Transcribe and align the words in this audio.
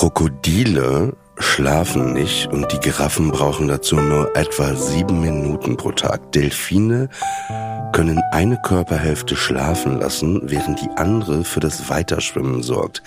Krokodile 0.00 1.12
schlafen 1.36 2.14
nicht 2.14 2.46
und 2.46 2.72
die 2.72 2.78
Giraffen 2.78 3.30
brauchen 3.30 3.68
dazu 3.68 3.96
nur 3.96 4.34
etwa 4.34 4.74
sieben 4.74 5.20
Minuten 5.20 5.76
pro 5.76 5.92
Tag. 5.92 6.32
Delfine 6.32 7.10
können 7.92 8.18
eine 8.32 8.56
Körperhälfte 8.62 9.36
schlafen 9.36 10.00
lassen, 10.00 10.40
während 10.44 10.80
die 10.80 10.88
andere 10.96 11.44
für 11.44 11.60
das 11.60 11.90
Weiterschwimmen 11.90 12.62
sorgt. 12.62 13.02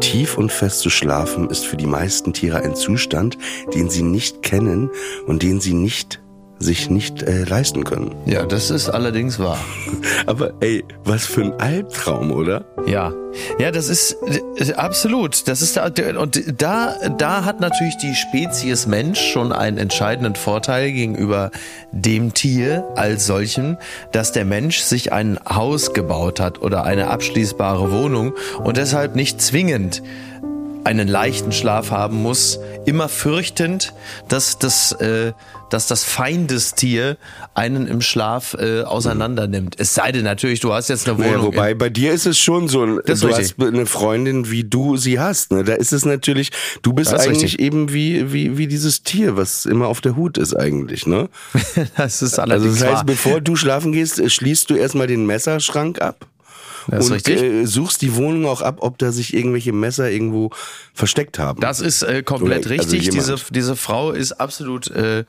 Tief 0.00 0.38
und 0.38 0.50
fest 0.50 0.80
zu 0.80 0.88
schlafen 0.88 1.50
ist 1.50 1.66
für 1.66 1.76
die 1.76 1.84
meisten 1.84 2.32
Tiere 2.32 2.62
ein 2.62 2.74
Zustand, 2.74 3.36
den 3.74 3.90
sie 3.90 4.02
nicht 4.02 4.42
kennen 4.42 4.88
und 5.26 5.42
den 5.42 5.60
sie 5.60 5.74
nicht 5.74 6.22
sich 6.60 6.90
nicht 6.90 7.22
äh, 7.22 7.44
leisten 7.44 7.84
können. 7.84 8.14
Ja, 8.26 8.44
das 8.44 8.70
ist 8.70 8.90
allerdings 8.90 9.38
wahr. 9.38 9.58
Aber 10.26 10.52
ey, 10.60 10.84
was 11.04 11.24
für 11.24 11.40
ein 11.40 11.52
Albtraum, 11.58 12.30
oder? 12.30 12.64
Ja. 12.86 13.12
Ja, 13.58 13.70
das 13.70 13.88
ist 13.88 14.16
äh, 14.58 14.74
absolut. 14.74 15.48
Das 15.48 15.62
ist 15.62 15.76
da, 15.76 15.90
und 16.18 16.60
da, 16.60 16.96
da 17.16 17.44
hat 17.44 17.60
natürlich 17.60 17.96
die 17.96 18.14
Spezies 18.14 18.86
Mensch 18.86 19.20
schon 19.32 19.52
einen 19.52 19.78
entscheidenden 19.78 20.34
Vorteil 20.34 20.92
gegenüber 20.92 21.50
dem 21.92 22.34
Tier 22.34 22.84
als 22.94 23.26
solchem, 23.26 23.78
dass 24.12 24.32
der 24.32 24.44
Mensch 24.44 24.80
sich 24.80 25.12
ein 25.12 25.38
Haus 25.48 25.94
gebaut 25.94 26.40
hat 26.40 26.60
oder 26.60 26.84
eine 26.84 27.08
abschließbare 27.08 27.90
Wohnung 27.90 28.34
und 28.62 28.76
deshalb 28.76 29.16
nicht 29.16 29.40
zwingend 29.40 30.02
einen 30.84 31.08
leichten 31.08 31.52
Schlaf 31.52 31.90
haben 31.90 32.22
muss, 32.22 32.58
immer 32.86 33.08
fürchtend, 33.08 33.92
dass 34.28 34.58
das, 34.58 34.92
äh, 34.92 35.32
dass 35.70 35.86
das 35.86 36.04
Feindestier 36.04 37.16
einen 37.54 37.86
im 37.86 38.00
Schlaf 38.00 38.54
äh, 38.58 38.82
auseinander 38.82 39.46
nimmt. 39.46 39.78
Es 39.78 39.94
sei 39.94 40.10
denn 40.12 40.24
natürlich, 40.24 40.60
du 40.60 40.72
hast 40.72 40.88
jetzt 40.88 41.08
eine 41.08 41.18
Wohnung. 41.18 41.30
Naja, 41.32 41.42
wobei 41.42 41.74
bei 41.74 41.88
dir 41.90 42.12
ist 42.12 42.26
es 42.26 42.38
schon 42.38 42.68
so, 42.68 42.98
Das 43.00 43.20
du 43.20 43.26
richtig. 43.28 43.54
hast 43.58 43.66
eine 43.68 43.86
Freundin, 43.86 44.50
wie 44.50 44.64
du 44.64 44.96
sie 44.96 45.20
hast. 45.20 45.52
Ne? 45.52 45.64
Da 45.64 45.74
ist 45.74 45.92
es 45.92 46.04
natürlich, 46.04 46.50
du 46.82 46.92
bist 46.92 47.12
eigentlich 47.12 47.42
richtig. 47.52 47.60
eben 47.60 47.92
wie, 47.92 48.32
wie, 48.32 48.56
wie 48.58 48.66
dieses 48.66 49.02
Tier, 49.02 49.36
was 49.36 49.66
immer 49.66 49.86
auf 49.86 50.00
der 50.00 50.16
Hut 50.16 50.38
ist 50.38 50.54
eigentlich. 50.54 51.06
Ne? 51.06 51.28
das 51.96 52.22
ist 52.22 52.38
Also 52.38 52.42
allerdings 52.42 52.78
das 52.78 52.84
heißt, 52.88 52.96
wahr. 52.96 53.04
bevor 53.04 53.40
du 53.40 53.54
schlafen 53.56 53.92
gehst, 53.92 54.20
schließt 54.30 54.70
du 54.70 54.74
erstmal 54.76 55.06
den 55.06 55.26
Messerschrank 55.26 56.00
ab. 56.00 56.26
Das 56.88 57.10
und. 57.10 57.28
Äh, 57.28 57.66
suchst 57.66 58.02
die 58.02 58.14
Wohnung 58.16 58.46
auch 58.46 58.62
ab, 58.62 58.78
ob 58.80 58.98
da 58.98 59.12
sich 59.12 59.34
irgendwelche 59.34 59.72
Messer 59.72 60.10
irgendwo 60.10 60.50
versteckt 60.94 61.38
haben. 61.38 61.60
Das 61.60 61.80
ist 61.80 62.02
äh, 62.02 62.22
komplett 62.22 62.66
Oder- 62.66 62.78
also 62.78 62.90
richtig. 62.90 63.02
jemand. 63.12 63.28
diese, 63.28 63.52
diese 63.52 63.76
Frau 63.76 64.12
ist 64.12 64.32
absolut, 64.32 64.90
äh, 64.90 65.24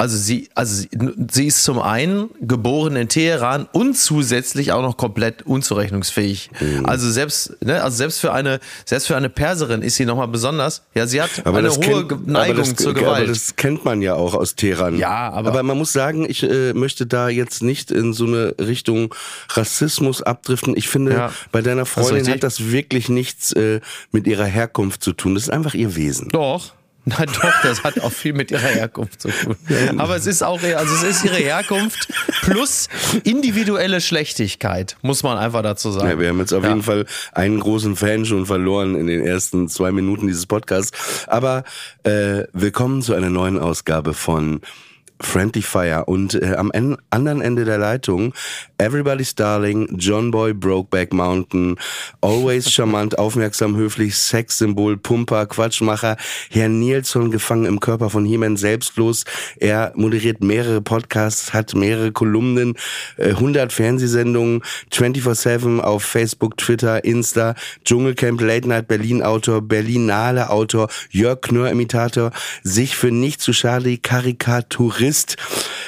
also 0.00 0.16
sie, 0.16 0.48
also 0.54 0.82
sie, 1.30 1.46
ist 1.46 1.62
zum 1.62 1.78
einen 1.78 2.30
geboren 2.40 2.96
in 2.96 3.08
Teheran 3.08 3.68
und 3.72 3.98
zusätzlich 3.98 4.72
auch 4.72 4.80
noch 4.80 4.96
komplett 4.96 5.42
unzurechnungsfähig. 5.42 6.50
Mhm. 6.58 6.86
Also 6.86 7.10
selbst, 7.10 7.62
ne, 7.62 7.82
also 7.82 7.98
selbst 7.98 8.18
für 8.18 8.32
eine, 8.32 8.60
selbst 8.86 9.08
für 9.08 9.16
eine 9.16 9.28
Perserin 9.28 9.82
ist 9.82 9.96
sie 9.96 10.06
nochmal 10.06 10.28
besonders. 10.28 10.82
Ja, 10.94 11.06
sie 11.06 11.20
hat 11.20 11.30
aber 11.44 11.58
eine 11.58 11.68
das 11.68 11.76
hohe 11.76 11.84
kennt, 12.08 12.12
aber 12.12 12.20
Neigung 12.32 12.56
das, 12.56 12.76
zur 12.76 12.92
Aber 12.92 13.00
Gewalt. 13.00 13.28
das 13.28 13.56
kennt 13.56 13.84
man 13.84 14.00
ja 14.00 14.14
auch 14.14 14.32
aus 14.34 14.54
Teheran. 14.54 14.96
Ja, 14.96 15.30
aber- 15.32 15.50
aber 15.50 15.62
man 15.62 15.76
muss 15.76 15.92
sagen, 15.92 16.24
ich 16.28 16.42
äh, 16.44 16.72
möchte 16.72 17.06
da 17.06 17.28
jetzt 17.28 17.62
nicht 17.62 17.90
in 17.90 18.14
so 18.14 18.24
eine 18.24 18.54
Richtung 18.58 19.14
Rassismus 19.50 20.22
abdriften. 20.22 20.76
Ich 20.78 20.88
finde, 20.88 21.12
Ja, 21.12 21.32
bei 21.52 21.60
deiner 21.60 21.84
Freundin 21.84 22.14
richtig. 22.16 22.34
hat 22.36 22.42
das 22.42 22.70
wirklich 22.70 23.10
nichts 23.10 23.52
äh, 23.52 23.80
mit 24.12 24.26
ihrer 24.26 24.46
Herkunft 24.46 25.04
zu 25.04 25.12
tun. 25.12 25.34
Das 25.34 25.42
ist 25.44 25.50
einfach 25.50 25.74
ihr 25.74 25.94
Wesen. 25.94 26.28
Doch. 26.30 26.72
Na 27.06 27.24
doch, 27.24 27.62
das 27.62 27.82
hat 27.82 27.98
auch 28.00 28.12
viel 28.12 28.32
mit 28.34 28.50
ihrer 28.50 28.60
Herkunft 28.68 29.22
zu 29.22 29.28
tun. 29.30 29.56
Aber 29.98 30.16
es 30.16 30.26
ist 30.26 30.42
auch, 30.42 30.62
also 30.62 30.94
es 30.94 31.02
ist 31.02 31.24
ihre 31.24 31.36
Herkunft 31.36 32.08
plus 32.42 32.88
individuelle 33.24 34.00
Schlechtigkeit, 34.00 34.96
muss 35.02 35.22
man 35.22 35.38
einfach 35.38 35.62
dazu 35.62 35.90
sagen. 35.90 36.08
Ja, 36.10 36.18
wir 36.18 36.28
haben 36.28 36.38
jetzt 36.40 36.52
auf 36.52 36.62
Ja. 36.62 36.68
jeden 36.70 36.82
Fall 36.82 37.06
einen 37.32 37.58
großen 37.58 37.96
Fan 37.96 38.26
schon 38.26 38.44
verloren 38.46 38.94
in 38.96 39.06
den 39.06 39.22
ersten 39.26 39.68
zwei 39.68 39.92
Minuten 39.92 40.26
dieses 40.26 40.46
Podcasts. 40.46 41.26
Aber 41.26 41.64
äh, 42.04 42.44
willkommen 42.52 43.02
zu 43.02 43.14
einer 43.14 43.30
neuen 43.30 43.58
Ausgabe 43.58 44.12
von 44.14 44.60
Friendly 45.20 45.62
Fire. 45.62 46.04
Und 46.06 46.34
äh, 46.34 46.54
am 46.56 46.70
en 46.72 46.96
anderen 47.10 47.40
Ende 47.40 47.64
der 47.64 47.78
Leitung 47.78 48.32
Everybody's 48.78 49.34
Darling, 49.34 49.88
John 49.98 50.30
Boy, 50.30 50.54
Brokeback 50.54 51.12
Mountain, 51.12 51.76
always 52.22 52.70
charmant, 52.72 53.18
aufmerksam, 53.18 53.76
höflich, 53.76 54.16
Sexsymbol, 54.16 54.96
Pumper, 54.96 55.46
Quatschmacher, 55.46 56.16
Herr 56.48 56.68
Nilsson 56.68 57.30
gefangen 57.30 57.66
im 57.66 57.80
Körper 57.80 58.08
von 58.08 58.24
He-Man 58.24 58.56
selbstlos. 58.56 59.24
Er 59.58 59.92
moderiert 59.96 60.42
mehrere 60.42 60.80
Podcasts, 60.80 61.52
hat 61.52 61.74
mehrere 61.74 62.12
Kolumnen, 62.12 62.74
äh, 63.18 63.30
100 63.30 63.72
Fernsehsendungen, 63.72 64.62
24-7 64.92 65.80
auf 65.80 66.02
Facebook, 66.02 66.56
Twitter, 66.56 67.04
Insta, 67.04 67.54
Dschungelcamp, 67.84 68.40
Late 68.40 68.68
Night 68.68 68.88
Berlin 68.88 69.22
Autor, 69.22 69.60
Berlinale 69.60 70.48
Autor, 70.48 70.88
Jörg 71.10 71.42
Knör 71.42 71.70
Imitator, 71.70 72.32
sich 72.62 72.96
für 72.96 73.10
nicht 73.10 73.42
zu 73.42 73.52
schade 73.52 73.98
Karikaturist, 75.10 75.36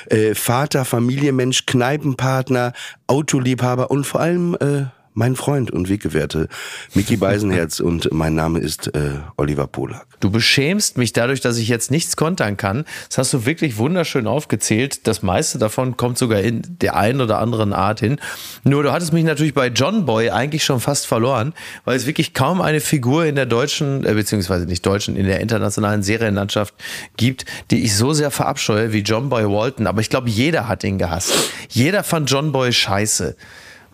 äh, 0.07 0.35
Vater, 0.35 0.85
Familienmensch, 0.85 1.67
Kneipenpartner, 1.67 2.73
Autoliebhaber 3.07 3.91
und 3.91 4.05
vor 4.05 4.21
allem 4.21 4.57
äh, 4.61 4.85
mein 5.15 5.37
Freund 5.37 5.71
und 5.71 5.89
Weggefährte 5.89 6.49
Mickey 6.95 7.17
Beisenherz 7.17 7.81
und 7.81 8.13
mein 8.13 8.35
Name 8.35 8.59
ist 8.59 8.95
äh, 8.95 9.19
Oliver 9.37 9.67
Polak. 9.67 10.07
Du 10.21 10.31
beschämst 10.31 10.97
mich 10.97 11.13
dadurch, 11.13 11.41
dass 11.41 11.59
ich 11.59 11.69
jetzt 11.69 11.91
nichts 11.91 12.17
kontern 12.17 12.57
kann. 12.57 12.85
Das 13.09 13.19
hast 13.19 13.33
du 13.33 13.45
wirklich 13.45 13.77
wunderschön 13.77 14.27
aufgezählt. 14.27 15.07
Das 15.07 15.23
meiste 15.23 15.59
davon 15.59 15.97
kommt 15.97 16.19
sogar 16.19 16.41
in 16.41 16.63
der 16.81 16.97
einen 16.97 17.21
oder 17.21 17.39
anderen 17.39 17.73
Art 17.73 18.01
hin. 18.01 18.19
Nur 18.65 18.83
du 18.83 18.93
hattest 18.93 19.13
mich 19.13 19.25
natürlich 19.25 19.55
bei 19.55 19.69
John 19.69 20.07
Boy 20.07 20.31
eigentlich 20.31 20.65
schon 20.65 20.81
fast 20.81 21.07
verloren, 21.07 21.53
weil 21.85 21.97
es 21.97 22.07
wirklich 22.07 22.35
kaum 22.35 22.61
eine 22.61 22.81
Figur 22.81 23.27
in 23.27 23.35
der 23.35 23.47
deutschen, 23.47 24.05
äh, 24.07 24.15
beziehungsweise 24.15 24.67
nicht 24.67 24.87
deutschen, 24.87 25.17
in 25.17 25.27
der 25.27 25.41
internationalen 25.41 26.03
Serienlandschaft 26.03 26.75
gibt, 27.17 27.45
die 27.71 27.83
ich 27.83 27.95
so 27.97 28.13
sehr 28.13 28.31
verabscheue 28.31 28.93
wie 28.93 29.01
John 29.01 29.29
Boy 29.29 29.45
Walton. 29.45 29.87
Aber 29.87 30.01
ich 30.01 30.11
glaube, 30.11 30.31
jeder 30.31 30.69
hat 30.69 30.85
ihn 30.85 30.99
gehasst. 30.99 31.33
Jeder 31.69 32.05
fand 32.05 32.31
John 32.31 32.53
Boy 32.53 32.73
scheiße 32.73 33.37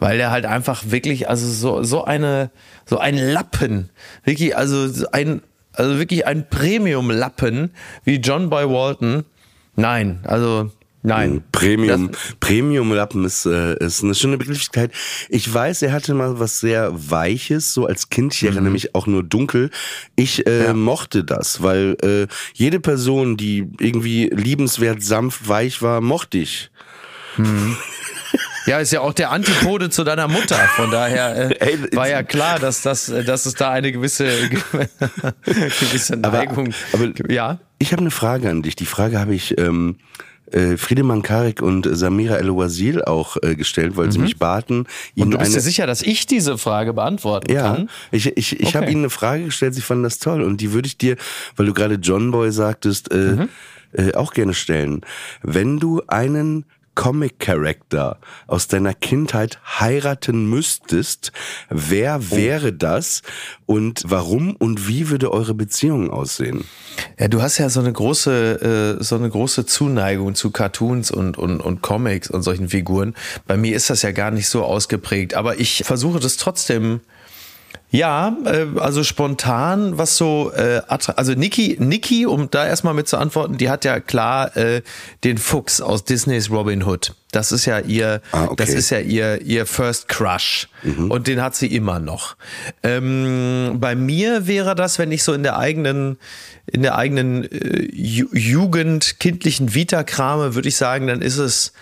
weil 0.00 0.19
er 0.21 0.31
halt 0.31 0.47
einfach 0.47 0.85
wirklich, 0.87 1.29
also 1.29 1.47
so, 1.49 1.83
so 1.83 2.05
eine, 2.05 2.50
so 2.87 2.99
ein 2.99 3.17
Lappen, 3.17 3.91
wirklich, 4.25 4.56
also 4.56 4.89
so 4.89 5.11
ein, 5.12 5.43
also 5.73 5.99
wirklich 5.99 6.27
ein 6.27 6.49
Premium-Lappen 6.49 7.71
wie 8.05 8.17
John 8.17 8.50
Boy 8.50 8.69
Walton. 8.69 9.25
Nein, 9.77 10.21
also 10.25 10.71
Nein. 11.05 11.45
Premium, 11.53 12.11
Premium-Lappen 12.41 13.25
ist, 13.25 13.47
äh, 13.47 13.77
ist 13.79 14.03
eine 14.03 14.17
schöne 14.17 14.37
Begrifflichkeit. 14.37 14.91
Ich 15.29 15.53
weiß, 15.53 15.83
er 15.83 15.93
hatte 15.93 16.12
mal 16.12 16.41
was 16.41 16.59
sehr 16.59 16.91
Weiches, 16.93 17.73
so 17.73 17.87
als 17.87 18.11
Kind. 18.11 18.35
Ich 18.35 18.43
erinnere 18.43 18.73
mich 18.73 18.97
auch 18.97 19.06
nur 19.06 19.23
dunkel. 19.23 19.71
Ich 20.17 20.47
äh, 20.49 20.65
Ja. 20.65 20.75
mochte 20.75 21.23
das, 21.23 21.62
weil 21.62 21.97
äh, 22.03 22.27
jede 22.53 22.81
Person, 22.81 23.37
die 23.37 23.69
irgendwie 23.79 24.29
liebenswert 24.35 25.03
sanft 25.03 25.49
weich 25.49 25.81
war, 25.83 26.00
mochte 26.00 26.39
ich. 26.39 26.71
Ja, 28.69 28.79
ist 28.81 28.93
ja 28.93 29.00
auch 29.00 29.12
der 29.15 29.31
Antipode 29.31 29.91
zu 29.91 30.05
deiner 30.05 30.29
Mutter. 30.29 30.56
Von 30.76 30.91
daher 30.91 31.50
äh, 31.50 31.55
Ey, 31.73 31.97
war 31.97 32.09
ja 32.09 32.23
klar, 32.23 32.59
dass, 32.59 32.82
das, 32.82 33.09
äh, 33.09 33.25
dass 33.25 33.47
es 33.47 33.55
da 33.55 33.70
eine 33.70 33.91
gewisse, 33.93 34.26
gewisse 35.44 36.17
Neigung 36.17 36.73
aber- 36.93 37.12
Ja. 37.32 37.59
Ich 37.79 37.93
habe 37.93 38.00
eine 38.00 38.11
Frage 38.11 38.50
an 38.50 38.62
dich. 38.62 38.76
Die 38.76 38.87
Frage 38.87 39.20
habe 39.20 39.35
ich 39.35 39.56
ähm, 39.59 39.97
äh, 40.50 40.76
Friedemann 40.76 41.23
Karik 41.23 41.62
und 41.62 41.88
Samira 41.91 42.37
El-Wazil 42.37 43.03
auch 43.05 43.37
äh, 43.43 43.55
gestellt, 43.55 43.97
weil 43.97 44.11
sie 44.11 44.19
mich 44.19 44.38
baten, 44.38 44.87
ihnen 45.14 45.26
Und 45.26 45.31
du 45.32 45.38
bist 45.38 45.50
eine 45.53 45.56
dir 45.59 45.62
sicher, 45.62 45.87
dass 45.87 46.03
ich 46.03 46.26
diese 46.26 46.59
Frage 46.59 46.93
beantworten 46.93 47.53
Ja, 47.53 47.75
kann? 47.75 47.91
ich, 48.11 48.26
ich, 48.37 48.59
ich 48.61 48.75
habe 48.75 48.85
Okay. 48.87 48.93
Ihnen 48.93 49.03
eine 49.03 49.11
Frage 49.11 49.44
gestellt, 49.44 49.75
Sie 49.75 49.81
fanden 49.82 50.03
das 50.05 50.19
toll 50.19 50.43
und 50.43 50.61
die 50.61 50.73
würde 50.73 50.88
ich 50.88 50.99
dir, 50.99 51.17
weil 51.56 51.67
du 51.67 51.75
gerade 51.75 51.94
John 51.97 52.31
Boy 52.31 52.50
sagtest, 52.50 53.11
äh, 53.12 53.14
Mhm. 53.17 53.49
äh, 53.93 54.14
auch 54.14 54.32
gerne 54.32 54.55
stellen. 54.55 55.03
Wenn 55.43 55.79
du 55.79 56.03
einen 56.09 56.64
Comic-Character 56.99 58.19
aus 58.49 58.67
deiner 58.67 58.93
Kindheit 58.93 59.61
heiraten 59.79 60.50
müsstest, 60.50 61.31
Oh. 61.71 61.77
wer 61.77 62.31
wäre 62.33 62.73
das 62.73 63.23
und 63.67 64.03
warum 64.05 64.56
und 64.56 64.89
wie 64.89 65.09
würde 65.09 65.33
eure 65.33 65.55
Beziehung 65.55 66.11
aussehen? 66.11 66.65
Ja, 67.17 67.29
du 67.29 67.41
hast 67.41 67.59
ja 67.59 67.71
so 67.71 67.79
eine 67.79 67.93
große, 67.93 68.99
äh, 68.99 69.03
so 69.03 69.15
eine 69.15 69.31
große 69.31 69.65
Zuneigung 69.65 70.35
zu 70.35 70.50
Cartoons 70.50 71.12
und, 71.12 71.39
und, 71.39 71.61
und 71.61 71.83
Comics 71.83 72.29
und 72.31 72.43
solchen 72.43 72.69
Figuren. 72.69 73.15
Bei 73.47 73.56
mir 73.56 73.77
ist 73.77 73.91
das 73.91 74.03
ja 74.03 74.11
gar 74.11 74.33
nicht 74.33 74.49
so 74.49 74.65
ausgeprägt, 74.65 75.35
aber 75.35 75.61
ich 75.61 75.85
versuche 75.85 76.19
das 76.19 76.37
trotzdem. 76.37 77.00
Ja, 77.90 78.37
äh, 78.44 78.67
also 78.79 79.02
spontan, 79.02 79.96
was 79.96 80.17
so, 80.17 80.52
äh, 80.55 80.82
also 80.88 81.32
Niki, 81.32 81.76
Niki, 81.81 82.26
um 82.26 82.50
da 82.50 82.67
erstmal 82.67 82.94
mit 82.94 83.08
zu 83.08 83.17
antworten, 83.17 83.56
die 83.56 83.70
hat 83.70 83.85
ja 83.85 83.99
klar 83.99 84.56
äh, 84.56 84.82
den 85.25 85.38
Fuchs 85.38 85.81
aus 85.81 86.05
Disneys 86.05 86.50
Robin 86.50 86.85
Hood. 86.85 87.14
Das 87.31 87.53
ist 87.53 87.67
ja 87.67 87.79
ihr, 87.81 88.23
Ah, 88.33 88.45
okay. 88.45 88.55
das 88.57 88.71
ist 88.71 88.91
ja 88.91 89.01
ihr, 89.01 89.43
ihr 89.43 89.67
First 89.67 90.09
Crush. 90.09 90.69
Und 91.09 91.27
den 91.27 91.43
hat 91.43 91.57
sie 91.57 91.67
immer 91.75 91.99
noch. 91.99 92.37
Ähm, 92.83 93.77
bei 93.79 93.95
mir 93.95 94.47
wäre 94.47 94.75
das, 94.75 94.99
wenn 94.99 95.13
ich 95.13 95.23
so 95.23 95.33
in 95.35 95.43
der 95.43 95.59
eigenen, 95.59 96.19
in 96.67 96.83
der 96.83 96.97
eigenen 96.97 97.45
äh, 97.51 97.89
Ju 97.93 98.29
Jugend, 98.33 99.19
kindlichen 99.21 99.75
Vita 99.75 100.05
krame, 100.05 100.55
würde 100.55 100.69
ich 100.69 100.77
sagen, 100.77 101.09
dann 101.09 101.21
ist 101.21 101.37
es 101.39 101.73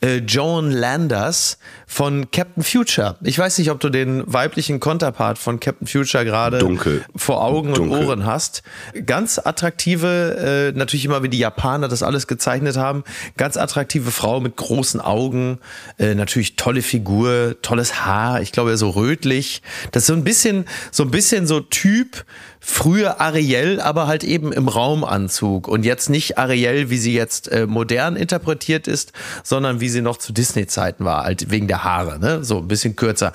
äh, 0.00 0.18
Joan 0.18 0.70
Landers 0.70 1.58
von 1.86 2.30
Captain 2.30 2.62
Future. 2.62 3.16
Ich 3.22 3.38
weiß 3.38 3.58
nicht, 3.58 3.70
ob 3.70 3.80
du 3.80 3.88
den 3.90 4.22
weiblichen 4.26 4.78
Konterpart 4.80 5.36
von 5.38 5.60
Captain 5.60 5.86
Future 5.86 6.24
gerade 6.24 6.60
vor 7.16 7.42
Augen 7.42 7.74
Dunkel. 7.74 7.98
und 7.98 8.06
Ohren 8.06 8.26
hast. 8.26 8.62
Ganz 9.06 9.38
attraktive, 9.42 10.72
äh, 10.72 10.78
natürlich 10.78 11.04
immer 11.04 11.22
wie 11.22 11.28
die 11.28 11.38
Japaner 11.38 11.88
das 11.88 12.02
alles 12.02 12.26
gezeichnet 12.26 12.76
haben, 12.76 13.04
ganz 13.36 13.56
attraktive 13.56 14.10
Frau 14.10 14.40
mit 14.40 14.56
großen 14.56 14.93
Augen, 15.00 15.58
äh, 15.98 16.14
natürlich 16.14 16.56
tolle 16.56 16.82
Figur, 16.82 17.56
tolles 17.62 18.04
Haar, 18.04 18.40
ich 18.42 18.52
glaube 18.52 18.76
so 18.76 18.90
rötlich. 18.90 19.62
Das 19.92 20.04
ist 20.04 20.06
so 20.08 20.14
ein 20.14 20.24
bisschen, 20.24 20.64
so 20.90 21.02
ein 21.04 21.10
bisschen 21.10 21.46
so 21.46 21.60
Typ 21.60 22.24
früher 22.66 23.20
Ariel, 23.20 23.80
aber 23.80 24.06
halt 24.06 24.24
eben 24.24 24.50
im 24.52 24.68
Raumanzug 24.68 25.68
und 25.68 25.84
jetzt 25.84 26.08
nicht 26.08 26.38
Ariel, 26.38 26.88
wie 26.88 26.96
sie 26.96 27.14
jetzt 27.14 27.48
äh, 27.48 27.66
modern 27.66 28.16
interpretiert 28.16 28.88
ist, 28.88 29.12
sondern 29.42 29.80
wie 29.80 29.90
sie 29.90 30.00
noch 30.00 30.16
zu 30.16 30.32
Disney-Zeiten 30.32 31.04
war, 31.04 31.24
halt 31.24 31.50
wegen 31.50 31.68
der 31.68 31.84
Haare, 31.84 32.18
ne? 32.18 32.42
so 32.42 32.58
ein 32.58 32.68
bisschen 32.68 32.96
kürzer. 32.96 33.32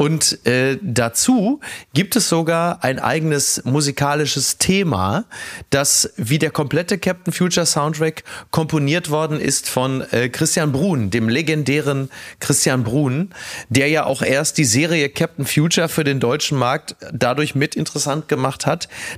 Und 0.00 0.46
äh, 0.46 0.78
dazu 0.80 1.60
gibt 1.92 2.16
es 2.16 2.30
sogar 2.30 2.82
ein 2.82 2.98
eigenes 2.98 3.62
musikalisches 3.66 4.56
Thema, 4.56 5.26
das 5.68 6.14
wie 6.16 6.38
der 6.38 6.50
komplette 6.50 6.96
Captain 6.96 7.34
Future 7.34 7.66
Soundtrack 7.66 8.24
komponiert 8.50 9.10
worden 9.10 9.38
ist 9.38 9.68
von 9.68 10.00
äh, 10.10 10.30
Christian 10.30 10.72
Brun, 10.72 11.10
dem 11.10 11.28
legendären 11.28 12.08
Christian 12.38 12.82
Brun, 12.82 13.28
der 13.68 13.88
ja 13.88 14.04
auch 14.04 14.22
erst 14.22 14.56
die 14.56 14.64
Serie 14.64 15.10
Captain 15.10 15.44
Future 15.44 15.90
für 15.90 16.02
den 16.02 16.18
deutschen 16.18 16.56
Markt 16.56 16.96
dadurch 17.12 17.54
mit 17.54 17.76
interessant 17.76 18.26
gemacht 18.26 18.64
hat, 18.64 18.69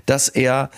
dass 0.06 0.28
er 0.28 0.70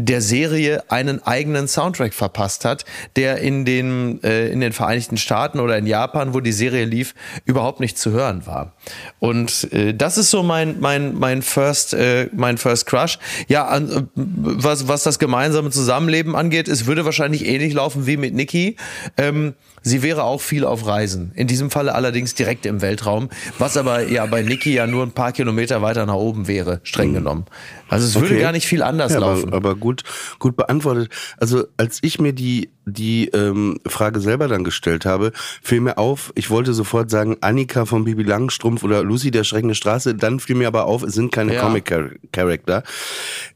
der 0.00 0.22
Serie 0.22 0.84
einen 0.90 1.20
eigenen 1.26 1.66
Soundtrack 1.66 2.14
verpasst 2.14 2.64
hat, 2.64 2.84
der 3.16 3.38
in 3.38 3.64
den, 3.64 4.22
äh, 4.22 4.48
in 4.48 4.60
den 4.60 4.72
Vereinigten 4.72 5.16
Staaten 5.16 5.58
oder 5.58 5.76
in 5.76 5.86
Japan, 5.86 6.34
wo 6.34 6.40
die 6.40 6.52
Serie 6.52 6.84
lief, 6.84 7.16
überhaupt 7.44 7.80
nicht 7.80 7.98
zu 7.98 8.12
hören 8.12 8.46
war. 8.46 8.74
Und 9.18 9.72
äh, 9.72 9.92
das 9.94 10.16
ist 10.16 10.30
so 10.30 10.44
mein, 10.44 10.78
mein, 10.78 11.18
mein, 11.18 11.42
First, 11.42 11.94
äh, 11.94 12.28
mein 12.32 12.58
First 12.58 12.86
Crush. 12.86 13.18
Ja, 13.48 13.66
an, 13.66 13.90
äh, 13.90 14.02
was, 14.14 14.86
was 14.86 15.02
das 15.02 15.18
gemeinsame 15.18 15.70
Zusammenleben 15.70 16.36
angeht, 16.36 16.68
es 16.68 16.86
würde 16.86 17.04
wahrscheinlich 17.04 17.44
ähnlich 17.44 17.74
laufen 17.74 18.06
wie 18.06 18.16
mit 18.16 18.34
Nikki. 18.34 18.76
Ähm, 19.16 19.54
sie 19.82 20.02
wäre 20.02 20.22
auch 20.22 20.40
viel 20.40 20.64
auf 20.64 20.86
Reisen. 20.86 21.32
In 21.34 21.48
diesem 21.48 21.72
Falle 21.72 21.96
allerdings 21.96 22.36
direkt 22.36 22.66
im 22.66 22.82
Weltraum, 22.82 23.30
was 23.58 23.76
aber 23.76 24.06
ja 24.06 24.24
bei 24.26 24.42
Nikki 24.42 24.72
ja 24.74 24.86
nur 24.86 25.02
ein 25.02 25.12
paar 25.12 25.32
Kilometer 25.32 25.82
weiter 25.82 26.06
nach 26.06 26.14
oben 26.14 26.46
wäre, 26.46 26.80
streng 26.84 27.14
genommen. 27.14 27.46
Also 27.88 28.06
es 28.06 28.14
würde 28.14 28.28
Okay. 28.28 28.42
gar 28.42 28.52
nicht 28.52 28.66
viel 28.66 28.82
anders 28.82 29.12
ja, 29.14 29.20
laufen. 29.20 29.48
Aber, 29.48 29.70
aber 29.70 29.74
gut, 29.88 30.04
gut 30.38 30.56
beantwortet. 30.56 31.10
Also 31.38 31.66
als 31.76 31.98
ich 32.02 32.20
mir 32.20 32.32
die 32.32 32.70
die 32.84 33.28
ähm, 33.28 33.78
Frage 33.86 34.20
selber 34.20 34.48
dann 34.48 34.64
gestellt 34.64 35.04
habe, 35.04 35.32
fiel 35.62 35.80
mir 35.80 35.98
auf, 35.98 36.32
ich 36.34 36.48
wollte 36.48 36.72
sofort 36.72 37.10
sagen 37.10 37.36
Annika 37.42 37.84
von 37.84 38.04
Bibi 38.04 38.22
Langstrumpf 38.22 38.82
oder 38.82 39.02
Lucy 39.02 39.30
der 39.30 39.44
schreckende 39.44 39.74
Straße. 39.74 40.14
Dann 40.14 40.40
fiel 40.40 40.56
mir 40.56 40.68
aber 40.68 40.86
auf, 40.86 41.02
es 41.02 41.14
sind 41.14 41.32
keine 41.32 41.54
Ja. 41.54 41.62
Comic-Charakter. 41.62 42.82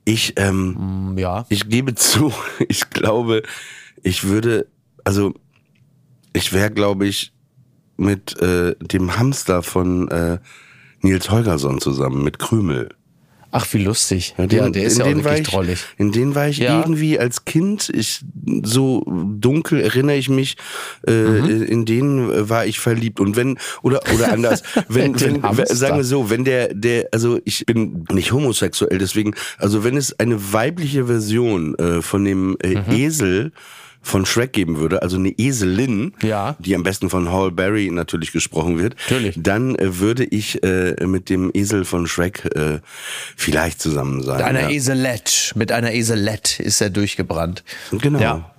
Ich 0.04 0.34
ähm, 0.36 1.14
ja. 1.16 1.46
ich 1.48 1.68
gebe 1.68 1.94
zu, 1.94 2.32
ich 2.68 2.90
glaube, 2.90 3.42
ich 4.02 4.24
würde, 4.24 4.66
also 5.04 5.34
ich 6.32 6.52
wäre, 6.52 6.70
glaube 6.70 7.06
ich, 7.06 7.32
mit 7.96 8.40
äh, 8.40 8.74
dem 8.80 9.18
Hamster 9.18 9.62
von 9.62 10.08
äh, 10.08 10.38
Nils 11.02 11.30
Holgersson 11.30 11.80
zusammen, 11.80 12.22
mit 12.24 12.38
Krümel. 12.38 12.90
Ach, 13.54 13.66
wie 13.72 13.84
lustig. 13.84 14.34
Ja, 14.38 14.46
den- 14.46 14.72
der 14.72 14.82
ist 14.84 14.94
in 14.94 14.98
ja 15.00 15.04
auch 15.04 15.08
den 15.10 15.24
war 15.24 15.32
wirklich 15.32 15.46
ich, 15.48 15.52
drollig. 15.54 15.84
In 15.98 16.10
den 16.10 16.34
war 16.34 16.48
ich 16.48 16.56
Ja. 16.58 16.80
irgendwie 16.80 17.18
als 17.18 17.44
Kind, 17.44 17.90
ich 17.94 18.22
so 18.62 19.04
dunkel 19.06 19.80
erinnere 19.80 20.16
ich 20.16 20.30
mich, 20.30 20.56
äh, 21.06 21.12
Mhm. 21.12 21.62
in 21.62 21.84
den 21.84 22.48
war 22.48 22.64
ich 22.64 22.80
verliebt. 22.80 23.20
Und 23.20 23.36
wenn, 23.36 23.58
oder, 23.82 24.00
oder 24.14 24.32
anders, 24.32 24.62
wenn, 24.88 25.20
wenn, 25.20 25.42
Hamster. 25.42 25.76
sagen 25.76 25.96
wir 25.98 26.04
so, 26.04 26.30
wenn 26.30 26.44
der, 26.44 26.72
der, 26.72 27.08
also 27.12 27.40
ich 27.44 27.66
bin 27.66 28.04
nicht 28.10 28.32
homosexuell, 28.32 28.96
deswegen, 28.98 29.34
also 29.58 29.84
wenn 29.84 29.96
es 29.98 30.18
eine 30.18 30.52
weibliche 30.54 31.04
Version 31.06 31.74
äh, 31.76 32.00
von 32.02 32.24
dem 32.24 32.56
äh, 32.62 32.76
Mhm. 32.76 32.82
Esel 32.90 33.52
von 34.02 34.26
Shrek 34.26 34.52
geben 34.52 34.78
würde, 34.78 35.00
also 35.02 35.16
eine 35.16 35.30
Eselin, 35.38 36.12
Ja. 36.22 36.56
die 36.58 36.74
am 36.74 36.82
besten 36.82 37.08
von 37.08 37.30
Hall 37.30 37.52
Berry 37.52 37.88
natürlich 37.90 38.32
gesprochen 38.32 38.78
wird, 38.78 38.96
Natürlich. 39.08 39.36
dann 39.40 39.76
äh, 39.76 39.98
würde 40.00 40.24
ich 40.24 40.62
äh, 40.64 40.96
mit 41.06 41.30
dem 41.30 41.50
Esel 41.54 41.84
von 41.84 42.06
Shrek 42.06 42.44
äh, 42.56 42.80
vielleicht 43.36 43.80
zusammen 43.80 44.22
sein. 44.22 44.38
Mit 44.38 44.46
einer 44.46 44.60
ja. 44.62 44.70
Eselette, 44.70 45.32
mit 45.56 45.70
einer 45.72 45.92
Eselette 45.92 46.62
ist 46.62 46.80
er 46.80 46.90
durchgebrannt. 46.90 47.62
Genau. 47.92 48.18
Ja. 48.18 48.50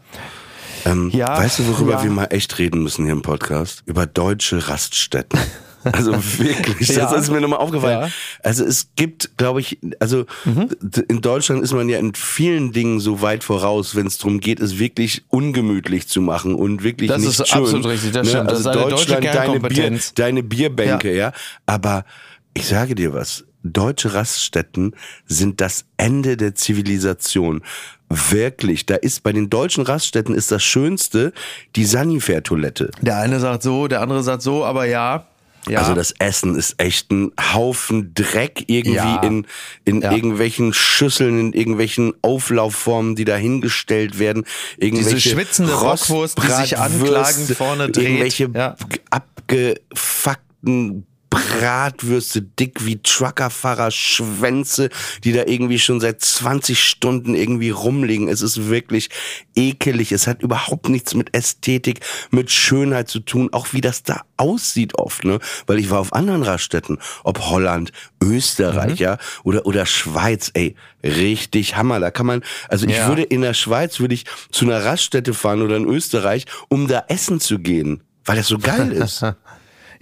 Ähm, 0.85 1.09
Ja, 1.13 1.37
weißt 1.37 1.59
du, 1.59 1.67
worüber 1.67 1.93
ja. 1.93 2.03
wir 2.03 2.11
mal 2.11 2.25
echt 2.31 2.57
reden 2.59 2.81
müssen 2.83 3.03
hier 3.05 3.13
im 3.13 3.21
Podcast? 3.21 3.83
Über 3.85 4.05
deutsche 4.05 4.67
Raststätten. 4.69 5.39
Also 5.91 6.13
wirklich, 6.39 6.87
das 6.87 6.95
Ja. 6.95 7.13
ist 7.15 7.29
mir 7.31 7.41
nochmal 7.41 7.59
aufgefallen. 7.59 7.99
Ja. 8.01 8.07
Mhm. 8.07 8.11
Also 8.43 8.63
es 8.65 8.87
gibt, 8.95 9.37
glaube 9.37 9.59
ich, 9.61 9.79
also 9.99 10.25
d- 10.45 11.03
in 11.07 11.21
Deutschland 11.21 11.63
ist 11.63 11.73
man 11.73 11.89
ja 11.89 11.99
in 11.99 12.13
vielen 12.15 12.71
Dingen 12.71 12.99
so 12.99 13.21
weit 13.21 13.43
voraus, 13.43 13.95
wenn 13.95 14.07
es 14.07 14.17
darum 14.17 14.39
geht, 14.39 14.59
es 14.59 14.79
wirklich 14.79 15.23
ungemütlich 15.29 16.07
zu 16.07 16.21
machen 16.21 16.55
und 16.55 16.83
wirklich 16.83 17.09
Das 17.09 17.21
nicht 17.21 17.39
ist 17.39 17.47
schön. 17.49 17.61
absolut 17.61 17.85
richtig, 17.87 18.11
das 18.11 18.29
stimmt. 18.29 18.49
Das 18.49 18.57
Also 18.65 18.69
ist 18.69 18.75
eine 18.77 18.89
deutsche 18.89 19.05
Deutschland, 19.13 19.35
deine, 19.35 19.59
Bier, 19.59 19.99
deine 20.15 20.43
Bierbänke, 20.43 21.15
ja. 21.15 21.33
Aber 21.65 22.05
ich 22.53 22.65
sage 22.67 22.95
dir 22.95 23.13
was, 23.13 23.43
deutsche 23.63 24.13
Raststätten 24.13 24.93
sind 25.25 25.59
das 25.61 25.85
Ende 25.97 26.37
der 26.37 26.53
Zivilisation. 26.55 27.61
Wirklich, 28.09 28.85
da 28.85 28.95
ist 28.95 29.23
bei 29.23 29.31
den 29.31 29.49
deutschen 29.49 29.83
Raststätten 29.83 30.35
ist 30.35 30.51
das 30.51 30.61
Schönste 30.63 31.33
die 31.75 31.85
Sanifair-Toilette. 31.85 32.91
Der 33.01 33.17
eine 33.17 33.39
sagt 33.39 33.63
so, 33.63 33.87
der 33.87 34.01
andere 34.01 34.21
sagt 34.21 34.43
so, 34.43 34.63
aber 34.65 34.85
ja. 34.85 35.25
Ja. 35.67 35.79
Also 35.79 35.93
das 35.93 36.13
Essen 36.19 36.55
ist 36.55 36.75
echt 36.77 37.11
ein 37.11 37.31
Haufen 37.53 38.13
Dreck 38.13 38.65
irgendwie 38.67 38.95
Ja. 38.97 39.21
in, 39.23 39.45
in 39.85 40.01
Ja. 40.01 40.11
irgendwelchen 40.11 40.73
Schüsseln, 40.73 41.39
in 41.39 41.53
irgendwelchen 41.53 42.13
Auflaufformen, 42.21 43.15
die 43.15 43.25
da 43.25 43.35
hingestellt 43.35 44.19
werden. 44.19 44.45
Irgendwelche 44.77 45.15
Diese 45.15 45.29
schwitzende 45.29 45.73
Bockwurst, 45.73 46.37
die 46.43 46.47
sich 46.51 46.77
anklagend 46.77 47.49
vorne 47.55 47.89
dreht. 47.89 48.03
Irgendwelche 48.05 48.75
abgefuckten 49.09 51.05
Bratwürste, 51.33 52.41
dick 52.43 52.85
wie 52.85 53.01
Truckerfahrer, 53.01 53.89
Schwänze, 53.89 54.89
die 55.23 55.33
da 55.33 55.43
irgendwie 55.45 55.79
schon 55.79 55.99
seit 55.99 56.21
20 56.21 56.81
Stunden 56.81 57.33
irgendwie 57.33 57.71
rumliegen. 57.71 58.27
Es 58.27 58.41
ist 58.41 58.69
wirklich 58.69 59.09
ekelig. 59.55 60.11
Es 60.11 60.27
hat 60.27 60.43
überhaupt 60.43 60.89
nichts 60.89 61.15
mit 61.15 61.35
Ästhetik, 61.35 62.01
mit 62.29 62.51
Schönheit 62.51 63.09
zu 63.09 63.19
tun, 63.19 63.49
auch 63.51 63.73
wie 63.73 63.81
das 63.81 64.03
da 64.03 64.21
aussieht 64.37 64.95
oft, 64.95 65.23
ne? 65.25 65.39
Weil 65.65 65.79
ich 65.79 65.89
war 65.89 65.99
auf 65.99 66.13
anderen 66.13 66.43
Raststätten, 66.43 66.99
ob 67.23 67.39
Holland, 67.39 67.91
Österreich, 68.21 68.99
mhm. 68.99 69.03
ja, 69.03 69.17
oder, 69.43 69.65
oder 69.65 69.85
Schweiz, 69.85 70.51
ey, 70.53 70.75
richtig 71.03 71.75
Hammer. 71.75 71.99
Da 71.99 72.11
kann 72.11 72.25
man, 72.25 72.43
also 72.67 72.85
ich 72.85 72.97
ja. 72.97 73.07
würde 73.07 73.23
in 73.23 73.41
der 73.41 73.53
Schweiz, 73.53 73.99
würde 73.99 74.13
ich 74.13 74.25
zu 74.51 74.65
einer 74.65 74.85
Raststätte 74.85 75.33
fahren 75.33 75.61
oder 75.61 75.77
in 75.77 75.85
Österreich, 75.85 76.45
um 76.69 76.87
da 76.87 77.05
essen 77.07 77.39
zu 77.39 77.59
gehen, 77.59 78.03
weil 78.25 78.37
das 78.37 78.47
so 78.47 78.59
geil 78.59 78.91
ist. 78.91 79.25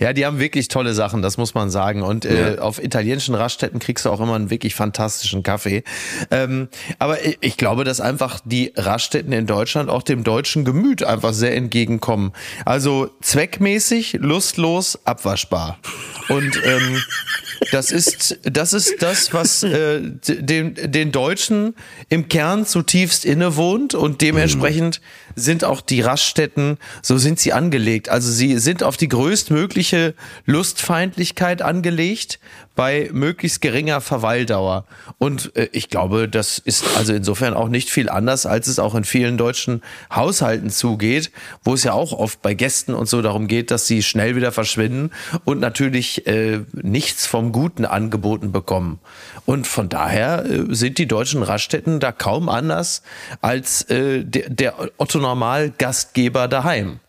Ja, 0.01 0.13
die 0.13 0.25
haben 0.25 0.39
wirklich 0.39 0.67
tolle 0.67 0.95
Sachen, 0.95 1.21
das 1.21 1.37
muss 1.37 1.53
man 1.53 1.69
sagen. 1.69 2.01
Und 2.01 2.25
äh, 2.25 2.55
ja. 2.55 2.61
auf 2.61 2.83
italienischen 2.83 3.35
Raststätten 3.35 3.79
kriegst 3.79 4.05
du 4.05 4.09
auch 4.09 4.19
immer 4.19 4.33
einen 4.33 4.49
wirklich 4.49 4.73
fantastischen 4.73 5.43
Kaffee. 5.43 5.83
Ähm, 6.31 6.69
aber 6.97 7.19
ich 7.41 7.55
glaube, 7.55 7.83
dass 7.83 8.01
einfach 8.01 8.39
die 8.43 8.73
Raststätten 8.75 9.31
in 9.31 9.45
Deutschland 9.45 9.91
auch 9.91 10.01
dem 10.01 10.23
deutschen 10.23 10.65
Gemüt 10.65 11.03
einfach 11.03 11.33
sehr 11.33 11.55
entgegenkommen. 11.55 12.33
Also 12.65 13.11
zweckmäßig, 13.21 14.13
lustlos, 14.13 14.97
abwaschbar. 15.05 15.77
Und 16.29 16.59
ähm, 16.65 17.03
das 17.71 17.91
ist 17.91 18.39
das 18.43 18.73
ist 18.73 19.01
das, 19.01 19.33
was 19.33 19.63
äh, 19.63 20.01
den, 20.01 20.75
den 20.75 21.11
Deutschen 21.11 21.75
im 22.09 22.27
Kern 22.27 22.65
zutiefst 22.65 23.25
innewohnt 23.25 23.93
und 23.93 24.21
dementsprechend 24.21 25.01
sind 25.35 25.63
auch 25.63 25.81
die 25.81 26.01
Raststätten, 26.01 26.77
so 27.01 27.17
sind 27.17 27.39
sie 27.39 27.53
angelegt. 27.53 28.09
Also 28.09 28.31
sie 28.31 28.57
sind 28.59 28.83
auf 28.83 28.97
die 28.97 29.07
größtmögliche 29.07 30.13
Lustfeindlichkeit 30.45 31.61
angelegt 31.61 32.39
bei 32.81 33.11
möglichst 33.13 33.61
geringer 33.61 34.01
Verweildauer. 34.01 34.85
Und 35.19 35.55
äh, 35.55 35.69
ich 35.71 35.89
glaube, 35.89 36.27
das 36.27 36.57
ist 36.57 36.83
also 36.97 37.13
insofern 37.13 37.53
auch 37.53 37.69
nicht 37.69 37.91
viel 37.91 38.09
anders, 38.09 38.47
als 38.47 38.65
es 38.65 38.79
auch 38.79 38.95
in 38.95 39.03
vielen 39.03 39.37
deutschen 39.37 39.83
Haushalten 40.11 40.71
zugeht, 40.71 41.29
wo 41.63 41.75
es 41.75 41.83
ja 41.83 41.93
auch 41.93 42.11
oft 42.11 42.41
bei 42.41 42.55
Gästen 42.55 42.95
und 42.95 43.07
so 43.07 43.21
darum 43.21 43.47
geht, 43.47 43.69
dass 43.69 43.85
sie 43.85 44.01
schnell 44.01 44.35
wieder 44.35 44.51
verschwinden 44.51 45.11
und 45.45 45.59
natürlich 45.59 46.25
äh, 46.25 46.61
nichts 46.73 47.27
vom 47.27 47.51
Guten 47.51 47.85
angeboten 47.85 48.51
bekommen. 48.51 48.97
Und 49.45 49.67
von 49.67 49.87
daher 49.87 50.43
äh, 50.43 50.73
sind 50.73 50.97
die 50.97 51.05
deutschen 51.05 51.43
Raststätten 51.43 51.99
da 51.99 52.11
kaum 52.11 52.49
anders 52.49 53.03
als 53.41 53.83
äh, 53.91 54.25
der, 54.25 54.49
der 54.49 54.73
Otto 54.97 55.19
Normal 55.19 55.71
Gastgeber 55.77 56.47
daheim. 56.47 56.99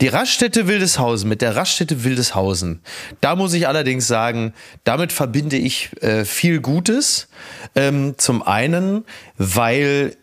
Die 0.00 0.08
Raststätte 0.08 0.66
Wildeshausen 0.66 1.28
mit 1.28 1.40
der 1.40 1.56
Raststätte 1.56 2.04
Wildeshausen, 2.04 2.80
da 3.20 3.36
muss 3.36 3.54
ich 3.54 3.68
allerdings 3.68 4.06
sagen, 4.08 4.52
damit 4.82 5.12
verbinde 5.12 5.56
ich 5.56 5.90
äh, 6.02 6.24
viel 6.24 6.60
Gutes. 6.60 7.28
Ähm, 7.74 8.14
zum 8.16 8.42
einen, 8.42 9.04
weil 9.36 10.16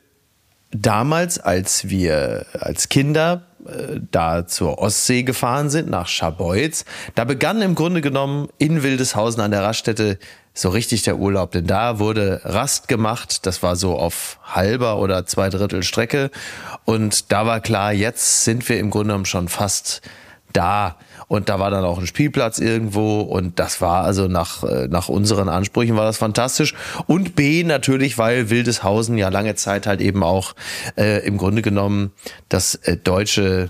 damals, 0.71 1.39
als 1.39 1.89
wir 1.89 2.45
als 2.53 2.89
Kinder 2.89 3.43
äh, 3.65 3.99
da 4.11 4.47
zur 4.47 4.79
Ostsee 4.79 5.23
gefahren 5.23 5.69
sind, 5.69 5.89
nach 5.89 6.07
Scharbeutz, 6.07 6.85
da 7.15 7.23
begann 7.23 7.61
im 7.61 7.75
Grunde 7.75 8.01
genommen 8.01 8.49
in 8.57 8.83
Wildeshausen 8.83 9.41
an 9.41 9.51
der 9.51 9.63
Raststätte 9.63 10.17
so 10.53 10.69
richtig 10.69 11.03
der 11.03 11.17
Urlaub, 11.17 11.51
denn 11.51 11.65
da 11.65 11.99
wurde 11.99 12.41
Rast 12.43 12.87
gemacht, 12.87 13.45
das 13.45 13.63
war 13.63 13.75
so 13.75 13.97
auf 13.97 14.37
halber 14.43 14.97
oder 14.97 15.25
zwei 15.25 15.49
Drittel 15.49 15.83
Strecke. 15.83 16.29
Und 16.83 17.31
da 17.31 17.45
war 17.45 17.61
klar, 17.61 17.93
jetzt 17.93 18.43
sind 18.43 18.67
wir 18.67 18.79
im 18.79 18.89
Grunde 18.89 19.07
genommen 19.07 19.25
schon 19.25 19.47
fast 19.47 20.01
da. 20.51 20.97
Und 21.27 21.47
da 21.47 21.59
war 21.59 21.71
dann 21.71 21.85
auch 21.85 21.97
ein 21.97 22.07
Spielplatz 22.07 22.59
irgendwo. 22.59 23.21
Und 23.21 23.59
das 23.59 23.79
war 23.79 24.03
also 24.03 24.27
nach, 24.27 24.63
äh, 24.63 24.89
nach 24.89 25.07
unseren 25.07 25.47
Ansprüchen 25.47 25.95
war 25.95 26.03
das 26.03 26.17
fantastisch. 26.17 26.73
Und 27.07 27.35
B 27.37 27.63
natürlich, 27.63 28.17
weil 28.17 28.49
Wildeshausen 28.49 29.17
ja 29.17 29.29
lange 29.29 29.55
Zeit 29.55 29.87
halt 29.87 30.01
eben 30.01 30.23
auch 30.23 30.53
äh, 30.97 31.25
im 31.25 31.37
Grunde 31.37 31.61
genommen 31.61 32.11
das 32.49 32.75
äh, 32.75 32.97
deutsche 32.97 33.69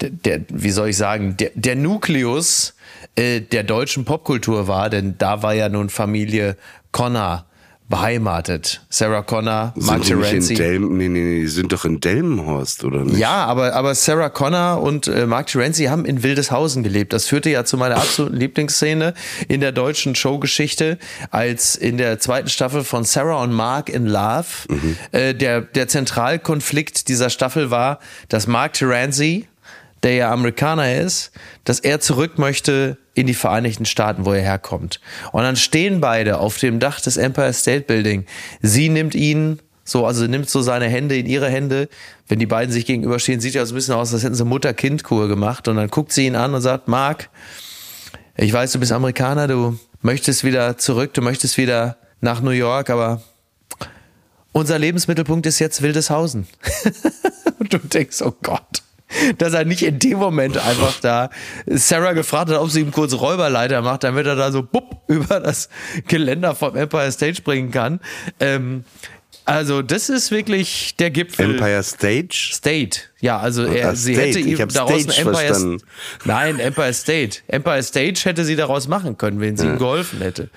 der, 0.00 0.10
der, 0.10 0.40
wie 0.48 0.70
soll 0.70 0.88
ich 0.88 0.96
sagen, 0.96 1.36
der, 1.36 1.50
der 1.54 1.76
Nukleus 1.76 2.74
äh, 3.16 3.40
der 3.40 3.64
deutschen 3.64 4.04
Popkultur 4.04 4.68
war, 4.68 4.90
denn 4.90 5.16
da 5.18 5.42
war 5.42 5.54
ja 5.54 5.68
nun 5.68 5.88
Familie 5.90 6.56
Connor 6.92 7.46
beheimatet. 7.90 8.82
Sarah 8.88 9.22
Connor, 9.22 9.74
Mark 9.74 10.04
Terenzi. 10.04 10.54
Nee, 10.54 10.78
nee, 10.78 11.08
nee, 11.08 11.40
die 11.40 11.48
sind 11.48 11.72
doch 11.72 11.84
in 11.84 11.98
Delmenhorst, 11.98 12.84
oder 12.84 13.04
nicht? 13.04 13.18
Ja, 13.18 13.44
aber, 13.44 13.74
aber 13.74 13.96
Sarah 13.96 14.30
Connor 14.30 14.80
und 14.80 15.08
äh, 15.08 15.26
Mark 15.26 15.48
Terenzi 15.48 15.86
haben 15.86 16.04
in 16.04 16.22
Wildeshausen 16.22 16.84
gelebt. 16.84 17.12
Das 17.12 17.26
führte 17.26 17.50
ja 17.50 17.64
zu 17.64 17.76
meiner 17.76 17.96
absoluten 17.96 18.36
Lieblingsszene 18.36 19.12
in 19.48 19.60
der 19.60 19.72
deutschen 19.72 20.14
Showgeschichte, 20.14 20.98
als 21.32 21.74
in 21.74 21.98
der 21.98 22.20
zweiten 22.20 22.48
Staffel 22.48 22.84
von 22.84 23.02
Sarah 23.02 23.42
und 23.42 23.52
Mark 23.52 23.88
in 23.88 24.06
Love 24.06 24.46
mhm. 24.68 24.96
äh, 25.10 25.34
der, 25.34 25.60
der 25.60 25.88
Zentralkonflikt 25.88 27.08
dieser 27.08 27.28
Staffel 27.28 27.72
war, 27.72 27.98
dass 28.28 28.46
Mark 28.46 28.74
Terenzi, 28.74 29.48
der 30.02 30.14
ja 30.14 30.32
Amerikaner 30.32 30.94
ist, 30.96 31.32
dass 31.64 31.80
er 31.80 32.00
zurück 32.00 32.38
möchte 32.38 32.96
in 33.14 33.26
die 33.26 33.34
Vereinigten 33.34 33.84
Staaten, 33.84 34.24
wo 34.24 34.32
er 34.32 34.42
herkommt. 34.42 35.00
Und 35.32 35.42
dann 35.42 35.56
stehen 35.56 36.00
beide 36.00 36.38
auf 36.38 36.58
dem 36.58 36.80
Dach 36.80 37.00
des 37.00 37.16
Empire 37.16 37.52
State 37.52 37.82
Building. 37.82 38.24
Sie 38.62 38.88
nimmt 38.88 39.14
ihn 39.14 39.60
so, 39.84 40.06
also 40.06 40.26
nimmt 40.26 40.48
so 40.48 40.62
seine 40.62 40.86
Hände 40.86 41.16
in 41.16 41.26
ihre 41.26 41.48
Hände. 41.48 41.88
Wenn 42.28 42.38
die 42.38 42.46
beiden 42.46 42.72
sich 42.72 42.86
gegenüberstehen, 42.86 43.40
sieht 43.40 43.54
ja 43.54 43.66
so 43.66 43.74
ein 43.74 43.76
bisschen 43.76 43.94
aus, 43.94 44.14
als 44.14 44.22
hätten 44.22 44.36
sie 44.36 44.44
Mutter-Kind-Kur 44.44 45.28
gemacht. 45.28 45.68
Und 45.68 45.76
dann 45.76 45.88
guckt 45.88 46.12
sie 46.12 46.26
ihn 46.26 46.36
an 46.36 46.54
und 46.54 46.62
sagt, 46.62 46.88
Mark, 46.88 47.28
ich 48.36 48.52
weiß, 48.52 48.72
du 48.72 48.78
bist 48.78 48.92
Amerikaner, 48.92 49.48
du 49.48 49.78
möchtest 50.00 50.44
wieder 50.44 50.78
zurück, 50.78 51.12
du 51.12 51.22
möchtest 51.22 51.58
wieder 51.58 51.98
nach 52.20 52.40
New 52.40 52.50
York, 52.50 52.88
aber 52.88 53.20
unser 54.52 54.78
Lebensmittelpunkt 54.78 55.46
ist 55.46 55.58
jetzt 55.58 55.82
Wildeshausen. 55.82 56.46
und 57.58 57.72
du 57.72 57.78
denkst, 57.78 58.22
oh 58.22 58.34
Gott 58.42 58.82
dass 59.38 59.52
er 59.52 59.64
nicht 59.64 59.82
in 59.82 59.98
dem 59.98 60.18
Moment 60.18 60.56
einfach 60.58 61.00
da 61.00 61.30
Sarah 61.66 62.12
gefragt 62.12 62.50
hat, 62.50 62.58
ob 62.58 62.70
sie 62.70 62.80
ihm 62.80 62.92
kurz 62.92 63.14
Räuberleiter 63.14 63.82
macht, 63.82 64.04
damit 64.04 64.26
er 64.26 64.36
da 64.36 64.52
so 64.52 64.62
bupp 64.62 65.02
über 65.08 65.40
das 65.40 65.68
Geländer 66.06 66.54
vom 66.54 66.76
Empire 66.76 67.10
State 67.10 67.34
springen 67.34 67.70
kann. 67.70 68.00
Ähm, 68.38 68.84
also 69.44 69.82
das 69.82 70.08
ist 70.08 70.30
wirklich 70.30 70.94
der 70.98 71.10
Gipfel. 71.10 71.56
Empire 71.56 71.82
Stage? 71.82 72.50
State. 72.52 73.00
Ja, 73.20 73.38
also 73.38 73.64
er, 73.64 73.96
sie 73.96 74.14
State. 74.14 74.28
hätte 74.28 74.40
ihm 74.40 74.68
daraus 74.68 74.92
ein 74.92 75.26
Empire 75.26 75.46
verstanden. 75.46 75.82
Nein, 76.24 76.60
Empire 76.60 76.94
State. 76.94 77.38
Empire 77.48 77.82
Stage 77.82 78.20
hätte 78.24 78.44
sie 78.44 78.54
daraus 78.54 78.86
machen 78.86 79.18
können, 79.18 79.40
wenn 79.40 79.56
sie 79.56 79.66
ja. 79.66 79.72
ihm 79.72 79.78
geholfen 79.78 80.20
hätte. 80.20 80.50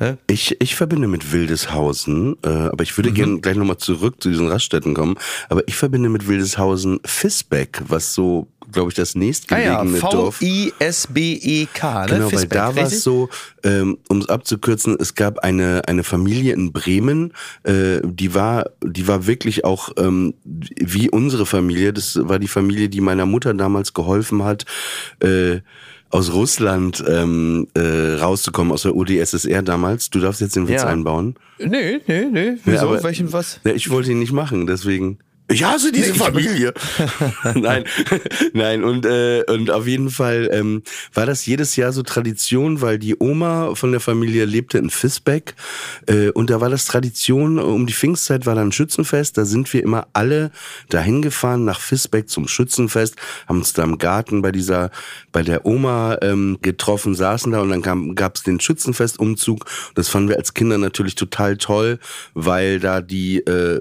Ne? 0.00 0.18
Ich, 0.26 0.60
ich 0.60 0.74
verbinde 0.74 1.06
mit 1.06 1.32
Wildeshausen, 1.32 2.36
äh, 2.42 2.48
aber 2.48 2.82
ich 2.82 2.96
würde 2.96 3.10
mhm. 3.10 3.14
gerne 3.14 3.40
gleich 3.40 3.56
nochmal 3.56 3.76
zurück 3.76 4.16
zu 4.20 4.30
diesen 4.30 4.48
Raststätten 4.48 4.94
kommen, 4.94 5.16
aber 5.48 5.62
ich 5.68 5.76
verbinde 5.76 6.08
mit 6.08 6.26
Wildeshausen 6.26 7.00
Fisbeck, 7.04 7.82
was 7.86 8.14
so 8.14 8.48
glaube 8.72 8.90
ich, 8.90 8.94
das 8.94 9.14
nächstgelegene 9.14 9.98
ah 9.98 10.02
ja, 10.02 10.10
Dorf. 10.10 10.36
V-I-S-B-E-K, 10.36 12.06
ne? 12.06 12.12
Genau, 12.12 12.32
weil 12.32 12.46
da 12.46 12.76
war 12.76 12.84
es 12.84 13.02
so, 13.02 13.28
ähm, 13.64 13.98
um 14.08 14.18
es 14.18 14.28
abzukürzen, 14.28 14.96
es 14.98 15.14
gab 15.14 15.40
eine, 15.40 15.82
eine 15.86 16.04
Familie 16.04 16.54
in 16.54 16.72
Bremen, 16.72 17.32
äh, 17.64 18.00
die 18.04 18.34
war, 18.34 18.70
die 18.82 19.08
war 19.08 19.26
wirklich 19.26 19.64
auch 19.64 19.90
ähm, 19.96 20.34
wie 20.44 21.10
unsere 21.10 21.46
Familie. 21.46 21.92
Das 21.92 22.18
war 22.22 22.38
die 22.38 22.48
Familie, 22.48 22.88
die 22.88 23.00
meiner 23.00 23.26
Mutter 23.26 23.54
damals 23.54 23.92
geholfen 23.92 24.44
hat, 24.44 24.64
äh, 25.20 25.60
aus 26.10 26.32
Russland 26.32 27.02
ähm, 27.08 27.68
äh, 27.74 28.14
rauszukommen, 28.20 28.72
aus 28.72 28.82
der 28.82 28.94
UdSSR 28.94 29.62
damals. 29.62 30.10
Du 30.10 30.20
darfst 30.20 30.40
jetzt 30.40 30.56
den 30.56 30.68
Witz 30.68 30.82
ja. 30.82 30.88
einbauen. 30.88 31.36
Nee, 31.58 32.00
nee, 32.06 32.26
nee. 32.30 32.52
Wieso? 32.64 32.76
Ja, 32.76 32.82
aber, 32.82 33.02
Welchen 33.02 33.32
was? 33.32 33.60
Ja, 33.64 33.72
ich 33.72 33.90
wollte 33.90 34.10
ihn 34.10 34.18
nicht 34.18 34.32
machen, 34.32 34.66
deswegen. 34.66 35.18
Ich 35.50 35.64
hasse 35.64 35.90
diese 35.90 36.14
Familie. 36.14 36.72
nein, 37.54 37.84
nein 38.52 38.84
und 38.84 39.04
äh, 39.04 39.42
und 39.48 39.70
auf 39.72 39.86
jeden 39.88 40.10
Fall 40.10 40.48
ähm, 40.52 40.84
war 41.12 41.26
das 41.26 41.44
jedes 41.44 41.74
Jahr 41.74 41.92
so 41.92 42.04
Tradition, 42.04 42.80
weil 42.80 43.00
die 43.00 43.16
Oma 43.18 43.74
von 43.74 43.90
der 43.90 44.00
Familie 44.00 44.44
lebte 44.44 44.78
in 44.78 44.90
Fisbeck 44.90 45.56
äh, 46.06 46.28
und 46.30 46.50
da 46.50 46.60
war 46.60 46.70
das 46.70 46.84
Tradition. 46.84 47.58
Um 47.58 47.86
die 47.86 47.92
Pfingstzeit 47.92 48.46
war 48.46 48.54
dann 48.54 48.68
ein 48.68 48.72
Schützenfest. 48.72 49.38
Da 49.38 49.44
sind 49.44 49.72
wir 49.72 49.82
immer 49.82 50.06
alle 50.12 50.52
dahin 50.88 51.20
gefahren 51.20 51.64
nach 51.64 51.80
Fisbeck 51.80 52.28
zum 52.28 52.46
Schützenfest, 52.46 53.16
haben 53.48 53.58
uns 53.58 53.72
da 53.72 53.82
im 53.82 53.98
Garten 53.98 54.42
bei 54.42 54.52
dieser 54.52 54.92
bei 55.32 55.42
der 55.42 55.66
Oma 55.66 56.18
ähm, 56.22 56.58
getroffen, 56.62 57.16
saßen 57.16 57.50
da 57.50 57.60
und 57.60 57.70
dann 57.70 58.14
gab 58.14 58.36
es 58.36 58.44
den 58.44 58.60
Schützenfestumzug. 58.60 59.64
Das 59.96 60.08
fanden 60.08 60.28
wir 60.28 60.36
als 60.36 60.54
Kinder 60.54 60.78
natürlich 60.78 61.16
total 61.16 61.56
toll, 61.56 61.98
weil 62.34 62.78
da 62.78 63.00
die 63.00 63.38
äh, 63.38 63.80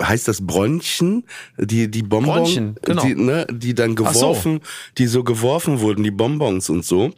heißt 0.00 0.28
das 0.28 0.46
Bronch 0.46 0.99
Bronchen, 1.00 1.24
die, 1.58 1.90
die 1.90 2.02
Bonbons, 2.02 2.54
genau. 2.82 3.02
die, 3.02 3.14
ne, 3.14 3.46
die 3.50 3.74
dann 3.74 3.94
geworfen, 3.94 4.60
so. 4.62 4.92
die 4.98 5.06
so 5.06 5.24
geworfen 5.24 5.80
wurden, 5.80 6.04
die 6.04 6.10
Bonbons 6.10 6.70
und 6.70 6.84
so. 6.84 7.12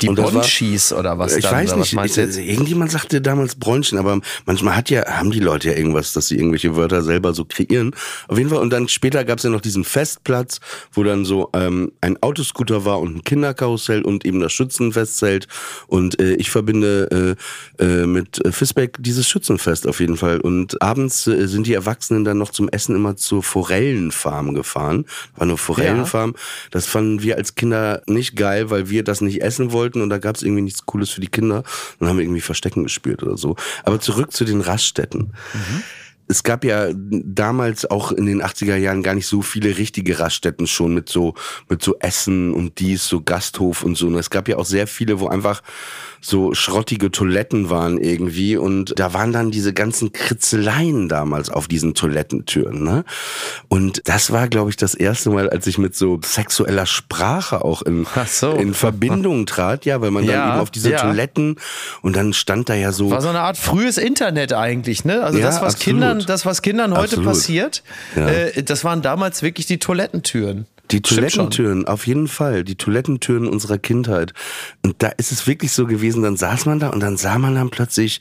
Die 0.00 0.08
Bronchis 0.08 0.92
oder 0.92 1.16
was 1.16 1.36
Ich 1.36 1.44
dann, 1.44 1.54
weiß 1.54 1.70
oder 1.70 1.80
was 1.80 1.86
nicht, 1.86 1.94
meinst 1.94 2.18
ich, 2.18 2.48
irgendjemand 2.48 2.90
sagte 2.90 3.20
damals 3.20 3.54
Bronchen, 3.54 3.98
aber 3.98 4.18
manchmal 4.44 4.74
hat 4.74 4.90
ja, 4.90 5.06
haben 5.06 5.30
die 5.30 5.38
Leute 5.38 5.70
ja 5.70 5.76
irgendwas, 5.76 6.12
dass 6.12 6.26
sie 6.26 6.36
irgendwelche 6.36 6.74
Wörter 6.74 7.02
selber 7.02 7.32
so 7.34 7.44
kreieren. 7.44 7.94
Auf 8.26 8.36
jeden 8.36 8.50
Fall, 8.50 8.58
und 8.58 8.70
dann 8.70 8.88
später 8.88 9.24
gab 9.24 9.38
es 9.38 9.44
ja 9.44 9.50
noch 9.50 9.60
diesen 9.60 9.84
Festplatz, 9.84 10.58
wo 10.92 11.04
dann 11.04 11.24
so 11.24 11.50
ähm, 11.52 11.92
ein 12.00 12.20
Autoscooter 12.20 12.84
war 12.84 13.00
und 13.00 13.16
ein 13.16 13.22
Kinderkarussell 13.22 14.02
und 14.02 14.24
eben 14.24 14.40
das 14.40 14.52
Schützenfestzelt. 14.52 15.46
Und 15.86 16.18
äh, 16.18 16.34
ich 16.34 16.50
verbinde 16.50 17.36
äh, 17.78 17.84
äh, 17.84 18.06
mit 18.06 18.42
Fisbeck 18.50 18.96
dieses 18.98 19.28
Schützenfest 19.28 19.86
auf 19.86 20.00
jeden 20.00 20.16
Fall. 20.16 20.40
Und 20.40 20.82
abends 20.82 21.28
äh, 21.28 21.46
sind 21.46 21.68
die 21.68 21.74
Erwachsenen 21.74 22.24
dann 22.24 22.38
noch 22.38 22.50
zum 22.50 22.68
Essen 22.70 22.96
immer 22.96 23.16
zur 23.16 23.44
Forellenfarm 23.44 24.52
gefahren. 24.52 25.04
War 25.36 25.42
eine 25.42 25.56
Forellenfarm. 25.56 26.34
Das 26.72 26.86
fanden 26.86 27.22
wir 27.22 27.36
als 27.36 27.54
Kinder 27.54 28.02
nicht 28.08 28.34
geil, 28.34 28.68
weil 28.70 28.90
wir 28.90 29.04
das 29.04 29.20
nicht 29.20 29.42
essen 29.42 29.70
wollten 29.70 29.75
und 30.02 30.10
da 30.10 30.18
gab 30.18 30.36
es 30.36 30.42
irgendwie 30.42 30.62
nichts 30.62 30.86
Cooles 30.86 31.10
für 31.10 31.20
die 31.20 31.28
Kinder. 31.28 31.62
Dann 31.98 32.08
haben 32.08 32.18
wir 32.18 32.24
irgendwie 32.24 32.40
Verstecken 32.40 32.82
gespielt 32.82 33.22
oder 33.22 33.36
so. 33.36 33.56
Aber 33.84 34.00
zurück 34.00 34.32
zu 34.32 34.44
den 34.44 34.60
Raststätten. 34.60 35.32
Es 36.28 36.42
gab 36.42 36.64
ja 36.64 36.88
damals 36.92 37.88
auch 37.88 38.10
in 38.10 38.26
den 38.26 38.42
80er 38.42 38.76
Jahren 38.76 39.04
gar 39.04 39.14
nicht 39.14 39.28
so 39.28 39.42
viele 39.42 39.78
richtige 39.78 40.18
Raststätten 40.18 40.66
schon 40.66 40.92
mit 40.92 41.08
so, 41.08 41.34
mit 41.68 41.82
so 41.82 41.96
Essen 42.00 42.52
und 42.52 42.80
dies, 42.80 43.06
so 43.06 43.20
Gasthof 43.20 43.84
und 43.84 43.96
so. 43.96 44.08
Und 44.08 44.16
es 44.16 44.30
gab 44.30 44.48
ja 44.48 44.56
auch 44.56 44.64
sehr 44.64 44.88
viele, 44.88 45.20
wo 45.20 45.28
einfach 45.28 45.62
so 46.26 46.54
schrottige 46.54 47.10
Toiletten 47.10 47.70
waren 47.70 47.98
irgendwie 47.98 48.56
und 48.56 48.98
da 48.98 49.14
waren 49.14 49.32
dann 49.32 49.50
diese 49.50 49.72
ganzen 49.72 50.12
Kritzeleien 50.12 51.08
damals 51.08 51.50
auf 51.50 51.68
diesen 51.68 51.94
Toilettentüren, 51.94 52.82
ne? 52.82 53.04
Und 53.68 54.02
das 54.04 54.32
war, 54.32 54.48
glaube 54.48 54.70
ich, 54.70 54.76
das 54.76 54.94
erste 54.94 55.30
Mal, 55.30 55.48
als 55.48 55.66
ich 55.66 55.78
mit 55.78 55.94
so 55.94 56.20
sexueller 56.24 56.86
Sprache 56.86 57.64
auch 57.64 57.82
in, 57.82 58.06
so. 58.26 58.52
in 58.52 58.74
Verbindung 58.74 59.46
trat, 59.46 59.84
ja, 59.84 60.00
weil 60.00 60.10
man 60.10 60.26
dann 60.26 60.34
Ja, 60.34 60.52
eben 60.52 60.60
auf 60.60 60.70
diese 60.70 60.90
ja. 60.90 61.02
Toiletten 61.02 61.56
und 62.02 62.16
dann 62.16 62.32
stand 62.32 62.68
da 62.68 62.74
ja 62.74 62.92
so 62.92 63.10
War 63.10 63.22
so 63.22 63.28
eine 63.28 63.40
Art 63.40 63.56
frühes 63.56 63.98
Internet 63.98 64.52
eigentlich, 64.52 65.04
ne? 65.04 65.22
Also 65.22 65.38
Ja, 65.38 65.46
das, 65.46 65.56
was 65.60 65.74
absolut. 65.74 66.00
Kindern, 66.00 66.24
das, 66.26 66.44
was 66.46 66.62
Kindern 66.62 66.92
heute 66.92 67.16
Absolut. 67.16 67.26
passiert, 67.26 67.82
äh, 68.16 68.62
das 68.62 68.84
waren 68.84 69.02
damals 69.02 69.42
wirklich 69.42 69.66
die 69.66 69.78
Toilettentüren. 69.78 70.66
Die. 70.90 71.00
Toilettentüren, 71.02 71.86
auf 71.86 72.06
jeden 72.06 72.28
Fall. 72.28 72.64
Die 72.64 72.76
Toilettentüren 72.76 73.46
unserer 73.48 73.78
Kindheit. 73.78 74.32
Und 74.84 74.96
da 75.02 75.08
ist 75.08 75.32
es 75.32 75.46
wirklich 75.46 75.72
so 75.72 75.86
gewesen, 75.86 76.22
dann 76.22 76.36
saß 76.36 76.66
man 76.66 76.78
da 76.78 76.90
und 76.90 77.00
dann 77.00 77.16
sah 77.16 77.38
man 77.38 77.54
dann 77.54 77.70
plötzlich, 77.70 78.20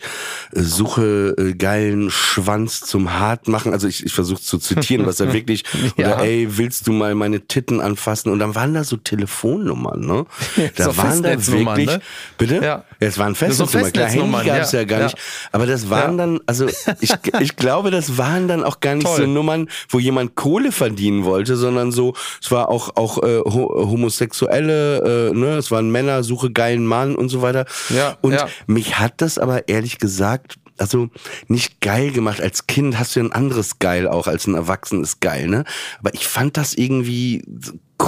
äh, 0.53 0.61
suche 0.61 1.35
äh, 1.37 1.53
geilen 1.53 2.09
Schwanz 2.09 2.81
zum 2.81 3.13
Hart 3.19 3.47
machen. 3.47 3.73
Also 3.73 3.87
ich, 3.87 4.05
ich 4.05 4.13
versuche 4.13 4.41
zu 4.41 4.57
zitieren, 4.57 5.05
was 5.05 5.17
da 5.17 5.31
wirklich, 5.33 5.63
Ja. 5.97 6.15
oder 6.15 6.23
ey, 6.23 6.47
willst 6.57 6.87
du 6.87 6.91
mal 6.93 7.13
meine 7.15 7.41
Titten 7.41 7.81
anfassen? 7.81 8.31
Und 8.31 8.39
dann 8.39 8.55
waren 8.55 8.73
da 8.73 8.83
so 8.83 8.97
Telefonnummern, 8.97 9.99
ne? 10.01 10.25
Da 10.75 10.85
So 10.85 10.97
waren 10.97 11.21
da 11.23 11.29
wirklich, 11.47 11.87
ne? 11.87 12.01
bitte? 12.37 12.55
Ja. 12.63 12.83
es 12.99 13.17
waren 13.17 13.35
So 13.35 13.65
Festnetznummern. 13.65 13.91
Klar, 13.91 14.09
Handy 14.09 14.47
gab 14.47 14.61
es 14.61 14.71
ja. 14.71 14.79
ja. 14.79 14.85
gar 14.85 15.03
nicht. 15.03 15.17
Aber 15.51 15.65
das 15.65 15.89
waren 15.89 16.17
dann, 16.17 16.39
also 16.45 16.67
ich, 17.01 17.13
ich 17.39 17.55
glaube, 17.55 17.91
das 17.91 18.17
waren 18.17 18.47
dann 18.47 18.63
auch 18.63 18.79
gar 18.79 18.95
nicht 18.95 19.05
Toll. 19.07 19.21
so 19.21 19.27
Nummern, 19.27 19.69
wo 19.89 19.99
jemand 19.99 20.35
Kohle 20.35 20.71
verdienen 20.71 21.23
wollte, 21.25 21.55
sondern 21.55 21.91
so, 21.91 22.13
es 22.41 22.51
war 22.51 22.54
auch, 22.63 22.95
auch 22.95 23.21
äh, 23.23 23.39
ho 23.39 23.89
Homosexuelle, 23.89 25.29
äh, 25.31 25.33
ne, 25.33 25.57
es 25.57 25.71
waren 25.71 25.91
Männer, 25.91 26.23
suche 26.23 26.51
geilen 26.51 26.85
Mann 26.85 27.15
und 27.15 27.29
so 27.29 27.41
weiter. 27.41 27.65
Ja, 27.89 28.17
und 28.21 28.33
ja. 28.33 28.47
mich 28.67 28.99
hat 28.99 29.13
das 29.17 29.37
aber 29.37 29.67
ehrlich 29.67 29.99
gesagt, 29.99 30.57
also 30.77 31.09
nicht 31.47 31.79
geil 31.81 32.11
gemacht. 32.11 32.41
Als 32.41 32.67
Kind 32.67 32.99
hast 32.99 33.15
du 33.15 33.19
ja 33.21 33.25
ein 33.25 33.31
anderes 33.31 33.79
Geil 33.79 34.07
auch, 34.07 34.27
als 34.27 34.47
ein 34.47 34.55
Erwachsenes 34.55 35.19
Geil, 35.19 35.47
ne? 35.47 35.63
Aber 35.99 36.13
ich 36.13 36.27
fand 36.27 36.57
das 36.57 36.73
irgendwie 36.73 37.43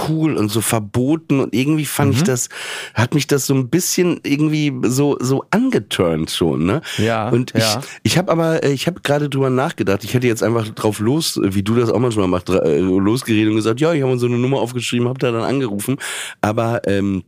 cool 0.09 0.35
und 0.35 0.49
so 0.49 0.59
verboten 0.59 1.39
und 1.39 1.55
irgendwie 1.55 1.85
fand 1.85 2.11
Mhm. 2.11 2.17
ich 2.17 2.23
das, 2.23 2.49
hat 2.93 3.13
mich 3.13 3.25
das 3.25 3.45
so 3.45 3.53
ein 3.53 3.69
bisschen 3.69 4.19
irgendwie 4.23 4.73
so, 4.83 5.17
so 5.21 5.45
angeturnt 5.49 6.29
schon, 6.29 6.65
ne? 6.65 6.81
Ja, 6.97 7.29
Und 7.29 7.55
ich, 7.55 7.61
ja. 7.63 7.81
ich 8.03 8.17
habe 8.17 8.29
aber, 8.31 8.63
äh, 8.63 8.71
ich 8.73 8.85
habe 8.87 8.99
gerade 9.01 9.29
drüber 9.29 9.49
nachgedacht. 9.49 10.03
Ich 10.03 10.13
hätte 10.13 10.27
jetzt 10.27 10.43
einfach 10.43 10.67
drauf 10.69 10.99
los, 10.99 11.39
wie 11.41 11.63
du 11.63 11.73
das 11.75 11.89
auch 11.89 11.99
manchmal 11.99 12.27
machst, 12.27 12.49
äh, 12.49 12.79
losgeredet 12.79 13.49
und 13.49 13.55
gesagt, 13.55 13.79
ja, 13.79 13.93
ich 13.93 14.03
habe 14.03 14.19
so 14.19 14.25
eine 14.25 14.37
Nummer 14.37 14.59
aufgeschrieben, 14.59 15.07
habe 15.07 15.19
da 15.19 15.31
dann 15.31 15.43
angerufen. 15.43 15.95
Aber 16.41 16.81
ähm, 16.85 17.23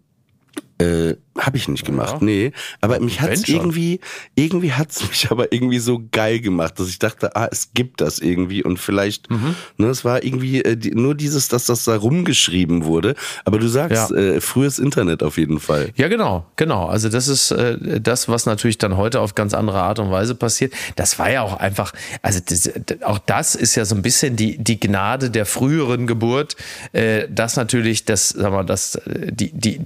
äh, 0.80 1.16
habe 1.38 1.56
ich 1.58 1.68
nicht 1.70 1.86
gemacht, 1.86 2.16
Ja. 2.20 2.26
nee. 2.26 2.52
Aber 2.82 3.00
mich 3.00 3.22
hat's 3.22 3.48
irgendwie, 3.48 4.00
irgendwie 4.36 4.74
hat's 4.74 5.02
mich 5.10 5.30
aber 5.32 5.52
irgendwie 5.54 5.80
so 5.80 6.02
geil 6.12 6.40
gemacht, 6.42 6.80
dass 6.80 6.90
ich 6.90 7.00
dachte, 7.00 7.36
ah, 7.36 7.48
es 7.52 7.74
gibt 7.74 8.02
das 8.02 8.20
irgendwie 8.20 8.64
und 8.64 8.78
vielleicht, 8.80 9.30
Mhm. 9.30 9.56
ne, 9.78 9.88
es 9.88 10.04
war 10.06 10.24
irgendwie 10.24 10.64
äh, 10.64 10.76
die, 10.78 10.92
nur 10.92 11.16
dieses, 11.16 11.48
dass 11.50 11.66
das 11.66 11.84
da 11.86 11.96
rumgeschrieben 11.98 12.84
wurde. 12.86 13.16
Aber 13.46 13.60
du 13.60 13.68
sagst, 13.68 14.12
Ja. 14.12 14.16
äh, 14.18 14.42
frühes 14.42 14.80
Internet 14.80 15.22
auf 15.24 15.38
jeden 15.38 15.60
Fall. 15.60 15.92
Ja, 15.96 16.08
genau, 16.08 16.46
genau. 16.56 16.88
Also 16.88 17.10
das 17.10 17.28
ist 17.28 17.52
äh, 17.52 18.00
das, 18.02 18.28
was 18.30 18.46
natürlich 18.46 18.78
dann 18.78 18.98
heute 18.98 19.20
auf 19.22 19.36
ganz 19.36 19.54
andere 19.54 19.82
Art 19.82 20.00
und 20.00 20.12
Weise 20.12 20.36
passiert. 20.36 20.74
Das 20.96 21.20
war 21.20 21.30
ja 21.32 21.42
auch 21.42 21.58
einfach, 21.58 21.94
also 22.22 22.40
das, 22.46 22.70
auch 23.04 23.20
das 23.20 23.56
ist 23.56 23.76
ja 23.76 23.86
so 23.86 23.96
ein 23.96 24.02
bisschen 24.02 24.36
die, 24.36 24.58
die 24.58 24.80
Gnade 24.80 25.30
der 25.30 25.46
früheren 25.46 26.08
Geburt, 26.08 26.56
äh, 26.94 27.28
dass 27.30 27.56
natürlich 27.56 28.06
das, 28.06 28.30
sag 28.30 28.52
mal, 28.52 28.64
das, 28.66 28.96
äh, 28.96 29.32
die, 29.32 29.52
die, 29.52 29.82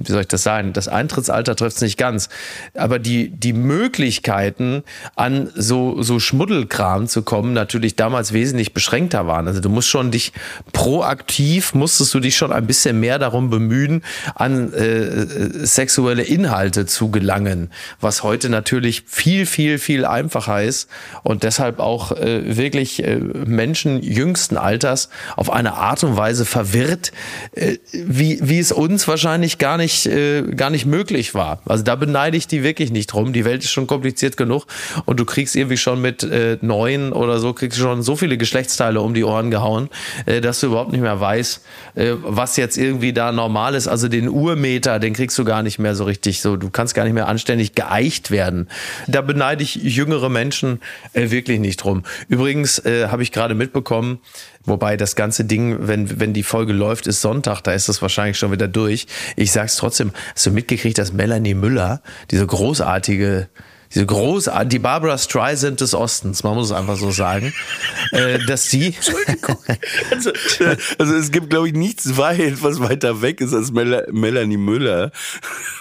wie 0.00 0.10
soll 0.10 0.22
ich 0.22 0.28
das 0.28 0.42
sagen? 0.42 0.72
Das 0.72 0.88
Eintrittsalter 0.88 1.54
trifft 1.54 1.76
es 1.76 1.82
nicht 1.82 1.98
ganz. 1.98 2.28
Aber 2.74 2.98
die, 2.98 3.30
die 3.30 3.52
Möglichkeiten, 3.52 4.82
an 5.14 5.50
so, 5.54 6.02
so 6.02 6.18
Schmuddelkram 6.18 7.06
zu 7.06 7.22
kommen, 7.22 7.52
natürlich 7.52 7.94
damals 7.94 8.32
wesentlich 8.32 8.74
beschränkter 8.74 9.28
waren. 9.28 9.46
Also 9.46 9.60
du 9.60 9.68
musst 9.68 9.88
schon 9.88 10.10
dich 10.10 10.32
proaktiv, 10.72 11.74
musstest 11.74 12.12
du 12.12 12.20
dich 12.20 12.36
schon 12.36 12.52
ein 12.52 12.66
bisschen 12.66 12.98
mehr 12.98 13.20
darum 13.20 13.50
bemühen, 13.50 14.02
an 14.34 14.72
äh, 14.72 15.64
sexuelle 15.64 16.24
Inhalte 16.24 16.86
zu 16.86 17.10
gelangen, 17.10 17.70
was 18.00 18.24
heute 18.24 18.48
natürlich 18.48 19.04
viel, 19.06 19.46
viel, 19.46 19.78
viel 19.78 20.04
einfacher 20.04 20.62
ist 20.62 20.88
und 21.22 21.44
deshalb 21.44 21.78
auch 21.78 22.12
äh, 22.12 22.56
wirklich 22.56 23.04
äh, 23.04 23.16
Menschen 23.16 24.02
jüngsten 24.02 24.56
Alters 24.56 25.08
auf 25.36 25.52
eine 25.52 25.74
Art 25.74 26.02
und 26.02 26.16
Weise 26.16 26.44
verwirrt, 26.44 27.12
äh, 27.52 27.78
wie, 27.92 28.40
wie 28.42 28.58
es 28.58 28.72
uns 28.72 29.06
wahrscheinlich 29.06 29.58
gar 29.58 29.67
nicht, 29.76 30.06
äh, 30.06 30.42
gar 30.42 30.70
nicht 30.70 30.86
möglich 30.86 31.34
war. 31.34 31.60
Also 31.66 31.84
da 31.84 31.96
beneide 31.96 32.36
ich 32.36 32.46
die 32.46 32.62
wirklich 32.62 32.90
nicht 32.90 33.08
drum. 33.08 33.32
Die 33.32 33.44
Welt 33.44 33.62
ist 33.64 33.70
schon 33.70 33.86
kompliziert 33.86 34.36
genug 34.36 34.66
und 35.04 35.20
du 35.20 35.24
kriegst 35.24 35.56
irgendwie 35.56 35.76
schon 35.76 36.00
mit 36.00 36.22
äh, 36.22 36.58
neun 36.60 37.12
oder 37.12 37.38
so, 37.38 37.52
kriegst 37.52 37.78
schon 37.78 38.02
so 38.02 38.16
viele 38.16 38.38
Geschlechtsteile 38.38 39.00
um 39.00 39.14
die 39.14 39.24
Ohren 39.24 39.50
gehauen, 39.50 39.88
äh, 40.26 40.40
dass 40.40 40.60
du 40.60 40.68
überhaupt 40.68 40.92
nicht 40.92 41.00
mehr 41.00 41.20
weißt, 41.20 41.64
äh, 41.96 42.12
was 42.22 42.56
jetzt 42.56 42.78
irgendwie 42.78 43.12
da 43.12 43.32
normal 43.32 43.74
ist. 43.74 43.88
Also 43.88 44.08
den 44.08 44.28
Urmeter, 44.28 44.98
den 44.98 45.12
kriegst 45.12 45.38
du 45.38 45.44
gar 45.44 45.62
nicht 45.62 45.78
mehr 45.78 45.94
so 45.94 46.04
richtig 46.04 46.40
so. 46.40 46.56
Du 46.56 46.70
kannst 46.70 46.94
gar 46.94 47.04
nicht 47.04 47.14
mehr 47.14 47.28
anständig 47.28 47.74
geeicht 47.74 48.30
werden. 48.30 48.68
Da 49.06 49.20
beneide 49.20 49.62
ich 49.62 49.74
jüngere 49.74 50.28
Menschen 50.28 50.80
äh, 51.12 51.30
wirklich 51.30 51.60
nicht 51.60 51.78
drum. 51.78 52.04
Übrigens 52.28 52.78
äh, 52.78 53.08
habe 53.08 53.22
ich 53.22 53.32
gerade 53.32 53.54
mitbekommen, 53.54 54.20
Wobei 54.68 54.96
das 54.96 55.16
ganze 55.16 55.44
Ding, 55.44 55.76
wenn, 55.88 56.20
wenn 56.20 56.32
die 56.32 56.42
Folge 56.42 56.72
läuft, 56.72 57.06
ist 57.06 57.20
Sonntag, 57.20 57.62
da 57.62 57.72
ist 57.72 57.88
das 57.88 58.02
wahrscheinlich 58.02 58.38
schon 58.38 58.52
wieder 58.52 58.68
durch. 58.68 59.06
Ich 59.36 59.52
sag's 59.52 59.76
trotzdem, 59.76 60.12
hast 60.34 60.46
du 60.46 60.50
mitgekriegt, 60.50 60.98
dass 60.98 61.12
Melanie 61.12 61.54
Müller, 61.54 62.02
diese 62.30 62.46
großartige, 62.46 63.48
diese 63.94 64.04
großartige, 64.06 64.68
die 64.68 64.78
Barbara 64.78 65.16
Streisand 65.16 65.80
des 65.80 65.94
Ostens, 65.94 66.42
man 66.42 66.54
muss 66.54 66.66
es 66.66 66.72
einfach 66.72 66.96
so 66.96 67.10
sagen, 67.10 67.54
äh, 68.12 68.38
dass 68.46 68.68
sie, 68.70 68.94
Also, 70.10 70.30
äh, 70.64 70.76
also 70.98 71.14
es 71.14 71.30
gibt, 71.30 71.50
glaube 71.50 71.68
ich, 71.68 71.74
nichts 71.74 72.16
weit, 72.16 72.62
was 72.62 72.80
weiter 72.80 73.22
weg 73.22 73.40
ist 73.40 73.54
als 73.54 73.72
Mel 73.72 74.06
Melanie 74.12 74.56
Müller 74.58 75.10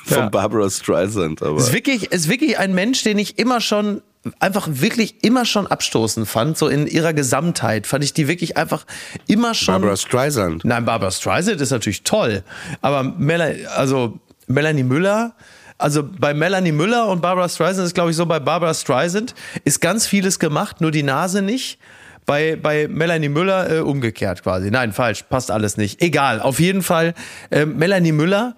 von 0.05 0.17
Ja. 0.17 0.29
Barbara 0.29 0.69
Streisand. 0.69 1.41
Aber 1.43 1.57
ist 1.59 1.73
wirklich, 1.73 2.11
ist 2.11 2.29
wirklich 2.29 2.57
ein 2.57 2.73
Mensch, 2.73 3.03
den 3.03 3.17
ich 3.17 3.37
immer 3.37 3.59
schon 3.61 4.01
einfach 4.39 4.67
wirklich 4.69 5.23
immer 5.23 5.45
schon 5.45 5.67
abstoßend 5.67 6.27
fand, 6.27 6.57
so 6.57 6.67
in 6.67 6.87
ihrer 6.87 7.13
Gesamtheit 7.13 7.87
fand 7.87 8.03
ich 8.03 8.13
die 8.13 8.27
wirklich 8.27 8.57
einfach 8.57 8.85
immer 9.27 9.53
schon 9.53 9.73
Barbara 9.73 9.97
Streisand. 9.97 10.65
Nein, 10.65 10.85
Barbara 10.85 11.11
Streisand 11.11 11.61
ist 11.61 11.71
natürlich 11.71 12.03
toll, 12.03 12.43
aber 12.81 13.03
Melanie, 13.03 13.65
also 13.67 14.19
Melanie 14.47 14.83
Müller, 14.83 15.33
also 15.77 16.03
bei 16.03 16.33
Melanie 16.33 16.71
Müller 16.71 17.07
und 17.07 17.21
Barbara 17.21 17.49
Streisand 17.49 17.85
ist 17.85 17.93
glaube 17.93 18.11
ich 18.11 18.15
so, 18.15 18.25
bei 18.25 18.39
Barbara 18.39 18.73
Streisand 18.73 19.35
ist 19.63 19.81
ganz 19.81 20.07
vieles 20.07 20.39
gemacht, 20.39 20.81
nur 20.81 20.91
die 20.91 21.03
Nase 21.03 21.41
nicht. 21.41 21.79
Bei, 22.25 22.57
bei 22.57 22.89
Melanie 22.89 23.29
Müller 23.29 23.71
äh, 23.71 23.79
umgekehrt 23.79 24.43
quasi. 24.43 24.69
Nein, 24.69 24.91
falsch, 24.91 25.23
passt 25.29 25.49
alles 25.49 25.77
nicht. 25.77 26.01
Egal, 26.01 26.41
auf 26.41 26.59
jeden 26.59 26.83
Fall, 26.83 27.13
äh, 27.51 27.65
Melanie 27.65 28.11
Müller 28.11 28.57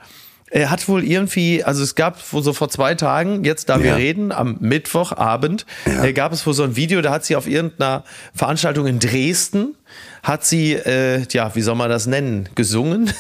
äh, 0.51 0.65
hat 0.67 0.88
wohl 0.88 1.03
irgendwie, 1.03 1.63
also 1.63 1.83
es 1.83 1.95
gab 1.95 2.17
wohl 2.33 2.43
so 2.43 2.53
vor 2.53 2.69
zwei 2.69 2.95
Tagen, 2.95 3.43
jetzt 3.43 3.69
da 3.69 3.79
wir 3.79 3.89
Ja. 3.91 3.95
reden, 3.95 4.31
am 4.31 4.57
Mittwochabend, 4.59 5.65
äh, 5.85 6.13
gab 6.13 6.31
es 6.33 6.45
wohl 6.45 6.53
so 6.53 6.63
ein 6.63 6.75
Video, 6.75 7.01
da 7.01 7.12
hat 7.12 7.25
sie 7.25 7.35
auf 7.35 7.47
irgendeiner 7.47 8.03
Veranstaltung 8.33 8.88
in 8.88 8.99
Dresden 8.99 9.75
hat 10.23 10.45
sie, 10.45 10.73
äh, 10.73 11.23
ja, 11.32 11.56
wie 11.56 11.62
soll 11.62 11.75
man 11.75 11.89
das 11.89 12.06
nennen, 12.08 12.49
gesungen. 12.56 13.12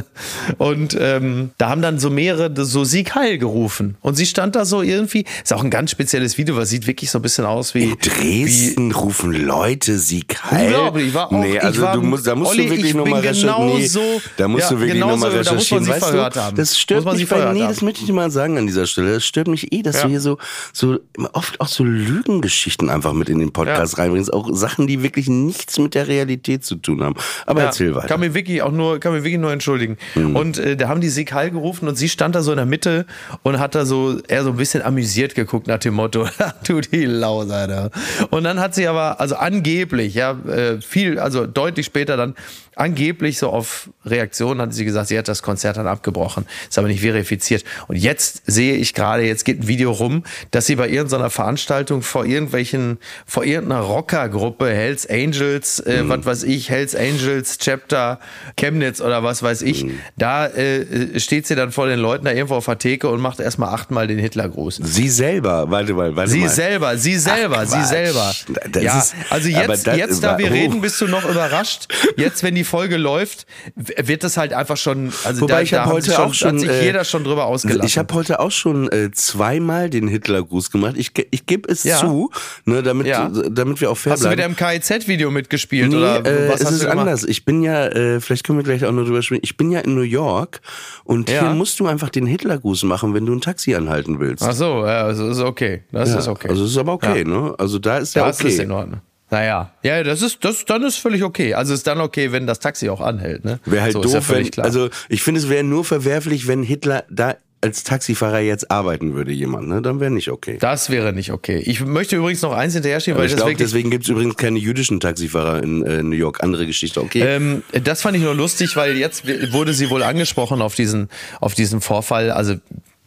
und 0.58 0.96
ähm, 0.98 1.50
da 1.58 1.70
haben 1.70 1.82
dann 1.82 1.98
so 1.98 2.10
mehrere 2.10 2.50
so 2.64 2.84
Sieg 2.84 3.14
Heil 3.14 3.38
gerufen. 3.38 3.96
Und 4.00 4.16
sie 4.16 4.26
stand 4.26 4.56
da 4.56 4.64
so 4.64 4.82
irgendwie, 4.82 5.24
ist 5.42 5.52
auch 5.52 5.62
ein 5.62 5.70
ganz 5.70 5.90
spezielles 5.92 6.38
Video, 6.38 6.56
weil 6.56 6.66
sieht 6.66 6.86
wirklich 6.86 7.10
so 7.10 7.18
ein 7.18 7.22
bisschen 7.22 7.44
aus 7.44 7.74
wie. 7.74 7.84
In 7.84 7.96
Dresden 7.98 8.90
wie, 8.90 8.94
rufen 8.94 9.32
Leute 9.32 9.98
Sieg 9.98 10.42
Heil. 10.50 10.66
Unglaublich, 10.74 11.08
ich 11.08 11.14
war 11.14 11.26
auch, 11.28 11.30
nee, 11.32 11.58
also 11.58 11.80
ich 11.80 11.86
war, 11.86 11.94
du 11.94 12.02
musst, 12.02 12.26
da 12.26 12.34
musst 12.34 12.50
Olli, 12.52 12.64
du 12.64 12.70
wirklich 12.70 12.88
ich 12.90 12.94
nochmal 12.94 13.20
recherchieren. 13.20 13.56
genau 13.56 13.76
Nee, 13.76 13.86
so- 13.86 14.20
da 14.36 14.48
musst 14.48 14.64
ja, 14.64 14.70
du 14.70 14.76
wirklich 14.80 14.94
genau 14.94 15.10
nochmal 15.10 15.30
so, 15.30 15.36
da 15.42 15.54
muss 15.54 15.70
man 15.70 15.80
recherchieren. 15.80 15.84
sie 15.84 15.90
weißt 15.90 16.04
verhört 16.04 16.36
du, 16.36 16.40
haben. 16.40 16.56
das 16.56 16.78
stört 16.78 17.04
man 17.04 17.16
mich 17.16 17.28
bei, 17.28 17.36
nee, 17.52 17.60
haben. 17.62 17.68
das 17.68 17.82
möchte 17.82 18.00
ich 18.00 18.06
dir 18.06 18.12
mal 18.12 18.30
sagen 18.30 18.58
an 18.58 18.66
dieser 18.66 18.86
Stelle. 18.86 19.14
Das 19.14 19.24
stört 19.24 19.48
mich 19.48 19.72
eh, 19.72 19.82
dass 19.82 19.96
Ja. 19.96 20.02
du 20.04 20.08
hier 20.08 20.20
so, 20.20 20.38
so 20.72 20.98
oft 21.32 21.60
auch 21.60 21.68
so 21.68 21.84
Lügengeschichten 21.84 22.90
einfach 22.90 23.12
mit 23.12 23.28
in 23.28 23.38
den 23.38 23.52
Podcast 23.52 23.98
reinbringst. 23.98 24.32
Auch 24.32 24.48
Sachen, 24.52 24.86
die 24.86 25.02
wirklich 25.02 25.28
nichts 25.28 25.78
mit 25.78 25.94
der 25.94 26.08
Realität 26.10 26.64
zu 26.64 26.76
tun 26.76 27.02
haben. 27.02 27.14
Aber 27.46 27.60
Ja, 27.60 27.66
erzähl 27.66 27.94
weiter. 27.94 28.08
Kann 28.08 28.20
mir 28.20 28.34
wirklich 28.34 28.62
auch 28.62 28.72
nur, 28.72 29.00
kann 29.00 29.12
mir 29.12 29.24
wirklich 29.24 29.40
nur 29.40 29.52
entschuldigen. 29.52 29.96
Und 30.14 30.58
äh, 30.58 30.76
da 30.76 30.88
haben 30.88 31.00
die 31.00 31.10
Heil 31.10 31.50
gerufen 31.50 31.88
und 31.88 31.96
sie 31.96 32.08
stand 32.08 32.34
da 32.34 32.42
so 32.42 32.50
in 32.50 32.56
der 32.56 32.66
Mitte 32.66 33.06
und 33.42 33.58
hat 33.58 33.74
da 33.74 33.84
so 33.84 34.18
eher 34.26 34.42
so 34.42 34.50
ein 34.50 34.56
bisschen 34.56 34.82
amüsiert 34.82 35.34
geguckt 35.34 35.66
nach 35.66 35.78
dem 35.78 35.94
Motto, 35.94 36.28
du 36.66 36.80
die 36.80 37.04
Laus, 37.06 37.50
Alter. 37.50 37.90
Und 38.30 38.44
dann 38.44 38.60
hat 38.60 38.74
sie 38.74 38.86
aber, 38.86 39.20
also 39.20 39.36
angeblich, 39.36 40.14
ja, 40.14 40.32
äh, 40.32 40.80
viel, 40.80 41.18
also 41.18 41.46
deutlich 41.46 41.86
später 41.86 42.16
dann, 42.16 42.34
angeblich 42.80 43.38
so 43.38 43.50
auf 43.50 43.90
Reaktion 44.04 44.60
hat 44.60 44.74
sie 44.74 44.84
gesagt, 44.84 45.08
sie 45.08 45.18
hat 45.18 45.28
das 45.28 45.42
Konzert 45.42 45.76
dann 45.76 45.86
abgebrochen. 45.86 46.46
Ist 46.68 46.78
aber 46.78 46.88
nicht 46.88 47.00
verifiziert. 47.00 47.64
Und 47.88 47.96
jetzt 47.96 48.42
sehe 48.46 48.74
ich 48.74 48.94
gerade, 48.94 49.22
jetzt 49.24 49.44
geht 49.44 49.60
ein 49.60 49.68
Video 49.68 49.92
rum, 49.92 50.24
dass 50.50 50.66
sie 50.66 50.76
bei 50.76 50.88
irgendeiner 50.88 51.30
Veranstaltung 51.30 52.02
vor 52.02 52.24
irgendwelchen, 52.24 52.98
vor 53.26 53.44
irgendeiner 53.44 53.82
Rockergruppe, 53.82 54.68
Hells 54.70 55.08
Angels, 55.08 55.80
äh, 55.80 56.02
was 56.04 56.24
weiß 56.24 56.42
ich, 56.44 56.70
Hells 56.70 56.94
Angels 56.96 57.58
Chapter 57.58 58.18
Chemnitz 58.56 59.00
oder 59.00 59.22
was 59.22 59.42
weiß 59.42 59.62
ich, 59.62 59.86
da 60.16 60.46
äh, 60.46 61.18
steht 61.20 61.46
sie 61.46 61.54
dann 61.54 61.72
vor 61.72 61.86
den 61.86 61.98
Leuten 61.98 62.24
da 62.24 62.32
irgendwo 62.32 62.54
auf 62.56 62.64
der 62.66 62.78
Theke 62.78 63.08
und 63.08 63.20
macht 63.20 63.40
erstmal 63.40 63.74
achtmal 63.74 64.06
den 64.06 64.18
Hitlergruß. 64.18 64.80
Sie 64.82 65.08
selber, 65.08 65.70
warte 65.70 65.92
mal, 65.94 66.16
warte 66.16 66.30
Sie 66.30 66.40
mal. 66.40 66.48
selber, 66.48 66.96
sie 66.96 67.16
selber, 67.18 67.58
Ach, 67.60 67.66
sie 67.68 67.84
selber. 67.84 68.32
Das 68.72 68.82
ja, 68.82 68.98
ist- 68.98 69.14
also 69.28 69.48
jetzt, 69.48 69.86
jetzt 69.86 70.22
da 70.24 70.38
wir 70.38 70.50
reden, 70.50 70.80
bist 70.80 71.00
du 71.00 71.06
noch 71.06 71.28
überrascht. 71.28 71.88
Jetzt, 72.16 72.42
wenn 72.42 72.54
die 72.54 72.64
Folge 72.70 72.96
läuft, 72.96 73.46
wird 73.74 74.24
das 74.24 74.36
halt 74.36 74.52
einfach 74.52 74.76
schon, 74.76 75.12
also 75.24 75.42
Wobei 75.42 75.54
da, 75.54 75.60
ich 75.62 75.74
habe 75.74 75.90
heute 75.92 76.12
schon, 76.12 76.24
auch 76.24 76.34
schon, 76.34 76.52
hat 76.54 76.60
sich 76.60 76.68
äh, 76.70 76.84
jeder 76.86 77.04
schon 77.04 77.24
drüber 77.24 77.44
ausgelassen. 77.46 77.84
Ich 77.86 77.98
habe 77.98 78.14
heute 78.14 78.40
auch 78.40 78.50
schon 78.52 78.90
äh, 78.90 79.10
zweimal 79.12 79.90
den 79.90 80.08
Hitlergruß 80.08 80.70
gemacht. 80.70 80.94
Ich, 80.96 81.12
ich 81.30 81.46
gebe 81.46 81.70
es 81.70 81.84
Ja. 81.84 81.98
zu, 81.98 82.30
ne, 82.64 82.82
damit, 82.82 83.06
Ja. 83.06 83.28
damit 83.28 83.80
wir 83.80 83.90
auch 83.90 83.96
fair 83.98 84.12
Hast 84.12 84.22
du 84.22 84.28
bleiben. 84.28 84.54
wieder 84.56 84.70
im 84.70 84.80
KIZ-Video 84.80 85.30
mitgespielt 85.30 85.90
Nee, 85.90 85.96
oder 85.96 86.24
äh, 86.24 86.48
was 86.48 86.60
es 86.60 86.66
hast 86.66 86.72
ist 86.74 86.82
du 86.84 86.90
anders. 86.90 87.24
Ich 87.24 87.44
bin 87.44 87.62
ja, 87.62 87.86
äh, 87.88 88.20
vielleicht 88.20 88.44
können 88.46 88.58
wir 88.58 88.64
gleich 88.64 88.84
auch 88.84 88.92
noch 88.92 89.04
drüber 89.04 89.22
sprechen. 89.22 89.42
Ich 89.44 89.56
bin 89.56 89.70
ja 89.70 89.80
in 89.80 89.94
New 89.94 90.00
York 90.02 90.60
und 91.04 91.28
Ja. 91.28 91.40
hier 91.40 91.50
musst 91.50 91.80
du 91.80 91.86
einfach 91.86 92.08
den 92.08 92.26
Hitlergruß 92.26 92.84
machen, 92.84 93.12
wenn 93.14 93.26
du 93.26 93.34
ein 93.34 93.40
Taxi 93.40 93.74
anhalten 93.74 94.20
willst. 94.20 94.42
Ach 94.42 94.52
so, 94.52 94.86
ja, 94.86 95.08
das 95.08 95.18
ist 95.18 95.40
okay. 95.40 95.82
Das 95.92 96.10
ist 96.14 96.28
okay. 96.28 96.48
Also 96.48 96.64
ist 96.64 96.76
aber 96.78 96.92
okay, 96.92 97.24
ne? 97.24 97.54
Also 97.58 97.78
da 97.78 97.98
ist 97.98 98.14
ja 98.14 98.26
das 98.26 98.38
okay. 98.40 98.48
ist 98.48 98.60
in 98.60 98.70
Ordnung. 98.70 99.00
Naja, 99.30 99.70
ja, 99.82 100.02
das 100.02 100.22
ist, 100.22 100.44
das, 100.44 100.64
dann 100.64 100.82
ist 100.82 100.96
völlig 100.96 101.22
okay. 101.22 101.54
Also 101.54 101.72
ist 101.72 101.86
dann 101.86 102.00
okay, 102.00 102.32
wenn 102.32 102.46
das 102.46 102.58
Taxi 102.58 102.88
auch 102.88 103.00
anhält, 103.00 103.44
ne? 103.44 103.60
Wäre 103.64 103.82
halt 103.82 103.92
so, 103.92 104.02
ja 104.02 104.14
doof, 104.14 104.26
völlig 104.26 104.46
wenn, 104.46 104.50
klar. 104.52 104.66
also 104.66 104.88
ich 105.08 105.22
finde, 105.22 105.40
es 105.40 105.48
wäre 105.48 105.62
nur 105.62 105.84
verwerflich, 105.84 106.48
wenn 106.48 106.62
Hitler 106.62 107.04
da 107.10 107.36
als 107.62 107.84
Taxifahrer 107.84 108.40
jetzt 108.40 108.70
arbeiten 108.70 109.14
würde, 109.14 109.32
jemand, 109.32 109.68
ne? 109.68 109.82
Dann 109.82 110.00
wäre 110.00 110.10
nicht 110.10 110.30
okay. 110.30 110.56
das 110.58 110.88
wäre 110.90 111.12
nicht 111.12 111.30
okay. 111.30 111.58
Ich 111.58 111.84
möchte 111.84 112.16
übrigens 112.16 112.40
noch 112.42 112.52
eins 112.52 112.72
hinterher 112.72 113.00
schieben, 113.00 113.18
weil 113.18 113.26
ich 113.26 113.36
glaube, 113.36 113.50
wirklich 113.50 113.68
deswegen 113.68 113.90
gibt 113.90 114.04
es 114.04 114.10
übrigens 114.10 114.36
keine 114.36 114.58
jüdischen 114.58 114.98
Taxifahrer 114.98 115.62
in 115.62 115.84
äh, 115.84 116.02
New 116.02 116.16
York. 116.16 116.42
Andere 116.42 116.66
Geschichte, 116.66 117.02
okay. 117.02 117.20
Ähm, 117.20 117.62
das 117.84 118.02
fand 118.02 118.16
ich 118.16 118.22
nur 118.22 118.34
lustig, 118.34 118.76
weil 118.76 118.96
jetzt 118.96 119.24
wurde 119.52 119.74
sie 119.74 119.90
wohl 119.90 120.02
angesprochen 120.02 120.62
auf 120.62 120.74
diesen, 120.74 121.08
auf 121.40 121.54
diesen 121.54 121.82
Vorfall. 121.82 122.30
Also, 122.30 122.54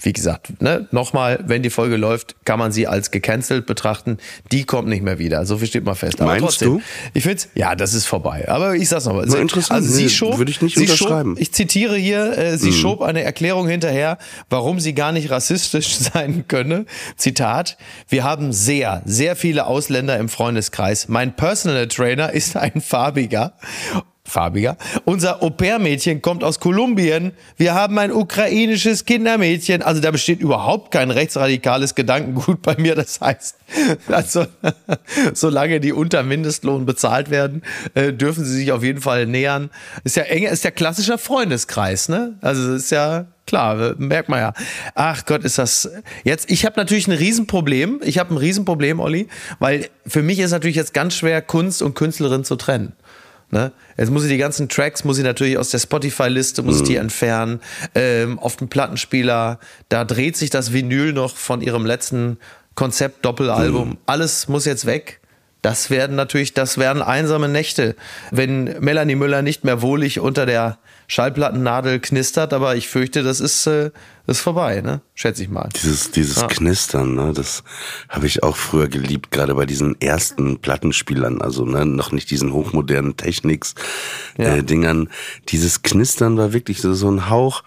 wie 0.01 0.11
gesagt, 0.11 0.61
ne, 0.61 0.87
nochmal, 0.91 1.39
wenn 1.47 1.63
die 1.63 1.69
Folge 1.69 1.95
läuft, 1.95 2.35
kann 2.45 2.59
man 2.59 2.71
sie 2.71 2.87
als 2.87 3.11
gecancelt 3.11 3.65
betrachten. 3.65 4.17
Die 4.51 4.65
kommt 4.65 4.89
nicht 4.89 5.01
mehr 5.01 5.17
wieder. 5.17 5.45
So 5.45 5.57
viel 5.57 5.67
steht 5.67 5.85
mal 5.85 5.95
fest. 5.95 6.19
Aber 6.19 6.31
Meinst 6.31 6.43
trotzdem, 6.43 6.77
du? 6.77 6.81
Ich 7.13 7.23
finde 7.23 7.41
ja, 7.55 7.75
das 7.75 7.93
ist 7.93 8.05
vorbei. 8.05 8.49
Aber 8.49 8.75
ich 8.75 8.89
sag's 8.89 9.05
nochmal. 9.05 9.25
Interessant. 9.33 9.71
Also 9.71 9.93
sie 9.93 10.03
Nee, 10.03 10.09
schob, 10.09 10.37
würde 10.37 10.51
ich 10.51 10.61
nicht 10.61 10.75
sie 10.75 10.81
unterschreiben. 10.81 11.31
Mhm. 11.31 11.35
Schob, 11.35 11.41
ich 11.41 11.53
zitiere 11.53 11.95
hier, 11.95 12.37
äh, 12.37 12.57
sie 12.57 12.73
schob 12.73 13.01
eine 13.01 13.23
Erklärung 13.23 13.67
hinterher, 13.67 14.17
warum 14.49 14.79
sie 14.79 14.93
gar 14.93 15.11
nicht 15.13 15.29
rassistisch 15.29 15.95
sein 16.13 16.45
könne. 16.47 16.85
Zitat, 17.15 17.77
wir 18.09 18.23
haben 18.23 18.51
sehr, 18.51 19.01
sehr 19.05 19.35
viele 19.35 19.67
Ausländer 19.67 20.17
im 20.17 20.27
Freundeskreis. 20.27 21.07
Mein 21.07 21.35
Personal 21.35 21.87
Trainer 21.87 22.33
ist 22.33 22.57
ein 22.57 22.81
farbiger. 22.81 23.53
Farbiger. 24.25 24.77
Unser 25.03 25.43
Au-pair-Mädchen 25.43 26.21
kommt 26.21 26.43
aus 26.45 26.61
Kolumbien. 26.61 27.33
Wir 27.57 27.73
haben 27.73 27.99
ein 27.99 28.11
ukrainisches 28.11 29.03
Kindermädchen. 29.05 29.81
Also 29.81 30.01
da 30.01 30.11
besteht 30.11 30.39
überhaupt 30.39 30.91
kein 30.91 31.11
rechtsradikales 31.11 31.93
Gedankengut 31.93 32.61
bei 32.61 32.75
mir. 32.77 32.95
Das 32.95 33.19
heißt, 33.19 33.57
also, 34.07 34.45
solange 35.33 35.81
die 35.81 35.91
unter 35.91 36.23
Mindestlohn 36.23 36.85
bezahlt 36.85 37.31
werden, 37.31 37.63
äh, 37.95 38.13
dürfen 38.13 38.45
sie 38.45 38.55
sich 38.55 38.71
auf 38.71 38.81
jeden 38.81 39.01
Fall 39.01 39.25
nähern. 39.25 39.69
Ist 40.05 40.15
ja 40.15 40.23
eng, 40.23 40.43
ist 40.43 40.63
ja 40.63 40.71
klassischer 40.71 41.17
Freundeskreis, 41.17 42.07
ne? 42.07 42.35
Also 42.41 42.75
ist 42.75 42.91
ja 42.91 43.25
klar, 43.45 43.95
merkt 43.97 44.29
man 44.29 44.39
ja. 44.39 44.53
Ach 44.95 45.25
Gott, 45.25 45.43
ist 45.43 45.57
das 45.57 45.91
jetzt. 46.23 46.49
Ich 46.49 46.65
habe 46.65 46.79
natürlich 46.79 47.07
ein 47.07 47.13
Riesenproblem. 47.13 47.99
Ich 48.03 48.19
habe 48.19 48.33
ein 48.33 48.37
Riesenproblem, 48.37 49.01
Olli, 49.01 49.27
weil 49.59 49.89
für 50.07 50.23
mich 50.23 50.39
ist 50.39 50.51
natürlich 50.51 50.77
jetzt 50.77 50.93
ganz 50.93 51.15
schwer, 51.15 51.41
Kunst 51.41 51.81
und 51.81 51.93
Künstlerin 51.93 52.45
zu 52.45 52.55
trennen. 52.55 52.93
Ne? 53.53 53.71
Jetzt 53.97 54.09
muss 54.09 54.23
ich 54.23 54.31
die 54.31 54.37
ganzen 54.37 54.67
Tracks, 54.67 55.03
muss 55.03 55.19
ich 55.19 55.23
natürlich 55.23 55.59
aus 55.59 55.69
der 55.69 55.77
Spotify-Liste, 55.77 56.63
muss 56.63 56.77
ich 56.77 56.87
die 56.87 56.95
entfernen. 56.95 57.61
Ähm, 57.93 58.39
auf 58.39 58.55
dem 58.55 58.67
Plattenspieler, 58.67 59.59
da 59.89 60.05
dreht 60.05 60.35
sich 60.35 60.49
das 60.49 60.73
Vinyl 60.73 61.13
noch 61.13 61.37
von 61.37 61.61
ihrem 61.61 61.85
letzten 61.85 62.37
Konzept-Doppelalbum. 62.73 63.99
Alles 64.07 64.47
muss 64.47 64.65
jetzt 64.65 64.87
weg. 64.87 65.19
Das 65.63 65.89
werden 65.89 66.15
natürlich, 66.15 66.53
das 66.53 66.77
werden 66.77 67.01
einsame 67.01 67.47
Nächte, 67.47 67.95
wenn 68.31 68.65
Melanie 68.81 69.15
Müller 69.15 69.41
nicht 69.41 69.63
mehr 69.63 69.81
wohlig 69.81 70.19
unter 70.19 70.45
der 70.45 70.77
Schallplattennadel 71.07 71.99
knistert, 71.99 72.53
aber 72.53 72.75
ich 72.75 72.87
fürchte, 72.89 73.23
das 73.23 73.39
ist, 73.39 73.65
äh, 73.67 73.91
ist 74.27 74.41
vorbei, 74.41 74.81
ne? 74.81 75.01
Schätze 75.15 75.43
ich 75.43 75.49
mal. 75.49 75.69
Dieses, 75.75 76.11
dieses 76.11 76.45
Knistern, 76.47 77.15
ne, 77.15 77.31
das 77.33 77.63
habe 78.09 78.27
ich 78.27 78.43
auch 78.43 78.55
früher 78.57 78.87
geliebt, 78.89 79.31
gerade 79.31 79.55
bei 79.55 79.65
diesen 79.65 79.99
ersten 80.01 80.59
Plattenspielern, 80.59 81.41
also 81.41 81.65
ne, 81.65 81.85
noch 81.85 82.11
nicht 82.11 82.29
diesen 82.29 82.51
hochmodernen 82.51 83.15
Techniks 83.15 83.73
Ja. 84.37 84.55
äh, 84.57 84.63
Dingern. 84.63 85.09
Dieses 85.49 85.81
Knistern 85.81 86.37
war 86.37 86.51
wirklich 86.51 86.81
so, 86.81 86.93
so 86.93 87.09
ein 87.09 87.29
Hauch, 87.29 87.63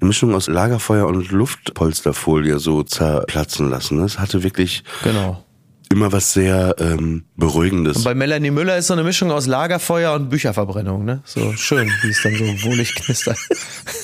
eine 0.00 0.08
Mischung 0.08 0.34
aus 0.34 0.48
Lagerfeuer 0.48 1.06
und 1.06 1.30
Luftpolsterfolie 1.30 2.58
so 2.58 2.82
zerplatzen 2.82 3.70
lassen. 3.70 3.98
ne? 3.98 4.04
Es 4.04 4.18
hatte 4.18 4.42
wirklich 4.42 4.84
Genau. 5.02 5.44
Immer 5.90 6.12
was 6.12 6.32
sehr 6.32 6.76
ähm, 6.78 7.24
Beruhigendes. 7.36 8.04
Bei 8.04 8.14
Melanie 8.14 8.50
Müller 8.50 8.76
ist 8.76 8.88
so 8.88 8.92
eine 8.92 9.02
Mischung 9.04 9.30
aus 9.30 9.46
Lagerfeuer 9.46 10.12
und 10.14 10.28
Bücherverbrennung, 10.28 11.04
ne? 11.04 11.22
So 11.24 11.54
schön, 11.54 11.90
wie 12.02 12.08
es 12.10 12.22
dann 12.22 12.34
so 12.34 12.44
wohlig 12.68 12.94
knistert. 12.94 13.38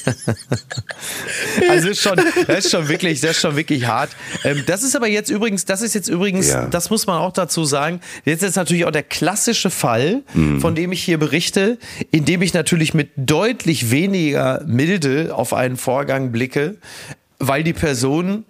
also 1.70 1.88
ist 1.88 2.02
schon, 2.02 2.16
das 2.46 2.66
ist 2.66 2.70
schon 2.70 2.88
wirklich, 2.88 3.20
das 3.20 3.32
ist 3.32 3.40
schon 3.40 3.56
wirklich 3.56 3.86
hart. 3.86 4.10
Ähm, 4.44 4.62
das 4.66 4.82
ist 4.82 4.94
aber 4.94 5.08
jetzt 5.08 5.30
übrigens, 5.30 5.64
das 5.64 5.82
ist 5.82 5.94
jetzt 5.94 6.08
übrigens, 6.08 6.48
Ja. 6.50 6.66
das 6.66 6.90
muss 6.90 7.06
man 7.06 7.18
auch 7.18 7.32
dazu 7.32 7.64
sagen. 7.64 8.00
Jetzt 8.24 8.42
ist 8.42 8.56
natürlich 8.56 8.84
auch 8.84 8.90
der 8.90 9.02
klassische 9.02 9.70
Fall, 9.70 10.22
von 10.60 10.74
dem 10.74 10.92
ich 10.92 11.02
hier 11.02 11.18
berichte, 11.18 11.78
in 12.10 12.24
dem 12.24 12.42
ich 12.42 12.54
natürlich 12.54 12.94
mit 12.94 13.10
deutlich 13.16 13.90
weniger 13.90 14.62
Milde 14.66 15.34
auf 15.34 15.52
einen 15.54 15.76
Vorgang 15.76 16.32
blicke, 16.32 16.76
weil 17.38 17.62
die 17.62 17.72
Person 17.72 18.44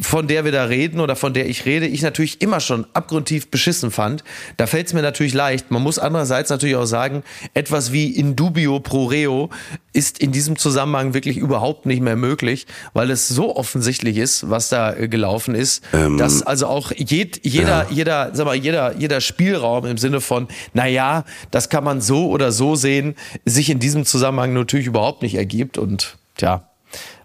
von 0.00 0.26
der 0.26 0.44
wir 0.44 0.50
da 0.50 0.64
reden 0.64 0.98
oder 0.98 1.14
von 1.14 1.34
der 1.34 1.48
ich 1.48 1.64
rede, 1.64 1.86
ich 1.86 2.02
natürlich 2.02 2.42
immer 2.42 2.58
schon 2.58 2.84
abgrundtief 2.94 3.48
beschissen 3.48 3.92
fand. 3.92 4.24
Da 4.56 4.66
fällt 4.66 4.88
es 4.88 4.92
mir 4.92 5.02
natürlich 5.02 5.34
leicht. 5.34 5.70
Man 5.70 5.82
muss 5.82 6.00
andererseits 6.00 6.50
natürlich 6.50 6.74
auch 6.74 6.84
sagen, 6.84 7.22
etwas 7.54 7.92
wie 7.92 8.10
in 8.10 8.34
dubio 8.34 8.80
pro 8.80 9.04
reo 9.04 9.50
ist 9.92 10.18
in 10.18 10.32
diesem 10.32 10.56
Zusammenhang 10.56 11.14
wirklich 11.14 11.36
überhaupt 11.36 11.86
nicht 11.86 12.02
mehr 12.02 12.16
möglich, 12.16 12.66
weil 12.92 13.10
es 13.10 13.28
so 13.28 13.54
offensichtlich 13.56 14.16
ist, 14.16 14.50
was 14.50 14.68
da 14.68 14.94
äh, 14.94 15.08
gelaufen 15.08 15.54
ist, 15.54 15.84
dass 16.18 16.42
also 16.42 16.66
auch 16.66 16.90
jed, 16.96 17.44
jeder, 17.44 17.86
jeder, 17.90 18.30
sag 18.34 18.46
mal, 18.46 18.56
jeder, 18.56 18.96
jeder 18.96 19.20
Spielraum 19.20 19.86
im 19.86 19.98
Sinne 19.98 20.20
von, 20.20 20.48
na 20.74 20.86
ja, 20.86 21.24
das 21.50 21.68
kann 21.68 21.84
man 21.84 22.00
so 22.00 22.28
oder 22.28 22.50
so 22.52 22.74
sehen, 22.74 23.14
sich 23.44 23.70
in 23.70 23.78
diesem 23.78 24.04
Zusammenhang 24.04 24.52
natürlich 24.54 24.86
überhaupt 24.86 25.22
nicht 25.22 25.36
ergibt 25.36 25.78
und 25.78 26.16
tja, 26.36 26.67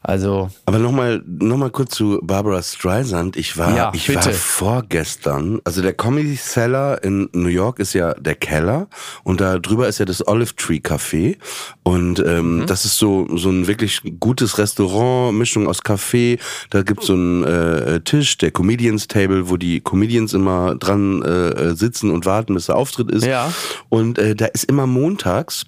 Also. 0.03 0.49
Aber 0.65 0.79
nochmal 0.79 1.23
noch 1.25 1.55
mal 1.57 1.69
kurz 1.69 1.95
zu 1.95 2.19
Barbara 2.21 2.61
Streisand. 2.61 3.37
Ich 3.37 3.57
war, 3.57 3.75
Ja, 3.75 3.91
ich 3.95 4.07
bitte. 4.07 4.25
war 4.25 4.33
vorgestern, 4.33 5.59
also 5.63 5.81
der 5.81 5.93
Comedy 5.93 6.35
Cellar 6.35 7.01
in 7.03 7.29
New 7.33 7.47
York 7.47 7.79
ist 7.79 7.93
ja 7.93 8.13
der 8.15 8.35
Keller 8.35 8.87
und 9.23 9.39
da 9.39 9.59
drüber 9.59 9.87
ist 9.87 9.99
ja 9.99 10.05
das 10.05 10.27
Olive 10.27 10.55
Tree 10.55 10.79
Café. 10.83 11.37
Und 11.83 12.19
ähm, 12.19 12.59
Mhm. 12.59 12.65
das 12.65 12.83
ist 12.85 12.97
so, 12.97 13.27
so 13.37 13.49
ein 13.49 13.67
wirklich 13.67 14.01
gutes 14.19 14.57
Restaurant, 14.57 15.37
Mischung 15.37 15.67
aus 15.67 15.81
Café. 15.83 16.37
Da 16.69 16.83
gibt's 16.83 17.07
so 17.07 17.13
einen 17.13 17.43
äh, 17.43 18.01
Tisch, 18.01 18.37
der 18.37 18.51
Comedians 18.51 19.07
Table, 19.07 19.49
wo 19.49 19.55
die 19.57 19.79
Comedians 19.81 20.33
immer 20.33 20.75
dran 20.75 21.21
äh, 21.21 21.75
sitzen 21.75 22.11
und 22.11 22.25
warten, 22.25 22.53
bis 22.55 22.65
der 22.65 22.75
Auftritt 22.75 23.09
ist. 23.11 23.25
Ja. 23.25 23.51
Und 23.89 24.17
äh, 24.19 24.35
da 24.35 24.47
ist 24.47 24.65
immer 24.65 24.85
montags 24.87 25.65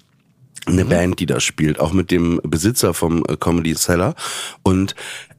eine 0.66 0.84
Band, 0.84 1.20
die 1.20 1.26
da 1.26 1.40
spielt, 1.40 1.80
auch 1.80 1.92
mit 1.92 2.10
dem 2.10 2.40
Besitzer 2.42 2.94
vom 2.94 3.24
äh, 3.28 3.36
Comedy 3.36 3.74
Cellar. 3.74 4.14
Und 4.62 4.94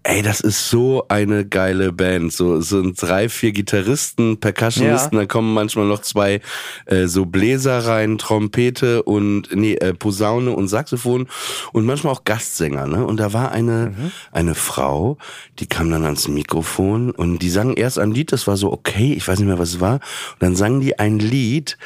ey, 0.09 0.21
das 0.21 0.39
ist 0.39 0.69
so 0.69 1.05
eine 1.09 1.45
geile 1.45 1.91
Band. 1.91 2.31
So 2.31 2.61
sind 2.61 3.01
drei, 3.01 3.27
vier 3.27 3.51
Gitarristen, 3.51 4.39
Percussionisten, 4.39 5.17
Ja. 5.17 5.23
da 5.23 5.27
kommen 5.27 5.53
manchmal 5.53 5.85
noch 5.85 5.99
zwei 6.01 6.39
äh, 6.85 7.07
so 7.07 7.25
Bläser 7.25 7.79
rein, 7.85 8.17
Trompete 8.17 9.03
und 9.03 9.49
nee, 9.53 9.73
äh, 9.75 9.93
Posaune 9.93 10.51
und 10.51 10.69
Saxophon 10.69 11.27
und 11.73 11.85
manchmal 11.85 12.13
auch 12.13 12.23
Gastsänger. 12.23 12.87
Ne? 12.87 13.05
Und 13.05 13.19
da 13.19 13.33
war 13.33 13.51
eine 13.51 13.93
eine 14.31 14.55
Frau, 14.55 15.17
die 15.59 15.67
kam 15.67 15.91
dann 15.91 16.03
ans 16.05 16.27
Mikrofon 16.29 17.11
und 17.11 17.39
die 17.39 17.49
sang 17.49 17.73
erst 17.73 17.99
ein 17.99 18.11
Lied, 18.11 18.31
das 18.31 18.47
war 18.47 18.55
so 18.55 18.71
okay, 18.71 19.13
ich 19.13 19.27
weiß 19.27 19.39
nicht 19.39 19.47
mehr, 19.47 19.59
was 19.59 19.69
es 19.69 19.79
war. 19.81 19.95
Und 19.95 20.41
dann 20.41 20.55
sang 20.55 20.79
die 20.79 20.97
ein 20.99 21.19
Lied 21.19 21.77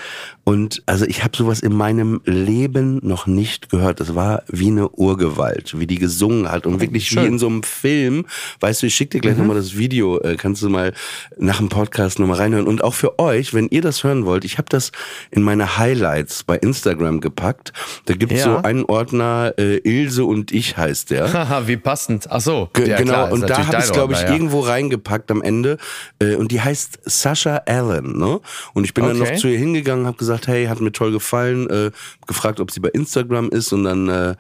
und 0.44 0.84
also 0.86 1.06
ich 1.06 1.24
habe 1.24 1.36
sowas 1.36 1.60
in 1.62 1.74
meinem 1.74 2.22
Leben 2.26 3.00
noch 3.02 3.26
nicht 3.26 3.70
gehört. 3.70 4.00
Das 4.00 4.14
war 4.14 4.44
wie 4.48 4.68
eine 4.68 4.90
Urgewalt, 4.90 5.80
wie 5.80 5.88
die 5.88 5.98
gesungen 6.00 6.52
hat 6.52 6.68
und 6.68 6.80
wirklich 6.82 7.10
wie 7.12 7.16
schön. 7.16 7.26
in 7.26 7.40
so 7.40 7.48
einem 7.48 7.64
Film. 7.64 8.11
Weißt 8.60 8.82
du, 8.82 8.88
ich 8.88 8.96
schicke 8.96 9.12
dir 9.18 9.22
gleich 9.22 9.38
nochmal 9.38 9.56
das 9.56 9.78
Video, 9.78 10.20
äh, 10.22 10.36
kannst 10.36 10.62
du 10.62 10.70
mal 10.70 10.94
nach 11.38 11.58
dem 11.58 11.70
Podcast 11.70 12.20
nochmal 12.20 12.38
reinhören. 12.38 12.68
Und 12.68 12.84
auch 12.84 12.94
für 12.94 13.20
euch, 13.20 13.54
wenn 13.54 13.68
ihr 13.70 13.82
das 13.82 14.04
hören 14.04 14.26
wollt, 14.26 14.46
ich 14.46 14.58
habe 14.58 14.68
das 14.70 14.92
in 15.32 15.42
meine 15.42 15.78
Highlights 15.78 16.44
bei 16.44 16.58
Instagram 16.58 17.22
gepackt. 17.22 17.74
Da 18.06 18.14
gibt's 18.14 18.40
Ja. 18.40 18.44
so 18.44 18.58
einen 18.58 18.86
Ordner, 18.86 19.54
äh, 19.58 19.78
Ilse 19.78 20.26
und 20.26 20.52
ich 20.52 20.78
heißt 20.78 21.12
der. 21.12 21.32
Haha, 21.34 21.68
wie 21.68 21.78
passend. 21.78 22.28
Ach 22.30 22.42
so. 22.42 22.70
Ge- 22.74 22.90
ja, 22.90 22.98
genau, 22.98 23.12
klar, 23.14 23.32
und 23.32 23.50
da 23.50 23.66
habe 23.68 23.78
ich 23.84 23.92
glaube 23.92 24.14
ich, 24.14 24.22
ja. 24.22 24.32
irgendwo 24.32 24.60
reingepackt 24.62 25.32
am 25.32 25.42
Ende. 25.42 25.78
Äh, 26.20 26.36
und 26.36 26.52
die 26.52 26.62
heißt 26.62 27.00
Sasha 27.06 27.62
Allen, 27.66 28.18
ne? 28.18 28.40
Und 28.74 28.84
ich 28.86 28.94
bin 28.94 29.06
dann 29.06 29.22
Okay. 29.22 29.32
noch 29.34 29.40
zu 29.40 29.48
ihr 29.48 29.58
hingegangen, 29.58 30.06
habe 30.06 30.18
gesagt, 30.18 30.48
hey, 30.48 30.66
hat 30.68 30.80
mir 30.82 30.92
toll 30.92 31.12
gefallen, 31.12 31.70
äh, 31.70 31.92
gefragt, 32.28 32.60
ob 32.60 32.72
sie 32.72 32.80
bei 32.80 32.90
Instagram 32.90 33.50
ist 33.50 33.72
und 33.74 33.84
dann 33.84 34.10
äh, 34.10 34.36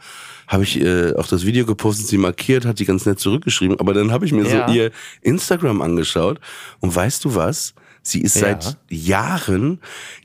habe 0.51 0.63
ich 0.63 0.81
äh, 0.81 1.13
auch 1.15 1.27
das 1.27 1.45
Video 1.45 1.65
gepostet, 1.65 2.07
sie 2.07 2.17
markiert, 2.17 2.65
hat 2.65 2.77
sie 2.77 2.85
ganz 2.85 3.05
nett 3.05 3.19
zurückgeschrieben. 3.19 3.79
Aber 3.79 3.93
dann 3.93 4.11
habe 4.11 4.25
ich 4.25 4.33
mir 4.33 4.45
Ja. 4.45 4.67
so 4.67 4.73
ihr 4.73 4.91
Instagram 5.21 5.81
angeschaut 5.81 6.39
und 6.81 6.93
weißt 6.93 7.23
du 7.23 7.35
was? 7.35 7.73
Sie 8.03 8.21
ist 8.21 8.35
Ja. 8.35 8.41
seit 8.59 8.77
Jahren 8.89 9.79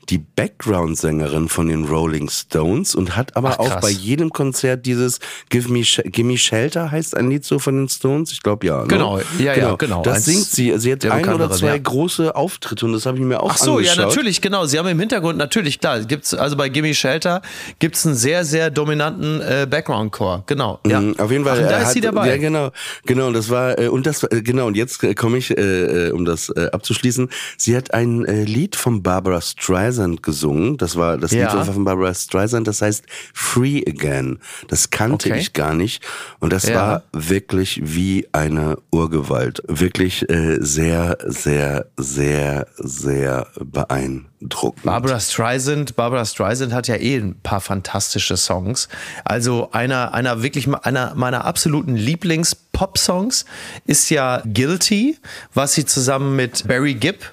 die 0.09 0.17
Background-Sängerin 0.17 1.49
von 1.49 1.67
den 1.67 1.83
Rolling 1.85 2.29
Stones 2.29 2.95
und 2.95 3.15
hat 3.15 3.35
aber 3.35 3.55
Ach, 3.55 3.59
auch 3.59 3.79
bei 3.81 3.89
jedem 3.89 4.29
Konzert 4.31 4.85
dieses 4.85 5.19
Give 5.49 5.71
Me, 5.71 5.79
Sh- 5.79 6.01
Give 6.09 6.25
Me 6.27 6.37
Shelter 6.37 6.91
heißt 6.91 7.15
ein 7.17 7.29
Lied 7.29 7.43
so 7.43 7.59
von 7.59 7.75
den 7.75 7.89
Stones. 7.89 8.31
Ich 8.31 8.41
glaube 8.41 8.65
ja. 8.67 8.81
Ne? 8.81 8.87
Genau, 8.87 9.19
ja, 9.37 9.53
ja, 9.55 9.75
genau. 9.75 10.01
Das 10.01 10.17
Eins 10.17 10.25
singt 10.25 10.45
sie. 10.45 10.73
Sie 10.77 10.91
hat 10.91 11.05
ein 11.05 11.27
oder 11.33 11.51
zwei 11.51 11.67
ja. 11.67 11.77
große 11.77 12.35
Auftritte 12.35 12.85
und 12.85 12.93
das 12.93 13.05
habe 13.05 13.17
ich 13.17 13.23
mir 13.23 13.41
auch 13.41 13.51
Ach 13.51 13.57
so, 13.57 13.79
ja, 13.79 13.95
natürlich, 13.95 14.41
genau. 14.41 14.65
Sie 14.65 14.79
haben 14.79 14.87
im 14.87 14.99
Hintergrund, 14.99 15.37
natürlich, 15.37 15.79
klar, 15.79 15.99
gibt's, 16.01 16.33
also 16.33 16.55
bei 16.55 16.69
Gimme 16.69 16.93
Shelter 16.93 17.41
gibt's 17.79 18.05
einen 18.05 18.15
sehr, 18.15 18.45
sehr 18.45 18.69
dominanten 18.69 19.41
äh, 19.41 19.67
Background-Core. 19.69 20.43
Genau. 20.47 20.79
Ja. 20.87 21.01
Mhm, 21.01 21.19
Auf 21.19 21.31
jeden 21.31 21.43
Fall. 21.43 21.57
Ach, 21.57 21.63
und 21.63 21.65
da 21.65 21.71
er 21.71 21.79
ist 21.81 21.85
hat, 21.87 21.93
sie 21.93 22.01
dabei. 22.01 22.29
Ja, 22.29 22.37
genau, 22.37 22.71
genau. 23.05 23.27
Und 23.27 23.33
das 23.33 23.49
war 23.49 23.77
äh, 23.77 23.87
und 23.89 24.05
das 24.07 24.23
äh, 24.23 24.41
genau. 24.41 24.67
Und 24.67 24.77
jetzt 24.77 25.03
äh, 25.03 25.13
komme 25.13 25.37
ich, 25.37 25.51
äh, 25.55 26.07
äh, 26.07 26.11
um 26.11 26.23
das 26.25 26.49
äh, 26.49 26.69
abzuschließen. 26.71 27.29
Sie 27.57 27.66
hat 27.75 27.93
ein 27.93 28.23
äh, 28.25 28.43
Lied 28.43 28.75
von 28.75 29.03
Barbara 29.03 29.41
Streisand 29.41 30.23
gesungen. 30.23 30.77
Das 30.77 30.95
war 30.95 31.17
das 31.17 31.31
Ja. 31.31 31.47
Lied 31.47 31.55
war 31.67 31.73
von 31.73 31.83
Barbara 31.83 32.13
Streisand. 32.13 32.67
Das 32.67 32.81
heißt 32.81 33.05
Free 33.33 33.83
Again. 33.87 34.39
Das 34.67 34.89
kannte 34.89 35.29
Okay. 35.29 35.39
ich 35.39 35.53
gar 35.53 35.73
nicht. 35.73 36.03
Und 36.39 36.53
das 36.53 36.67
Ja. 36.67 36.75
war 36.75 37.03
wirklich 37.13 37.81
wie 37.83 38.27
eine 38.31 38.77
Urgewalt. 38.91 39.61
Wirklich 39.67 40.29
äh, 40.29 40.57
sehr, 40.61 41.17
sehr, 41.25 41.87
sehr, 41.97 42.67
sehr 42.77 43.47
beeindruckend. 43.59 44.83
Barbara 44.83 45.19
Streisand, 45.19 45.95
Barbara 45.95 46.25
Streisand 46.25 46.73
hat 46.73 46.87
ja 46.87 46.95
eh 46.95 47.17
ein 47.17 47.39
paar 47.41 47.61
fantastische 47.61 48.37
Songs. 48.37 48.87
Also 49.25 49.69
einer, 49.71 50.13
einer 50.13 50.43
wirklich 50.43 50.67
einer 50.83 51.15
meiner 51.15 51.45
absoluten 51.45 51.95
Lieblings-Pop-Songs 51.95 53.45
ist 53.85 54.09
ja 54.09 54.41
Guilty, 54.45 55.17
was 55.53 55.73
sie 55.73 55.85
zusammen 55.85 56.35
mit 56.35 56.67
Barry 56.67 56.93
Gibb 56.93 57.23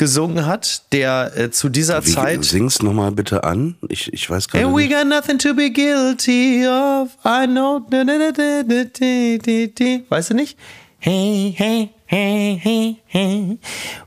gesungen 0.00 0.46
hat, 0.46 0.82
der 0.92 1.30
äh, 1.36 1.50
zu 1.50 1.68
dieser 1.68 2.04
Wie, 2.04 2.10
Zeit 2.10 2.42
sing's 2.44 2.80
noch 2.82 2.94
mal 2.94 3.12
bitte 3.12 3.44
an. 3.44 3.76
Ich, 3.88 4.10
ich 4.12 4.28
weiß 4.30 4.48
gerade 4.48 4.64
And 4.64 4.74
we 4.74 4.86
nicht. 4.86 4.96
got 4.96 5.06
nothing 5.06 5.38
to 5.38 5.52
be 5.54 5.70
guilty 5.70 6.66
of. 6.66 7.10
I 7.24 7.46
know. 7.46 7.84
Weißt 10.08 10.30
du 10.30 10.34
nicht? 10.34 10.56
Hey, 11.02 11.54
hey, 11.56 11.90
hey, 12.06 12.58
hey, 12.62 12.96
hey. 13.06 13.58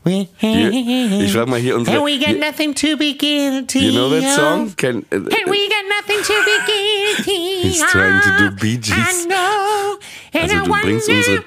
We, 0.04 0.28
hey, 0.36 0.70
Hier, 0.72 1.20
ich 1.22 1.32
frage 1.32 1.50
mal 1.50 1.58
hier 1.60 1.76
unsere. 1.76 1.96
And 1.96 2.06
we 2.06 2.18
got 2.18 2.38
nothing 2.40 2.74
to 2.74 2.96
be 2.96 3.14
guilty 3.16 3.78
you 3.86 3.92
know 3.92 4.10
that 4.10 4.24
of. 4.24 4.34
song? 4.34 4.72
Can, 4.76 5.04
äh, 5.10 5.16
And 5.16 5.26
we 5.46 5.68
got 5.68 5.84
nothing 5.88 6.22
to 6.22 6.32
be 6.44 6.56
guilty 6.66 7.68
He's 7.68 7.82
trying 7.90 8.20
to 8.20 8.30
do 8.38 8.46
of. 8.48 8.56
Bee 8.56 8.76
Gees. 8.78 8.94
I 8.96 9.26
know. 9.28 9.98
And 10.32 10.52
Also 10.52 10.72
I 10.72 10.82
bringst 10.82 11.08
unsere- 11.08 11.42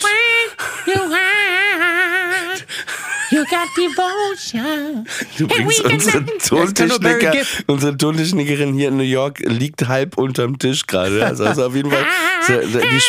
you 0.88 0.94
are. 0.94 2.58
You 3.32 3.44
got 3.46 3.68
devotion. 3.76 5.06
Du 5.38 5.48
bringst 5.48 5.80
we 5.80 5.84
got 5.84 5.94
unsere 5.94 6.22
nothing- 6.22 6.40
kann 6.74 6.88
nur 6.88 7.00
Barry 7.00 7.20
Tontechniker, 7.24 7.64
unsere 7.68 7.98
Tontechnikerin 7.98 8.74
hier 8.74 8.88
in 8.90 8.98
New 8.98 9.04
York 9.04 9.40
liegt 9.46 9.88
halb 9.88 10.18
unterm 10.18 10.58
Tisch 10.60 10.86
gerade. 10.88 11.26
Also, 11.26 11.44
also 11.46 11.66
auf 11.66 11.76
jeden 11.76 11.92
Fall, 11.92 12.06
so, 12.48 12.54
die, 12.60 13.02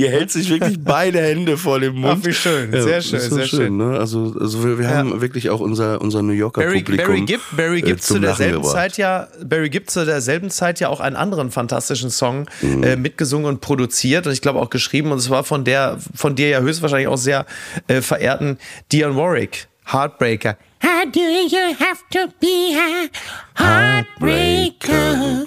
die 0.00 0.08
hält 0.08 0.30
sich 0.30 0.48
wirklich 0.48 0.78
beide 0.84 1.20
Hände 1.20 1.58
vor 1.58 1.78
dem 1.78 1.96
Mund. 1.96 2.18
Ach, 2.20 2.26
wie 2.26 2.32
schön. 2.32 2.70
Sehr 2.72 2.96
das 2.96 3.06
schön, 3.06 3.20
so 3.20 3.36
sehr 3.36 3.46
schön. 3.46 3.76
Ne? 3.76 3.98
Also, 3.98 4.34
also 4.40 4.64
wir, 4.64 4.78
wir 4.78 4.88
haben 4.88 5.20
wirklich 5.20 5.50
auch 5.50 5.60
unser, 5.60 6.00
unser 6.00 6.22
New 6.22 6.32
Yorker 6.32 6.62
Barry, 6.62 6.78
Publikum 6.82 7.06
Barry 7.06 7.20
Gibb, 7.26 7.40
Barry 7.56 7.78
äh, 7.80 7.82
Gibb 7.82 8.00
zum 8.00 8.16
zu 8.16 8.20
derselben 8.22 8.54
gebracht. 8.62 8.72
Zeit 8.72 8.96
ja, 8.96 9.28
Barry 9.44 9.68
Gibb 9.68 9.90
zu 9.90 10.04
derselben 10.06 10.50
Zeit 10.50 10.80
ja 10.80 10.88
auch 10.88 11.00
einen 11.00 11.16
anderen 11.16 11.50
fantastischen 11.50 12.10
Song 12.10 12.46
Mhm. 12.62 12.82
äh, 12.82 12.96
mitgesungen 12.96 13.46
und 13.46 13.60
produziert 13.60 14.26
und 14.26 14.32
ich 14.32 14.40
glaube 14.40 14.60
auch 14.60 14.70
geschrieben 14.70 15.12
und 15.12 15.18
es 15.18 15.28
war 15.30 15.44
von 15.44 15.64
der, 15.64 15.98
von 16.14 16.34
dir 16.34 16.48
ja 16.48 16.60
höchstwahrscheinlich 16.60 17.08
auch 17.08 17.18
sehr 17.18 17.44
äh, 17.88 18.00
verehrten 18.00 18.58
Dionne 18.92 19.16
Warwick, 19.16 19.68
Heartbreaker. 19.92 20.56
How 20.82 21.04
do 21.12 21.20
you 21.20 21.74
have 21.78 22.00
to 22.10 22.32
be 22.40 22.74
a 22.74 23.10
heartbreaker? 23.54 24.96
Ja, 24.96 25.44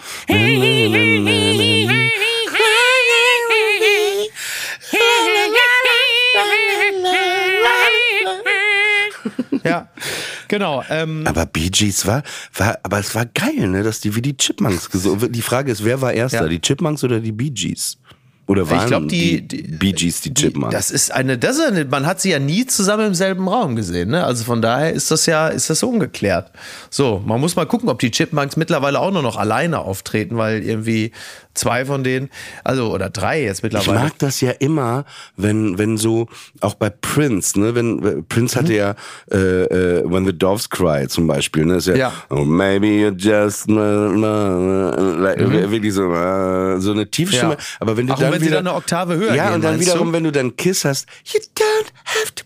genau. 10.54 10.84
Ähm, 10.90 11.24
Aber 11.26 11.46
Bee 11.46 11.70
Gees 11.70 12.06
war, 12.06 12.24
war, 12.56 12.78
aber 12.84 13.00
es 13.00 13.14
war 13.16 13.26
geil, 13.26 13.68
ne, 13.68 13.84
dass 13.84 14.00
die 14.00 14.16
wie 14.16 14.22
die 14.22 14.36
Chipmunks 14.38 14.90
gesungen. 14.90 15.32
Die 15.32 15.42
Frage 15.42 15.72
ist, 15.72 15.84
wer 15.84 16.02
war 16.02 16.14
erster, 16.14 16.44
Ja. 16.44 16.48
die 16.48 16.60
Chipmunks 16.62 17.04
oder 17.04 17.20
die 17.20 17.32
Bee 17.32 17.50
Gees? 17.50 17.98
Oder 18.46 18.70
waren 18.70 18.88
glaub, 18.88 19.08
die- 19.08 19.48
die, 19.48 19.64
die- 19.64 19.72
Bee 19.78 19.94
Gees 19.94 20.20
die 20.20 20.34
Chipmunks? 20.34 20.76
Das 20.76 20.92
ist 20.92 21.14
eine, 21.14 21.38
das 21.38 21.56
ist 21.58 21.66
eine, 21.66 21.86
man 21.86 22.06
hat 22.06 22.20
sie 22.20 22.30
ja 22.32 22.40
nie 22.40 22.66
zusammen 22.66 23.08
im 23.08 23.14
selben 23.16 23.48
Raum 23.48 23.78
gesehen, 23.78 24.10
ne? 24.10 24.26
Also 24.26 24.44
von 24.44 24.62
daher 24.62 24.92
ist 24.92 25.10
das 25.12 25.26
ja, 25.28 25.48
ist 25.48 25.70
das 25.70 25.80
so 25.80 25.88
ungeklärt. 25.90 26.52
So, 26.90 27.24
man 27.26 27.40
muss 27.40 27.56
mal 27.56 27.66
gucken, 27.66 27.88
ob 27.88 28.00
die 28.00 28.12
Chipmunks 28.12 28.58
mittlerweile 28.58 29.00
auch 29.00 29.12
nur 29.12 29.22
noch 29.24 29.38
alleine 29.38 29.80
auftreten, 29.80 30.36
weil 30.38 30.62
irgendwie 30.62 31.12
zwei 31.54 31.86
von 31.86 32.04
denen, 32.04 32.30
also 32.64 32.92
oder 32.92 33.10
drei 33.10 33.44
jetzt 33.44 33.60
Ich 33.60 33.64
mittlerweile. 33.64 34.00
mag 34.00 34.20
das 34.20 34.42
ja 34.42 34.52
immer, 34.52 35.06
wenn, 35.38 35.78
wenn 35.78 35.98
so, 35.98 36.28
auch 36.62 36.76
bei 36.76 36.90
Prince, 36.90 37.60
ne, 37.60 37.76
wenn, 37.76 38.26
Prince 38.28 38.60
hatte 38.60 38.74
ja, 38.74 38.96
äh, 39.32 39.38
äh, 39.38 40.04
When 40.06 40.26
the 40.26 40.38
Doves 40.38 40.70
Cry 40.70 41.08
zum 41.08 41.28
Beispiel, 41.28 41.66
ne, 41.66 41.76
ist 41.76 41.88
ja, 41.88 41.96
Ja. 41.96 42.14
oh, 42.30 42.44
maybe 42.44 42.88
you 42.88 43.10
just, 43.10 43.68
na, 43.70 44.10
na, 44.10 44.90
like, 45.18 45.40
wirklich 45.40 45.94
so, 45.94 46.12
äh, 46.14 46.80
so 46.80 46.92
eine 46.92 47.10
tiefe 47.10 47.36
Ja. 47.36 47.56
Aber 47.80 47.98
wenn 47.98 48.08
du 48.08 48.14
Auch 48.14 48.20
dann 48.20 48.34
wenn 48.34 48.42
wieder, 48.42 48.58
dann 48.58 48.68
eine 48.68 48.76
Oktave 48.78 49.16
höher 49.16 49.36
ja, 49.36 49.46
gehen, 49.48 49.56
und 49.56 49.64
dann 49.64 49.80
wiederum, 49.80 50.08
du? 50.08 50.14
wenn 50.14 50.24
du 50.24 50.32
dann 50.32 50.56
Kiss 50.56 50.86
hast, 50.86 51.08
you 51.34 51.40
don't 51.58 51.92
have 52.06 52.34
to 52.36 52.44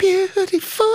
beautiful. 0.00 0.86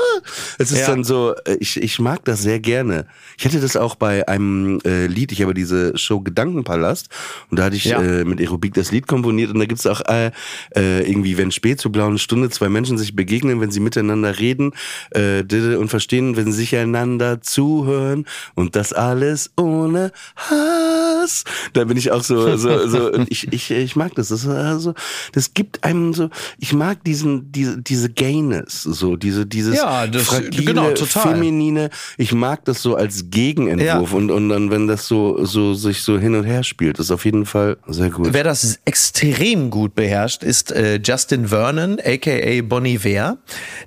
Es 0.57 0.71
ist 0.71 0.79
Ja. 0.79 0.87
dann 0.87 1.03
so, 1.03 1.35
äh, 1.45 1.57
ich, 1.59 1.77
ich 1.81 1.99
mag 1.99 2.25
das 2.25 2.41
sehr 2.41 2.59
gerne. 2.59 3.05
Ich 3.37 3.45
hatte 3.45 3.59
das 3.59 3.75
auch 3.75 3.95
bei 3.95 4.27
einem 4.27 4.79
äh, 4.85 5.07
Lied, 5.07 5.31
ich 5.31 5.41
habe 5.41 5.53
diese 5.53 5.97
Show 5.97 6.21
Gedankenpalast 6.21 7.09
und 7.49 7.59
da 7.59 7.65
hatte 7.65 7.75
ich 7.75 7.85
Ja. 7.85 8.01
äh, 8.01 8.23
mit 8.25 8.39
Aerobik 8.39 8.73
das 8.73 8.91
Lied 8.91 9.07
komponiert 9.07 9.51
und 9.51 9.59
da 9.59 9.65
gibt's 9.65 9.85
auch 9.85 10.01
äh, 10.07 10.31
äh, 10.75 11.09
irgendwie, 11.09 11.37
wenn 11.37 11.51
spät 11.51 11.79
zur 11.79 11.91
blauen 11.91 12.17
Stunde 12.17 12.49
zwei 12.49 12.69
Menschen 12.69 12.97
sich 12.97 13.15
begegnen, 13.15 13.61
wenn 13.61 13.71
sie 13.71 13.79
miteinander 13.79 14.39
reden 14.39 14.71
äh, 15.11 15.43
und 15.75 15.89
verstehen, 15.89 16.35
wenn 16.35 16.51
sie 16.51 16.59
sich 16.59 16.75
einander 16.75 17.41
zuhören 17.41 18.25
und 18.55 18.75
das 18.75 18.93
alles 18.93 19.51
ohne 19.57 20.11
Hass. 20.35 21.43
Da 21.73 21.83
bin 21.85 21.97
ich 21.97 22.11
auch 22.11 22.23
so, 22.23 22.55
so, 22.57 22.87
so 22.87 23.13
ich, 23.29 23.51
ich, 23.53 23.71
ich 23.71 23.95
mag 23.95 24.13
das. 24.15 24.29
Das, 24.29 24.41
ist 24.43 24.47
also, 24.49 24.93
das 25.33 25.53
gibt 25.53 25.83
einem 25.83 26.13
so, 26.13 26.29
ich 26.57 26.73
mag 26.73 27.03
diesen, 27.03 27.51
diese, 27.51 27.81
diese 27.81 28.09
Gayness, 28.09 28.83
so, 28.95 29.15
diese, 29.15 29.45
dieses 29.45 29.75
Ja, 29.77 30.08
das- 30.08 30.23
fragile, 30.23 30.65
genau, 30.65 30.91
total. 30.91 31.34
feminine. 31.34 31.89
Ich 32.17 32.34
mag 32.34 32.65
das 32.65 32.81
so 32.81 32.95
als 32.95 33.29
Gegenentwurf 33.29 34.13
und, 34.13 34.31
und 34.31 34.49
dann, 34.49 34.71
wenn 34.71 34.88
das 34.88 35.08
so, 35.08 35.45
so, 35.45 35.73
sich 35.73 36.01
so 36.01 36.17
hin 36.17 36.36
und 36.36 36.43
her 36.45 36.63
spielt, 36.63 36.99
ist 36.99 37.12
auf 37.12 37.25
jeden 37.25 37.45
Fall 37.45 37.77
sehr 37.88 38.10
gut. 38.10 38.29
Wer 38.31 38.43
das 38.43 38.79
extrem 38.86 39.69
gut 39.69 39.95
beherrscht, 39.95 40.43
ist 40.43 40.71
äh, 40.71 40.99
Justin 41.03 41.47
Vernon, 41.49 41.99
aka 42.03 42.62
Bonnie 42.63 43.03
Ware, 43.03 43.38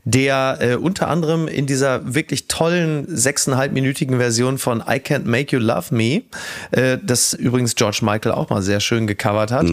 der 0.04 0.58
äh, 0.60 0.74
unter 0.76 1.08
anderem 1.08 1.48
in 1.48 1.66
dieser 1.66 2.14
wirklich 2.14 2.48
tollen 2.48 3.04
sechseinhalbminütigen 3.08 4.18
Version 4.18 4.58
von 4.58 4.80
I 4.80 5.00
Can't 5.00 5.24
Make 5.24 5.56
You 5.56 5.62
Love 5.62 5.94
Me, 5.94 6.22
äh, 6.70 6.98
das 7.02 7.32
übrigens 7.34 7.74
George 7.74 8.00
Michael 8.02 8.32
auch 8.32 8.50
mal 8.50 8.62
sehr 8.62 8.80
schön 8.80 9.06
gecovert 9.06 9.50
hat, 9.50 9.66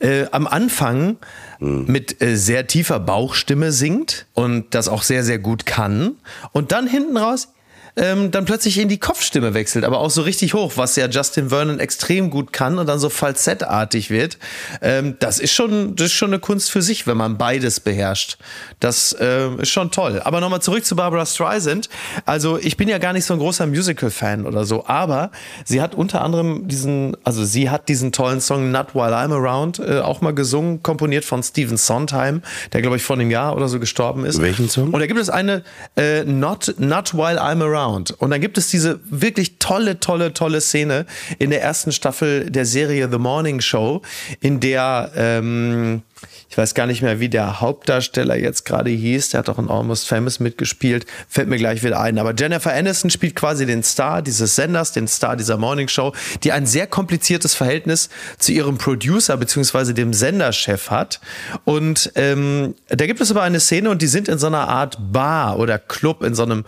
äh, 0.00 0.26
am 0.30 0.46
Anfang 0.46 1.16
mit 1.58 2.22
äh, 2.22 2.36
sehr 2.36 2.66
tiefer 2.66 3.00
Bauchstimme 3.00 3.72
singt 3.72 4.26
und 4.34 4.74
das 4.74 4.88
auch 4.88 5.02
sehr, 5.02 5.24
sehr 5.24 5.38
gut 5.38 5.66
kann. 5.66 6.16
Und 6.52 6.72
dann 6.72 6.86
hinten 6.86 7.16
raus 7.16 7.48
ähm, 7.96 8.30
dann 8.30 8.44
plötzlich 8.44 8.78
in 8.78 8.88
die 8.88 8.98
Kopfstimme 8.98 9.54
wechselt, 9.54 9.84
aber 9.84 9.98
auch 9.98 10.10
so 10.10 10.22
richtig 10.22 10.54
hoch, 10.54 10.72
was 10.76 10.96
ja 10.96 11.08
Justin 11.08 11.48
Vernon 11.48 11.80
extrem 11.80 12.30
gut 12.30 12.52
kann 12.52 12.78
und 12.78 12.86
dann 12.86 12.98
so 12.98 13.08
falsettartig 13.08 14.10
wird. 14.10 14.38
Ähm, 14.82 15.16
das 15.18 15.38
ist 15.38 15.54
schon, 15.54 15.96
das 15.96 16.08
ist 16.08 16.12
schon 16.12 16.30
eine 16.30 16.38
Kunst 16.38 16.70
für 16.70 16.82
sich, 16.82 17.06
wenn 17.06 17.16
man 17.16 17.38
beides 17.38 17.80
beherrscht. 17.80 18.36
Das 18.80 19.16
ähm, 19.18 19.60
ist 19.60 19.70
schon 19.70 19.90
toll. 19.90 20.20
Aber 20.22 20.40
nochmal 20.40 20.60
zurück 20.60 20.84
zu 20.84 20.94
Barbara 20.94 21.24
Streisand. 21.24 21.88
Also 22.26 22.58
ich 22.58 22.76
bin 22.76 22.88
ja 22.88 22.98
gar 22.98 23.14
nicht 23.14 23.24
so 23.24 23.32
ein 23.32 23.40
großer 23.40 23.66
Musical-Fan 23.66 24.46
oder 24.46 24.64
so, 24.64 24.86
aber 24.86 25.30
sie 25.64 25.80
hat 25.80 25.94
unter 25.94 26.22
anderem 26.22 26.68
diesen, 26.68 27.16
also 27.24 27.44
sie 27.44 27.70
hat 27.70 27.88
diesen 27.88 28.12
tollen 28.12 28.40
Song 28.42 28.70
Not 28.70 28.94
While 28.94 29.16
I'm 29.16 29.32
Around 29.32 29.78
äh, 29.78 30.00
auch 30.00 30.20
mal 30.20 30.34
gesungen, 30.34 30.82
komponiert 30.82 31.24
von 31.24 31.42
Stephen 31.42 31.78
Sondheim, 31.78 32.42
der 32.74 32.82
glaube 32.82 32.96
ich 32.96 33.02
vor 33.02 33.16
einem 33.16 33.30
Jahr 33.30 33.56
oder 33.56 33.68
so 33.68 33.80
gestorben 33.80 34.26
ist. 34.26 34.42
Welchen 34.42 34.68
Song? 34.68 34.90
Und 34.90 35.00
da 35.00 35.06
gibt 35.06 35.18
es 35.18 35.30
eine 35.30 35.62
äh, 35.96 36.24
Not, 36.24 36.74
Not 36.78 37.14
While 37.14 37.40
I'm 37.40 37.62
Around. 37.62 37.85
Und 37.94 38.30
dann 38.30 38.40
gibt 38.40 38.58
es 38.58 38.68
diese 38.68 39.00
wirklich 39.04 39.58
tolle, 39.58 40.00
tolle, 40.00 40.32
tolle 40.32 40.60
Szene 40.60 41.06
in 41.38 41.50
der 41.50 41.62
ersten 41.62 41.92
Staffel 41.92 42.50
der 42.50 42.66
Serie 42.66 43.08
The 43.10 43.18
Morning 43.18 43.60
Show, 43.60 44.02
in 44.40 44.60
der 44.60 45.12
ähm, 45.16 46.02
ich 46.48 46.56
weiß 46.56 46.74
gar 46.74 46.86
nicht 46.86 47.02
mehr, 47.02 47.20
wie 47.20 47.28
der 47.28 47.60
Hauptdarsteller 47.60 48.36
jetzt 48.36 48.64
gerade 48.64 48.90
hieß. 48.90 49.30
Der 49.30 49.38
hat 49.38 49.48
auch 49.48 49.58
in 49.58 49.68
Almost 49.68 50.08
Famous 50.08 50.40
mitgespielt. 50.40 51.04
Fällt 51.28 51.48
mir 51.48 51.58
gleich 51.58 51.82
wieder 51.82 52.00
ein. 52.00 52.18
Aber 52.18 52.34
Jennifer 52.34 52.72
Aniston 52.72 53.10
spielt 53.10 53.34
quasi 53.34 53.66
den 53.66 53.82
Star 53.82 54.22
dieses 54.22 54.54
Senders, 54.54 54.92
den 54.92 55.08
Star 55.08 55.36
dieser 55.36 55.58
Morning 55.58 55.88
Show, 55.88 56.14
die 56.44 56.52
ein 56.52 56.64
sehr 56.64 56.86
kompliziertes 56.86 57.54
Verhältnis 57.54 58.08
zu 58.38 58.52
ihrem 58.52 58.78
Producer 58.78 59.36
bzw. 59.36 59.92
dem 59.92 60.14
Senderchef 60.14 60.90
hat. 60.90 61.20
Und 61.64 62.12
ähm, 62.14 62.74
da 62.88 63.06
gibt 63.06 63.20
es 63.20 63.30
aber 63.30 63.42
eine 63.42 63.60
Szene 63.60 63.90
und 63.90 64.00
die 64.00 64.06
sind 64.06 64.28
in 64.28 64.38
so 64.38 64.46
einer 64.46 64.68
Art 64.68 64.96
Bar 65.12 65.58
oder 65.58 65.78
Club 65.78 66.22
in 66.22 66.34
so 66.34 66.44
einem 66.44 66.64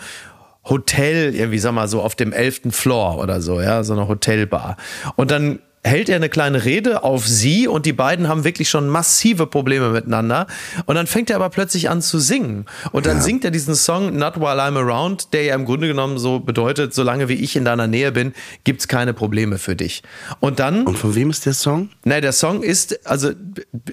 Hotel, 0.68 1.35
irgendwie, 1.35 1.59
sag 1.59 1.72
mal 1.72 1.88
so, 1.88 2.02
auf 2.02 2.14
dem 2.14 2.33
elften 2.33 2.72
Floor 2.72 3.18
oder 3.18 3.40
so, 3.40 3.61
ja, 3.61 3.83
so 3.85 3.94
eine 3.94 4.09
Hotelbar. 4.09 4.76
Und 5.16 5.31
dann 5.31 5.61
hält 5.85 6.09
er 6.09 6.16
eine 6.16 6.28
kleine 6.28 6.64
Rede 6.64 7.02
auf 7.02 7.26
sie 7.26 7.68
und 7.68 7.87
die 7.87 7.92
beiden 7.92 8.28
haben 8.28 8.44
wirklich 8.44 8.68
schon 8.68 8.88
massive 8.88 9.46
Probleme 9.46 9.90
miteinander. 9.90 10.46
Und 10.87 10.96
dann 10.96 11.07
fängt 11.07 11.31
er 11.31 11.37
aber 11.37 11.50
plötzlich 11.50 11.88
an 11.88 12.02
zu 12.02 12.18
singen. 12.18 12.66
Und 12.92 13.07
dann 13.07 13.20
singt 13.20 13.44
er 13.44 13.50
diesen 13.50 13.74
Song 13.74 14.16
Not 14.16 14.37
While 14.37 14.61
I'm 14.61 14.76
Around, 14.76 15.33
der 15.33 15.44
ja 15.44 15.54
im 15.54 15.64
Grunde 15.64 15.88
genommen 15.88 16.18
so 16.18 16.40
bedeutet, 16.40 16.94
solange 16.94 17.28
wie 17.28 17.35
ich 17.35 17.57
in 17.57 17.64
deiner 17.64 17.87
Nähe 17.87 18.12
bin, 18.12 18.33
gibt's 18.64 18.88
keine 18.88 19.14
Probleme 19.14 19.59
für 19.59 19.76
dich. 19.76 20.02
Und 20.40 20.59
dann 20.59 20.85
Und 20.85 20.98
von 20.98 21.14
wem 21.14 21.31
ist 21.31 21.46
der 21.46 21.54
Song? 21.54 21.90
Nein, 22.04 22.22
der 22.22 22.33
Song 22.33 22.62
ist, 22.62 23.07
also 23.07 23.31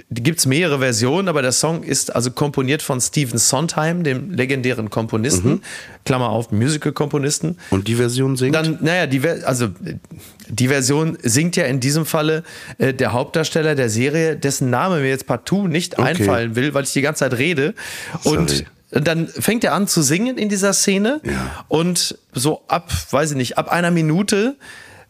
gibt 0.10 0.40
es 0.40 0.46
mehrere 0.46 0.80
Versionen, 0.80 1.28
aber 1.28 1.42
der 1.42 1.52
Song 1.52 1.84
ist 1.84 2.16
also 2.16 2.32
komponiert 2.32 2.82
von 2.82 3.00
Stephen 3.00 3.38
Sondheim, 3.38 4.04
dem 4.04 4.32
legendären 4.32 4.90
Komponisten, 4.90 5.62
Klammer 6.06 6.30
auf, 6.30 6.52
Musical-Komponisten. 6.52 7.58
Und 7.72 7.88
die 7.88 7.96
Version 7.96 8.38
singt? 8.38 8.56
Dann, 8.56 8.78
naja, 8.82 9.08
die, 9.08 9.28
also, 9.28 9.70
die 10.48 10.68
Version 10.68 11.18
singt 11.22 11.56
ja 11.56 11.66
in 11.66 11.80
diesem 11.80 12.06
Falle 12.06 12.44
äh, 12.78 12.94
der 12.94 13.12
Hauptdarsteller 13.12 13.76
der 13.76 13.90
Serie, 13.90 14.36
dessen 14.38 14.70
Name 14.70 15.00
mir 15.02 15.10
jetzt 15.10 15.26
partout 15.28 15.68
nicht 15.68 15.98
Okay. 15.98 16.10
einfallen 16.10 16.56
will, 16.56 16.74
weil 16.74 16.84
ich 16.84 16.94
die 16.94 17.02
ganze 17.02 17.20
Zeit 17.28 17.38
rede. 17.40 17.74
Und 18.24 18.50
Sorry. 18.52 18.66
dann 18.92 19.28
fängt 19.28 19.64
er 19.64 19.74
an 19.74 19.88
zu 19.88 20.02
singen 20.04 20.38
in 20.38 20.48
dieser 20.48 20.74
Szene 20.74 21.22
und 21.68 22.18
so 22.34 22.62
ab, 22.68 22.92
weiß 23.12 23.32
ich 23.32 23.38
nicht, 23.38 23.58
ab 23.58 23.70
einer 23.72 23.90
Minute 23.92 24.56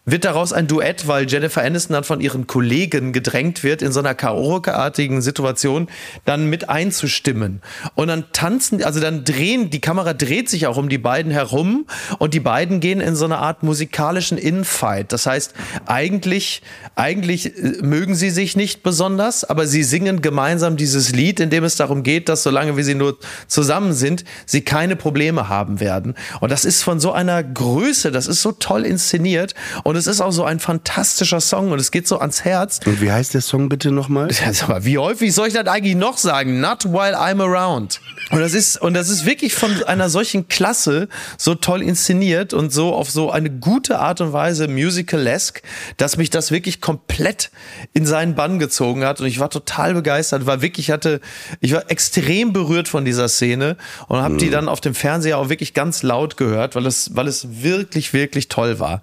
wird 0.05 0.23
daraus 0.23 0.53
ein 0.53 0.67
Duett, 0.67 1.07
weil 1.07 1.27
Jennifer 1.27 1.63
Aniston 1.63 1.95
dann 1.95 2.03
von 2.03 2.21
ihren 2.21 2.45
Kollegen 2.45 3.11
gedrängt 3.11 3.63
wird, 3.63 3.81
in 3.81 3.91
so 3.91 3.99
einer 3.99 4.13
Karaoke-artigen 4.13 5.21
Situation 5.21 5.87
dann 6.25 6.47
mit 6.49 6.69
einzustimmen. 6.69 7.61
Und 7.95 8.09
dann 8.09 8.25
tanzen, 8.31 8.83
also 8.83 8.99
dann 8.99 9.23
drehen, 9.23 9.71
die 9.71 9.81
Kamera 9.81 10.13
dreht 10.13 10.47
sich 10.49 10.67
auch 10.67 10.77
um 10.77 10.89
die 10.89 10.99
beiden 10.99 11.31
herum 11.31 11.87
und 12.19 12.35
die 12.35 12.39
beiden 12.39 12.79
gehen 12.79 13.01
in 13.01 13.15
so 13.15 13.25
eine 13.25 13.39
Art 13.39 13.63
musikalischen 13.63 14.37
Infight. 14.37 15.11
Das 15.11 15.25
heißt, 15.25 15.55
eigentlich, 15.87 16.61
eigentlich 16.95 17.57
äh, 17.57 17.81
mögen 17.81 18.13
sie 18.13 18.29
sich 18.29 18.55
nicht 18.55 18.83
besonders, 18.83 19.43
aber 19.43 19.65
sie 19.65 19.83
singen 19.83 20.21
gemeinsam 20.21 20.77
dieses 20.77 21.13
Lied, 21.13 21.39
in 21.39 21.49
dem 21.49 21.63
es 21.63 21.77
darum 21.77 22.03
geht, 22.03 22.29
dass 22.29 22.43
solange 22.43 22.77
wie 22.77 22.83
sie 22.83 22.95
nur 22.95 23.17
zusammen 23.47 23.93
sind, 23.93 24.23
sie 24.45 24.61
keine 24.61 24.95
Probleme 24.95 25.49
haben 25.49 25.79
werden. 25.79 26.13
Und 26.41 26.51
das 26.51 26.63
ist 26.63 26.83
von 26.83 26.99
so 26.99 27.11
einer 27.11 27.43
Größe, 27.43 28.11
das 28.11 28.27
ist 28.27 28.43
so 28.43 28.51
toll 28.51 28.85
inszeniert 28.85 29.55
und 29.83 29.94
es 29.95 30.07
ist 30.07 30.21
auch 30.21 30.31
so 30.31 30.43
ein 30.43 30.59
fantastischer 30.59 31.41
Song 31.41 31.71
und 31.71 31.79
es 31.79 31.91
geht 31.91 32.07
so 32.07 32.19
ans 32.19 32.43
Herz. 32.43 32.79
Und 32.85 33.01
wie 33.01 33.11
heißt 33.11 33.33
der 33.33 33.41
Song 33.41 33.69
bitte 33.69 33.91
nochmal? 33.91 34.29
Ja, 34.31 34.53
sag 34.53 34.69
mal, 34.69 34.85
wie 34.85 34.97
häufig 34.97 35.33
soll 35.33 35.47
ich 35.47 35.53
das 35.53 35.67
eigentlich 35.67 35.95
noch 35.95 36.17
sagen? 36.17 36.59
Not 36.59 36.85
while 36.85 37.17
I'm 37.17 37.41
around. 37.41 37.99
Und 38.31 38.39
das 38.39 38.53
ist, 38.53 38.81
und 38.81 38.95
das 38.95 39.09
ist 39.09 39.25
wirklich 39.25 39.53
von 39.53 39.83
einer 39.83 40.09
solchen 40.09 40.47
Klasse 40.47 41.07
so 41.37 41.53
toll 41.53 41.81
inszeniert 41.81 42.53
und 42.53 42.73
so 42.73 42.93
auf 42.93 43.09
so 43.09 43.29
eine 43.31 43.51
gute 43.51 43.99
Art 43.99 44.19
und 44.19 44.33
Weise 44.33 44.67
musical-esque, 44.67 45.61
dass 45.97 46.17
mich 46.17 46.31
das 46.31 46.51
wirklich 46.51 46.81
komplett 46.81 47.51
in 47.93 48.05
seinen 48.05 48.35
Bann 48.35 48.57
gezogen 48.57 49.05
hat. 49.05 49.21
Und 49.21 49.27
ich 49.27 49.39
war 49.39 49.49
total 49.49 49.93
begeistert, 49.93 50.45
war 50.47 50.61
wirklich, 50.61 50.89
hatte, 50.89 51.21
ich 51.61 51.73
war 51.73 51.89
extrem 51.91 52.51
berührt 52.51 52.87
von 52.87 53.05
dieser 53.05 53.29
Szene 53.29 53.77
und 54.07 54.19
habe 54.19 54.37
die 54.37 54.49
dann 54.49 54.69
auf 54.69 54.81
dem 54.81 54.95
Fernseher 54.95 55.37
auch 55.37 55.49
wirklich 55.49 55.73
ganz 55.73 56.01
laut 56.01 56.35
gehört, 56.35 56.75
weil 56.75 56.87
es, 56.87 57.15
weil 57.15 57.27
es 57.27 57.61
wirklich, 57.61 58.13
wirklich 58.13 58.47
toll 58.47 58.79
war. 58.79 59.01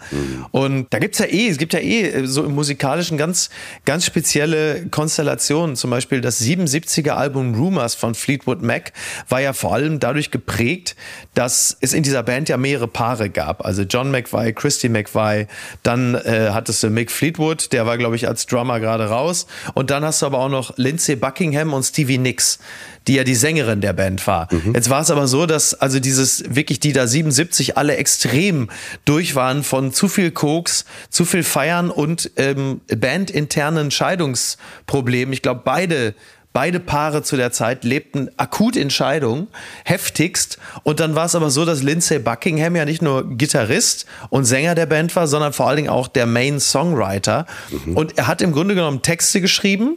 Und 0.51 0.82
da 0.91 0.99
gibt's 0.99 1.19
ja 1.19 1.27
eh, 1.27 1.49
es 1.49 1.59
gibt 1.59 1.73
ja 1.73 1.81
eh 1.81 2.27
so 2.27 2.45
im 2.45 2.55
musikalischen 2.55 3.19
ganz, 3.19 3.51
ganz 3.85 4.05
spezielle 4.05 4.87
Konstellationen. 4.91 5.77
Zum 5.77 5.91
Beispiel 5.91 6.21
das 6.21 6.41
77er 6.41 7.11
Album 7.11 7.55
Rumors 7.55 7.95
von 7.95 8.15
Fleetwood 8.15 8.63
Mac 8.63 8.93
war 9.29 9.41
ja 9.41 9.53
vor 9.53 9.75
allem 9.75 10.01
dadurch 10.01 10.31
geprägt, 10.31 10.97
dass 11.35 11.77
es 11.81 11.93
in 11.93 12.03
dieser 12.03 12.23
Band 12.23 12.49
ja 12.49 12.57
mehrere 12.57 12.89
Paare 12.89 13.31
gab. 13.31 13.65
Also 13.65 13.83
John 13.83 14.11
McVie, 14.11 14.53
Christy 14.53 14.89
McVie, 14.89 15.47
dann 15.83 16.15
äh, 16.15 16.51
hattest 16.53 16.83
du 16.83 16.91
Mick 16.91 17.11
Fleetwood, 17.11 17.73
der 17.73 17.87
war, 17.87 17.99
glaube 17.99 18.17
ich, 18.17 18.29
als 18.29 18.47
Drummer 18.47 18.81
gerade 18.81 19.07
raus. 19.07 19.47
Und 19.75 19.91
dann 19.91 20.05
hast 20.05 20.23
du 20.23 20.27
aber 20.27 20.39
auch 20.39 20.49
noch 20.49 20.77
Lindsay 20.77 21.17
Buckingham 21.17 21.73
und 21.73 21.83
Stevie 21.83 22.19
Nicks 22.19 22.59
die 23.07 23.15
ja 23.15 23.25
die 23.25 23.35
Sängerin 23.35 23.81
der 23.81 23.93
Band 23.93 24.27
war. 24.27 24.49
Jetzt 24.75 24.91
war 24.91 25.01
es 25.01 25.11
aber 25.11 25.27
so, 25.27 25.47
dass 25.47 25.75
also 25.75 26.01
dieses 26.01 26.55
wirklich 26.55 26.81
die 26.81 26.93
da 26.93 27.07
77 27.07 27.77
alle 27.77 27.97
extrem 27.97 28.69
durch 29.05 29.35
waren 29.35 29.63
von 29.63 29.93
zu 29.93 30.09
viel 30.09 30.31
Koks, 30.31 30.85
zu 31.11 31.25
viel 31.25 31.43
Feiern 31.43 31.91
und 31.91 32.31
ähm, 32.37 32.81
bandinternen 32.89 33.91
Scheidungsproblemen. 33.91 35.33
Ich 35.33 35.43
glaube, 35.43 35.63
beide 35.65 36.15
Beide 36.53 36.81
Paare 36.81 37.23
zu 37.23 37.37
der 37.37 37.51
Zeit 37.51 37.83
lebten 37.83 38.29
akut 38.37 38.77
in 38.77 38.91
Scheidung, 38.91 39.49
heftigst. 39.85 40.59
Und 40.83 41.01
dann 41.01 41.15
war 41.15 41.25
es 41.25 41.35
aber 41.35 41.51
so, 41.51 41.65
dass 41.65 41.83
Lindsay 41.83 42.19
Buckingham 42.19 42.77
ja 42.77 42.85
nicht 42.85 43.01
nur 43.01 43.27
Gitarrist 43.39 44.05
und 44.29 44.45
Sänger 44.45 44.75
der 44.75 44.85
Band 44.85 45.17
war, 45.17 45.27
sondern 45.27 45.55
vor 45.55 45.69
allen 45.69 45.77
Dingen 45.77 45.89
auch 45.89 46.09
der 46.09 46.27
Main 46.27 46.61
Songwriter. 46.61 47.47
Und 47.95 48.19
er 48.19 48.27
hat 48.27 48.43
im 48.43 48.53
Grunde 48.53 48.75
genommen 48.75 49.01
Texte 49.01 49.41
geschrieben, 49.41 49.97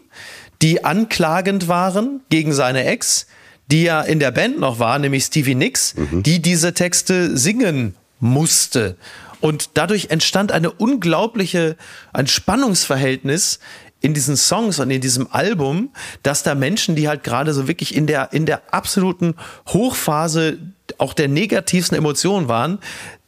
die 0.61 0.83
anklagend 0.83 1.67
waren 1.67 2.21
gegen 2.29 2.53
seine 2.53 2.85
Ex, 2.85 3.27
die 3.71 3.83
ja 3.83 4.01
in 4.01 4.19
der 4.19 4.31
Band 4.31 4.59
noch 4.59 4.79
war, 4.79 4.99
nämlich 4.99 5.25
Stevie 5.25 5.55
Nicks, 5.55 5.95
die 6.11 6.41
diese 6.41 6.73
Texte 6.73 7.37
singen 7.37 7.95
musste. 8.19 8.95
Und 9.41 9.71
dadurch 9.73 10.09
entstand 10.09 10.51
eine 10.51 10.71
unglaubliche, 10.71 11.75
ein 12.13 12.27
Spannungsverhältnis 12.27 13.59
in 14.01 14.13
diesen 14.13 14.37
Songs 14.37 14.79
und 14.79 14.91
in 14.91 15.01
diesem 15.01 15.31
Album, 15.31 15.89
dass 16.21 16.43
da 16.43 16.53
Menschen, 16.53 16.95
die 16.95 17.07
halt 17.07 17.23
gerade 17.23 17.53
so 17.53 17.67
wirklich 17.67 17.95
in 17.95 18.07
der, 18.07 18.33
in 18.33 18.45
der 18.45 18.73
absoluten 18.73 19.35
Hochphase 19.67 20.59
auch 20.99 21.13
der 21.13 21.27
negativsten 21.27 21.97
Emotionen 21.97 22.47
waren, 22.47 22.79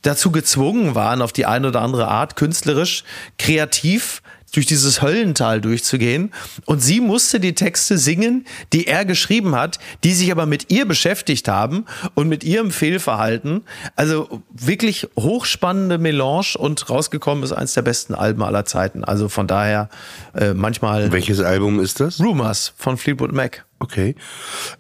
dazu 0.04 0.32
gezwungen 0.32 0.94
waren, 0.94 1.22
auf 1.22 1.34
die 1.34 1.46
eine 1.46 1.70
oder 1.70 1.82
andere 1.82 2.08
Art 2.08 2.36
künstlerisch, 2.36 3.04
kreativ 3.40 4.22
durch 4.54 4.66
dieses 4.66 5.02
Höllental 5.02 5.62
durchzugehen. 5.62 6.34
Und 6.66 6.80
sie 6.80 7.00
musste 7.00 7.40
die 7.40 7.54
Texte 7.54 7.98
singen, 7.98 8.46
die 8.74 8.88
er 8.88 9.06
geschrieben 9.06 9.56
hat, 9.56 9.80
die 10.04 10.14
sich 10.14 10.32
aber 10.32 10.46
mit 10.46 10.72
ihr 10.72 10.86
beschäftigt 10.88 11.48
haben 11.48 11.86
und 12.16 12.28
mit 12.30 12.44
ihrem 12.44 12.72
Fehlverhalten. 12.72 13.64
Also 13.96 14.42
wirklich 14.50 15.08
hochspannende 15.18 15.98
Melange 15.98 16.58
und 16.58 16.90
rausgekommen 16.90 17.44
ist 17.44 17.52
eins 17.52 17.74
der 17.74 17.82
besten 17.82 18.16
Alben 18.16 18.44
aller 18.44 18.66
Zeiten. 18.66 19.04
Also 19.04 19.30
von 19.30 19.48
daher 19.48 19.90
äh, 20.34 20.54
manchmal. 20.54 21.12
Welches 21.12 21.42
Album 21.42 21.80
ist 21.80 22.00
das? 22.00 22.20
Rumors 22.20 22.74
von 22.78 22.98
Fleetwood 22.98 23.34
Mac. 23.34 23.67
Okay. 23.80 24.16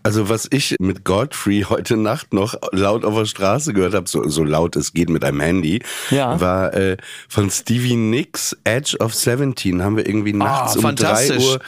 Also 0.03 0.27
was 0.29 0.47
ich 0.49 0.75
mit 0.79 1.03
Godfrey 1.05 1.65
heute 1.69 1.97
Nacht 1.97 2.33
noch 2.33 2.55
laut 2.71 3.05
auf 3.05 3.15
der 3.15 3.25
Straße 3.25 3.73
gehört 3.73 3.93
habe, 3.93 4.09
so, 4.09 4.27
so 4.27 4.43
laut 4.43 4.75
es 4.75 4.93
geht 4.93 5.09
mit 5.09 5.23
einem 5.23 5.39
Handy, 5.39 5.81
Ja. 6.09 6.39
war 6.41 6.73
äh, 6.73 6.97
von 7.29 7.49
Stevie 7.51 7.95
Nicks 7.95 8.57
Edge 8.63 8.97
of 8.99 9.13
17. 9.13 9.83
Haben 9.83 9.97
wir 9.97 10.07
irgendwie 10.07 10.33
nachts 10.33 10.75
um 10.77 10.81
drei 10.83 10.89
fantastisch. 10.89 11.43
Uhr 11.43 11.59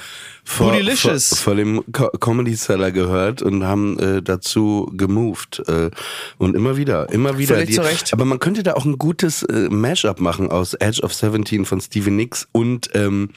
vor, 0.43 0.73
vor, 0.73 1.19
vor 1.19 1.55
dem 1.55 1.83
Co 1.91 2.09
Comedy 2.19 2.55
Cellar 2.55 2.91
gehört 2.91 3.43
und 3.43 3.63
haben 3.63 3.99
äh, 3.99 4.21
dazu 4.23 4.91
gemoved. 4.95 5.61
Äh, 5.67 5.91
und 6.39 6.55
immer 6.55 6.75
wieder, 6.77 7.09
immer 7.11 7.37
wieder. 7.37 7.55
Völlig 7.55 7.75
zu 7.75 7.81
Recht. 7.81 8.13
Aber 8.13 8.25
man 8.25 8.39
könnte 8.39 8.63
da 8.63 8.73
auch 8.73 8.85
ein 8.85 8.97
gutes 8.97 9.43
äh, 9.43 9.69
Mashup 9.69 10.19
machen 10.19 10.49
aus 10.49 10.73
Edge 10.73 11.01
of 11.03 11.13
17 11.13 11.65
von 11.65 11.79
Stevie 11.79 12.09
Nicks 12.09 12.47
und 12.51 12.89
ähm, 12.95 13.29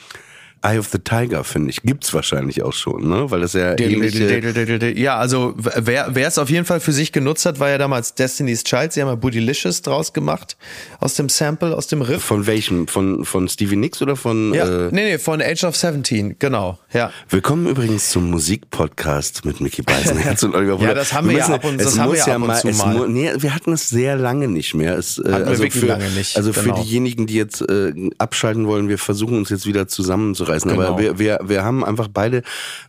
Eye 0.65 0.79
of 0.79 0.89
the 0.93 0.99
Tiger, 0.99 1.43
finde 1.45 1.71
ich. 1.71 1.83
Gibt's 1.83 2.15
wahrscheinlich 2.15 2.63
auch 2.63 2.73
schon, 2.73 3.09
ne? 3.09 3.31
Weil 3.31 3.41
das 3.41 3.53
ja 3.55 3.77
ähnliche... 3.79 4.93
Ja, 4.99 5.17
also 5.19 5.55
wer, 5.57 6.09
wer 6.13 6.29
es 6.29 6.39
auf 6.39 6.51
jeden 6.51 6.65
Fall 6.65 6.79
für 6.81 6.93
sich 6.93 7.11
genutzt 7.13 7.45
hat, 7.47 7.59
war 7.59 7.69
ja 7.71 7.79
damals 7.79 8.15
Destiny's 8.15 8.63
Child. 8.63 8.93
Sie 8.93 9.01
haben 9.03 9.09
ja 9.09 9.15
Bootylicious 9.17 9.83
draus 9.83 10.13
gemacht 10.13 10.57
aus 11.01 11.15
dem 11.15 11.29
Sample, 11.29 11.77
aus 11.77 11.89
dem 11.89 12.01
Riff. 12.03 12.23
Von 12.23 12.47
welchem? 12.47 12.87
Von, 12.87 13.25
von 13.25 13.49
Stevie 13.49 13.75
Nicks 13.77 14.01
oder 14.03 14.15
von... 14.15 14.55
Ja, 14.55 14.87
Äh, 14.87 14.89
nee, 14.93 15.03
nee, 15.05 15.19
von 15.19 15.43
Age 15.43 15.65
of 15.65 15.77
17, 15.77 16.37
genau, 16.39 16.79
ja. 16.93 17.11
Willkommen 17.29 17.67
übrigens 17.67 18.11
zum 18.11 18.31
Musikpodcast 18.31 19.45
mit 19.45 19.61
Mickey 19.61 19.83
Beisenherz 19.83 20.43
und 20.45 20.55
Oliver 20.55 20.77
Pocher. 20.77 20.89
Ja, 20.89 20.95
das 20.95 21.13
haben 21.13 21.29
wir 21.29 21.39
ja 21.39 21.49
müssen- 21.49 21.55
ab 21.55 21.65
und- 21.65 21.81
das 21.81 21.99
haben 21.99 22.13
wir 22.13 22.19
ja 22.19 22.37
ab 22.37 22.43
und 22.43 22.57
zu 22.57 22.69
mal. 22.79 22.95
mu- 22.97 23.07
nee, 23.07 23.31
wir 23.37 23.55
hatten 23.55 23.73
es 23.73 23.89
sehr 23.89 24.17
lange 24.17 24.47
nicht 24.49 24.75
mehr. 24.75 24.97
Es, 24.97 25.19
äh, 25.19 25.25
wir 25.29 25.47
also 25.47 25.69
für, 25.69 25.87
lange 25.87 26.09
nicht, 26.11 26.37
Also 26.37 26.53
für 26.53 26.63
genau. 26.63 26.81
diejenigen, 26.83 27.27
die 27.27 27.35
jetzt 27.35 27.63
äh, 27.63 27.93
abschalten 28.19 28.67
wollen, 28.69 28.89
wir 28.89 28.99
versuchen 28.99 29.37
uns 29.37 29.51
jetzt 29.51 29.67
wieder 29.67 29.89
zusammenzureißen. 29.89 30.52
Genau. 30.61 30.81
Aber 30.83 30.99
wir, 30.99 31.19
wir, 31.19 31.41
wir 31.43 31.65
haben 31.65 31.85
einfach 31.85 32.09
beide 32.09 32.43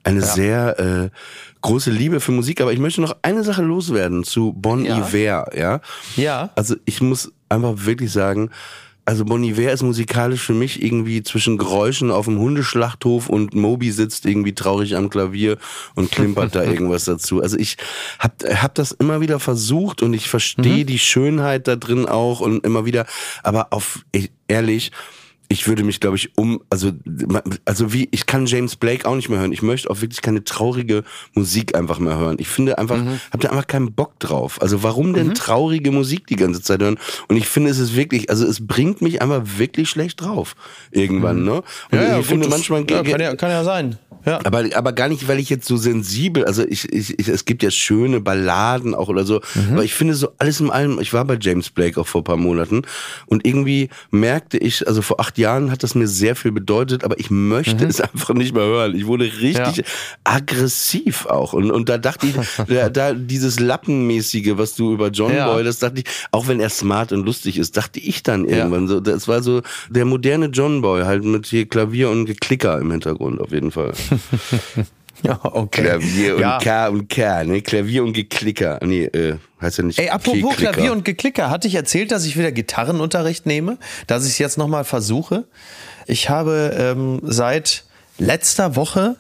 eine 0.04 0.22
sehr 0.22 0.80
äh, 0.80 1.10
große 1.62 1.90
Liebe 1.90 2.20
für 2.20 2.32
Musik. 2.32 2.62
Aber 2.62 2.72
ich 2.72 2.80
möchte 2.80 3.02
noch 3.02 3.16
eine 3.22 3.44
Sache 3.44 3.64
loswerden 3.64 4.24
zu 4.24 4.54
Bon 4.54 4.86
Ja. 4.86 5.00
Iver. 5.00 5.58
Ja? 5.58 5.82
Ja. 6.16 6.50
Also 6.56 6.76
ich 6.86 7.02
muss 7.02 7.32
einfach 7.50 7.74
wirklich 7.78 8.12
sagen, 8.12 8.52
also 9.06 9.26
Bon 9.26 9.44
Iver 9.44 9.72
ist 9.72 9.84
musikalisch 9.84 10.42
für 10.42 10.54
mich 10.54 10.82
irgendwie 10.82 11.24
zwischen 11.24 11.58
Geräuschen 11.58 12.10
auf 12.10 12.26
dem 12.26 12.40
Hundeschlachthof 12.40 13.28
und 13.28 13.54
Moby 13.54 13.92
sitzt 13.92 14.26
irgendwie 14.26 14.56
traurig 14.56 14.96
am 14.96 15.10
Klavier 15.10 15.58
und 15.96 16.10
klimpert 16.12 16.56
da 16.56 16.64
irgendwas 16.64 17.04
dazu. 17.04 17.42
Also 17.42 17.58
ich 17.58 17.78
hab, 18.20 18.42
hab 18.44 18.76
das 18.76 18.94
immer 18.94 19.20
wieder 19.20 19.40
versucht 19.40 20.02
und 20.02 20.14
ich 20.14 20.30
verstehe 20.30 20.86
die 20.86 21.00
Schönheit 21.00 21.68
da 21.68 21.76
drin 21.76 22.06
auch 22.06 22.40
und 22.40 22.66
immer 22.66 22.86
wieder, 22.86 23.06
aber 23.44 23.68
auf 23.72 24.06
ich, 24.14 24.32
ehrlich, 24.48 24.92
ich 25.54 25.68
würde 25.68 25.84
mich, 25.84 26.00
glaube 26.00 26.18
ich, 26.18 26.36
um, 26.36 26.62
also, 26.72 26.92
also 27.64 27.94
wie, 27.94 28.10
ich 28.12 28.26
kann 28.26 28.48
James 28.48 28.76
Blake 28.76 29.08
auch 29.08 29.16
nicht 29.16 29.30
mehr 29.30 29.40
hören. 29.40 29.52
Ich 29.52 29.62
möchte 29.62 29.88
auch 29.90 30.02
wirklich 30.02 30.22
keine 30.24 30.44
traurige 30.44 31.04
Musik 31.34 31.76
einfach 31.76 32.00
mehr 32.00 32.18
hören. 32.18 32.38
Ich 32.40 32.48
finde 32.48 32.80
einfach, 32.80 33.00
hab 33.32 33.40
da 33.40 33.50
einfach 33.50 33.68
keinen 33.68 33.94
Bock 33.94 34.20
drauf. 34.20 34.60
Also 34.62 34.82
warum 34.82 35.14
denn 35.14 35.36
traurige 35.36 35.92
Musik 35.92 36.26
die 36.26 36.38
ganze 36.38 36.64
Zeit 36.64 36.82
hören? 36.82 36.98
Und 37.28 37.38
ich 37.38 37.48
finde, 37.48 37.70
es 37.70 37.78
ist 37.78 37.96
wirklich, 37.96 38.32
also 38.32 38.48
es 38.48 38.66
bringt 38.66 39.04
mich 39.04 39.22
einfach 39.22 39.44
wirklich 39.58 39.90
schlecht 39.90 40.22
drauf. 40.22 40.56
Irgendwann, 40.90 41.44
ne? 41.44 41.62
Und 41.92 42.00
ich 42.20 42.26
finde 42.26 42.48
manchmal, 42.48 42.84
ja, 42.90 43.04
kann, 43.04 43.22
ja, 43.22 43.36
kann 43.36 43.52
ja 43.52 43.64
sein. 43.64 44.00
Ja. 44.26 44.40
aber, 44.44 44.64
aber 44.76 44.94
gar 44.94 45.10
nicht, 45.10 45.28
weil 45.28 45.40
ich 45.40 45.50
jetzt 45.50 45.68
so 45.68 45.76
sensibel, 45.78 46.46
also 46.46 46.64
ich, 46.68 46.92
ich, 46.94 47.20
ich 47.20 47.28
es 47.28 47.46
gibt 47.46 47.64
ja 47.64 47.72
schöne 47.72 48.22
Balladen 48.22 48.96
auch 48.96 49.10
oder 49.10 49.26
so, 49.26 49.42
aber 49.72 49.84
ich 49.84 49.94
finde 49.94 50.14
so 50.16 50.30
alles 50.38 50.60
in 50.60 50.70
allem, 50.70 51.00
ich 51.02 51.14
war 51.14 51.26
bei 51.26 51.38
James 51.40 51.70
Blake 51.70 52.00
auch 52.00 52.08
vor 52.08 52.22
ein 52.22 52.26
paar 52.26 52.38
Monaten 52.38 52.84
und 53.26 53.46
irgendwie 53.46 53.90
merkte 54.12 54.58
ich, 54.58 54.88
also 54.88 55.02
vor 55.02 55.20
acht 55.20 55.38
Jahren 55.38 55.72
hat 55.72 55.84
das 55.84 55.96
mir 55.96 56.08
sehr 56.08 56.36
viel 56.36 56.52
bedeutet, 56.52 57.04
aber 57.04 57.20
ich 57.20 57.30
möchte 57.32 57.86
es 57.86 58.00
einfach 58.02 58.34
nicht 58.34 58.54
mehr 58.54 58.64
hören. 58.64 58.96
Ich 58.96 59.06
wurde 59.08 59.26
richtig 59.26 59.78
Ja. 59.78 59.84
aggressiv 60.24 61.26
auch 61.26 61.54
und, 61.54 61.72
und 61.72 61.90
da 61.90 61.98
dachte 61.98 62.28
ich, 62.28 62.34
da, 62.68 62.90
da 62.90 63.14
dieses 63.14 63.60
Lappenmäßige, 63.60 64.54
was 64.58 64.76
du 64.76 64.94
über 64.94 65.10
John 65.10 65.34
Ja. 65.34 65.52
Boy, 65.52 65.64
das 65.64 65.80
dachte 65.80 66.00
ich, 66.02 66.06
auch 66.32 66.48
wenn 66.48 66.60
er 66.60 66.70
smart 66.70 67.12
und 67.12 67.26
lustig 67.26 67.58
ist, 67.58 67.78
dachte 67.78 68.00
ich 68.00 68.24
dann 68.24 68.46
irgendwann 68.46 68.88
so, 68.88 69.00
das 69.00 69.28
war 69.28 69.42
so 69.44 69.62
der 69.90 70.06
moderne 70.06 70.48
John 70.48 70.82
Boy, 70.82 71.04
halt 71.04 71.24
mit 71.24 71.46
hier 71.48 71.66
Klavier 71.68 72.10
und 72.10 72.26
Geklicker 72.26 72.80
im 72.80 72.92
Hintergrund 72.92 73.40
auf 73.42 73.52
jeden 73.52 73.72
Fall. 73.72 73.94
ja, 75.24 75.40
okay. 75.44 75.82
Klavier 75.84 76.36
und 76.36 76.42
ja. 76.42 76.60
K 76.60 76.88
und 76.88 77.10
K, 77.10 77.44
ne? 77.44 77.62
Klavier 77.62 78.04
und 78.04 78.14
Geklicker. 78.14 78.80
Nee, 78.84 79.06
äh, 79.06 79.38
heißt 79.62 79.78
ja 79.80 79.84
nicht 79.84 80.00
Ey, 80.00 80.10
apropos 80.10 80.52
K-Klicker. 80.52 80.72
Klavier 80.74 80.92
und 80.92 81.06
Geklicker, 81.06 81.50
hatte 81.50 81.68
ich 81.68 81.76
erzählt, 81.76 82.12
dass 82.12 82.26
ich 82.26 82.38
wieder 82.38 82.52
Gitarrenunterricht 82.52 83.46
nehme, 83.46 83.78
dass 84.08 84.26
ich 84.26 84.32
es 84.32 84.38
jetzt 84.40 84.58
nochmal 84.58 84.84
versuche. 84.84 85.46
Ich 86.08 86.30
habe 86.30 86.76
ähm, 86.78 87.20
seit 87.24 87.84
letzter 88.18 88.76
Woche 88.76 89.16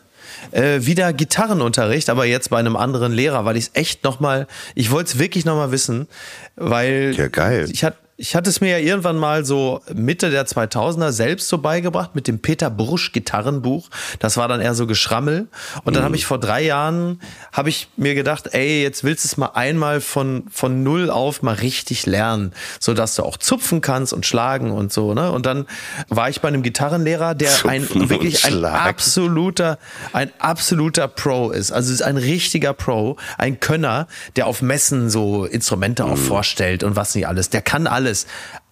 äh, 0.51 0.79
wieder 0.81 1.13
Gitarrenunterricht, 1.13 2.09
aber 2.09 2.25
jetzt 2.25 2.49
bei 2.49 2.57
einem 2.59 2.75
anderen 2.75 3.13
Lehrer, 3.13 3.45
weil 3.45 3.55
ich 3.57 3.65
es 3.65 3.71
echt 3.73 4.03
nochmal, 4.03 4.47
ich 4.75 4.91
wollte 4.91 5.11
es 5.13 5.19
wirklich 5.19 5.45
nochmal 5.45 5.71
wissen, 5.71 6.07
weil 6.55 7.13
Ja, 7.17 7.27
geil. 7.29 7.69
ich 7.71 7.83
hatte 7.83 7.97
ich 8.23 8.37
hatte 8.37 8.49
es 8.49 8.61
mir 8.61 8.69
ja 8.69 8.77
irgendwann 8.77 9.17
mal 9.17 9.43
so 9.43 9.81
Mitte 9.93 10.29
der 10.31 10.47
2000er 10.47 11.11
selbst 11.11 11.49
so 11.49 11.57
beigebracht 11.57 12.15
mit 12.15 12.29
dem 12.29 12.39
Peter 12.39 12.69
Brusch 12.69 13.11
Gitarrenbuch. 13.11 13.89
Das 14.19 14.37
war 14.37 14.47
dann 14.47 14.61
eher 14.61 14.75
so 14.75 14.87
Geschrammel. 14.87 15.49
Und 15.83 15.97
dann 15.97 16.05
habe 16.05 16.15
ich 16.15 16.25
vor 16.25 16.39
drei 16.39 16.61
Jahren, 16.61 17.19
habe 17.51 17.67
ich 17.67 17.89
mir 17.97 18.15
gedacht, 18.15 18.53
ey, 18.53 18.81
jetzt 18.81 19.03
willst 19.03 19.25
du 19.25 19.27
es 19.27 19.35
mal 19.35 19.47
einmal 19.55 19.99
von, 19.99 20.45
von 20.49 20.83
null 20.83 21.09
auf 21.09 21.41
mal 21.41 21.55
richtig 21.55 22.05
lernen, 22.05 22.53
so 22.79 22.93
dass 22.93 23.15
du 23.15 23.23
auch 23.23 23.35
zupfen 23.35 23.81
kannst 23.81 24.13
und 24.13 24.25
schlagen 24.25 24.71
und 24.71 24.93
so, 24.93 25.13
ne? 25.13 25.29
Und 25.29 25.45
dann 25.45 25.65
war 26.07 26.29
ich 26.29 26.39
bei 26.39 26.47
einem 26.47 26.63
Gitarrenlehrer, 26.63 27.35
der 27.35 27.49
Zupfen 27.49 27.69
ein, 27.69 28.09
wirklich 28.09 28.45
ein 28.45 28.63
absoluter, 28.63 29.79
ein 30.13 30.31
absoluter 30.39 31.09
Pro 31.09 31.51
ist. 31.51 31.73
Also 31.73 31.91
ist 31.91 32.01
ein 32.01 32.15
richtiger 32.15 32.71
Pro, 32.71 33.17
ein 33.37 33.59
Könner, 33.59 34.07
der 34.37 34.47
auf 34.47 34.61
Messen 34.61 35.09
so 35.09 35.43
Instrumente 35.43 36.05
Mhm. 36.05 36.11
auch 36.13 36.17
vorstellt 36.17 36.85
und 36.85 36.95
was 36.95 37.15
nicht 37.15 37.27
alles. 37.27 37.49
Der 37.49 37.61
kann 37.61 37.85
alles. 37.85 38.12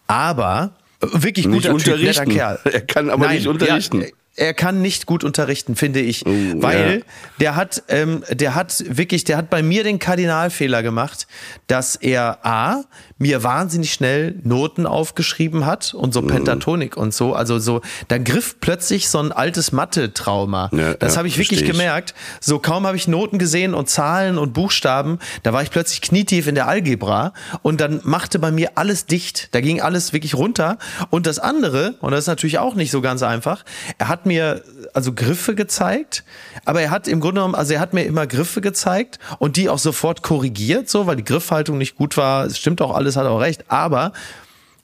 Aber 0.07 0.75
äh, 1.01 1.07
wirklich 1.11 1.47
Nicht 1.47 1.67
guter 1.67 1.77
Typ, 1.77 1.97
netter 2.01 2.21
unterrichten. 2.21 2.29
Kerl. 2.31 2.59
Er 2.71 2.81
kann 2.81 3.09
aber 3.09 3.27
nicht 3.29 3.47
unterrichten. 3.47 4.01
Ja, 4.01 4.07
er 4.35 4.53
kann 4.53 4.81
nicht 4.81 5.05
gut 5.05 5.23
unterrichten, 5.23 5.75
finde 5.75 5.99
ich, 5.99 6.23
weil 6.25 6.99
ja. 6.99 7.05
der 7.41 7.55
hat, 7.57 7.83
ähm, 7.89 8.23
der 8.29 8.55
hat 8.55 8.83
wirklich, 8.87 9.25
der 9.25 9.35
hat 9.35 9.49
bei 9.49 9.61
mir 9.61 9.83
den 9.83 9.99
Kardinalfehler 9.99 10.81
gemacht, 10.83 11.27
dass 11.67 11.97
er 11.97 12.39
a 12.45 12.85
mir 13.21 13.43
wahnsinnig 13.43 13.93
schnell 13.93 14.35
Noten 14.43 14.87
aufgeschrieben 14.87 15.65
hat 15.67 15.93
und 15.93 16.09
Mhm. 16.09 16.13
so 16.13 16.21
Pentatonik 16.23 16.97
und 16.97 17.13
so, 17.13 17.33
also 17.35 17.59
so, 17.59 17.81
da 18.07 18.17
griff 18.17 18.55
plötzlich 18.59 19.09
so 19.09 19.19
ein 19.19 19.31
altes 19.31 19.71
Mathe-Trauma. 19.71 20.69
Ja, 20.73 20.95
das 20.95 21.13
ja, 21.13 21.17
habe 21.19 21.27
ich 21.27 21.37
wirklich 21.37 21.61
ich. 21.61 21.67
gemerkt. 21.69 22.15
So 22.39 22.57
kaum 22.57 22.87
habe 22.87 22.97
ich 22.97 23.07
Noten 23.07 23.37
gesehen 23.37 23.75
und 23.75 23.89
Zahlen 23.89 24.37
und 24.39 24.53
Buchstaben, 24.53 25.19
da 25.43 25.53
war 25.53 25.61
ich 25.61 25.69
plötzlich 25.69 26.01
knietief 26.01 26.47
in 26.47 26.55
der 26.55 26.67
Algebra 26.67 27.33
und 27.61 27.79
dann 27.79 28.01
machte 28.03 28.39
bei 28.39 28.51
mir 28.51 28.71
alles 28.75 29.05
dicht. 29.05 29.49
Da 29.53 29.61
ging 29.61 29.81
alles 29.81 30.13
wirklich 30.13 30.33
runter. 30.35 30.79
Und 31.11 31.27
das 31.27 31.37
andere, 31.37 31.93
und 32.01 32.11
das 32.11 32.21
ist 32.21 32.27
natürlich 32.27 32.57
auch 32.57 32.73
nicht 32.73 32.89
so 32.89 33.01
ganz 33.01 33.21
einfach, 33.21 33.63
er 33.99 34.07
hat 34.07 34.25
mir 34.25 34.63
also 34.93 35.13
Griffe 35.13 35.55
gezeigt, 35.55 36.23
aber 36.65 36.81
er 36.81 36.91
hat 36.91 37.07
im 37.07 37.19
Grunde 37.19 37.41
genommen, 37.41 37.55
also 37.55 37.73
er 37.73 37.79
hat 37.79 37.93
mir 37.93 38.03
immer 38.03 38.27
Griffe 38.27 38.61
gezeigt 38.61 39.19
und 39.39 39.57
die 39.57 39.69
auch 39.69 39.79
sofort 39.79 40.21
korrigiert, 40.21 40.89
so, 40.89 41.07
weil 41.07 41.15
die 41.15 41.23
Griffhaltung 41.23 41.77
nicht 41.77 41.95
gut 41.95 42.17
war. 42.17 42.45
Es 42.45 42.57
stimmt 42.57 42.81
auch 42.81 42.95
alles, 42.95 43.15
hat 43.15 43.25
auch 43.25 43.39
recht, 43.39 43.65
aber 43.69 44.13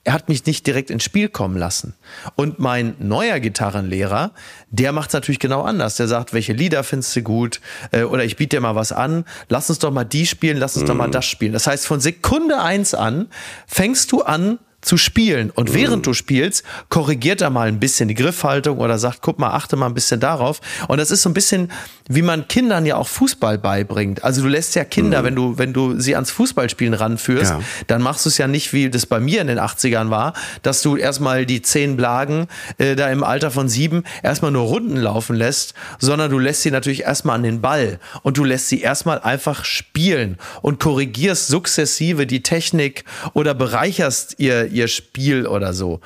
er 0.08 0.14
hat 0.14 0.30
mich 0.30 0.46
nicht 0.46 0.66
direkt 0.66 0.88
ins 0.90 1.04
Spiel 1.04 1.28
kommen 1.28 1.58
lassen. 1.58 1.92
Und 2.34 2.58
mein 2.58 2.94
neuer 2.98 3.40
Gitarrenlehrer, 3.40 4.30
der 4.70 4.92
macht 4.92 5.08
es 5.10 5.12
natürlich 5.12 5.38
genau 5.38 5.62
anders. 5.62 5.96
Der 5.96 6.08
sagt, 6.08 6.32
welche 6.32 6.54
Lieder 6.54 6.82
findest 6.82 7.14
du 7.14 7.22
gut? 7.22 7.60
Äh, 7.90 8.04
oder 8.04 8.24
ich 8.24 8.36
biete 8.36 8.56
dir 8.56 8.60
mal 8.62 8.74
was 8.74 8.90
an. 8.90 9.26
Lass 9.50 9.68
uns 9.68 9.80
doch 9.80 9.90
mal 9.90 10.04
die 10.04 10.26
spielen, 10.26 10.56
lass 10.56 10.78
uns 10.78 10.86
doch 10.86 10.94
mal 10.94 11.10
das 11.10 11.26
spielen. 11.26 11.52
Das 11.52 11.66
heißt, 11.66 11.86
von 11.86 12.00
Sekunde 12.00 12.58
eins 12.58 12.94
an 12.94 13.28
fängst 13.66 14.10
du 14.10 14.22
an, 14.22 14.58
zu 14.80 14.96
spielen. 14.96 15.46
Mhm. 15.48 15.52
Und 15.56 15.74
während 15.74 16.06
du 16.06 16.14
spielst, 16.14 16.62
korrigiert 16.88 17.40
er 17.40 17.50
mal 17.50 17.68
ein 17.68 17.80
bisschen 17.80 18.08
die 18.08 18.14
Griffhaltung 18.14 18.78
oder 18.78 18.98
sagt, 18.98 19.18
guck 19.22 19.38
mal, 19.38 19.50
achte 19.50 19.76
mal 19.76 19.86
ein 19.86 19.94
bisschen 19.94 20.20
darauf. 20.20 20.60
Und 20.86 20.98
das 20.98 21.10
ist 21.10 21.22
so 21.22 21.30
ein 21.30 21.34
bisschen, 21.34 21.70
wie 22.08 22.22
man 22.22 22.46
Kindern 22.48 22.86
ja 22.86 22.96
auch 22.96 23.08
Fußball 23.08 23.58
beibringt. 23.58 24.22
Also 24.24 24.42
du 24.42 24.48
lässt 24.48 24.74
ja 24.76 24.84
Kinder, 24.84 25.24
wenn 25.24 25.34
du, 25.34 25.58
wenn 25.58 25.72
du 25.72 25.98
sie 26.00 26.14
ans 26.14 26.30
Fußballspielen 26.30 26.94
ranführst, 26.94 27.54
Mhm. 27.54 27.60
Ja. 27.60 27.64
dann 27.88 28.02
machst 28.02 28.24
du 28.24 28.28
es 28.30 28.38
ja 28.38 28.46
nicht, 28.48 28.72
wie 28.72 28.88
das 28.90 29.06
bei 29.06 29.20
mir 29.20 29.40
in 29.40 29.46
den 29.48 29.58
80ern 29.58 30.10
war, 30.10 30.32
dass 30.62 30.82
du 30.82 30.96
erstmal 30.96 31.44
die 31.46 31.60
zehn 31.62 31.96
Blagen 31.96 32.46
äh, 32.78 32.94
da 32.96 33.08
im 33.10 33.24
Alter 33.24 33.50
von 33.50 33.68
sieben 33.68 34.04
erstmal 34.22 34.50
nur 34.50 34.62
Runden 34.64 34.96
laufen 34.96 35.36
lässt, 35.36 35.74
sondern 35.98 36.30
du 36.30 36.38
lässt 36.38 36.62
sie 36.62 36.70
natürlich 36.70 37.02
erstmal 37.02 37.36
an 37.36 37.42
den 37.42 37.60
Ball 37.60 37.98
und 38.22 38.38
du 38.38 38.44
lässt 38.44 38.68
sie 38.68 38.80
erstmal 38.80 39.18
einfach 39.20 39.64
spielen 39.64 40.38
und 40.62 40.80
korrigierst 40.80 41.48
sukzessive 41.48 42.26
die 42.26 42.42
Technik 42.42 43.04
oder 43.34 43.54
bereicherst 43.54 44.36
ihr, 44.38 44.66
ihr 44.68 44.88
Spiel 44.88 45.46
oder 45.46 45.72
so. 45.72 46.00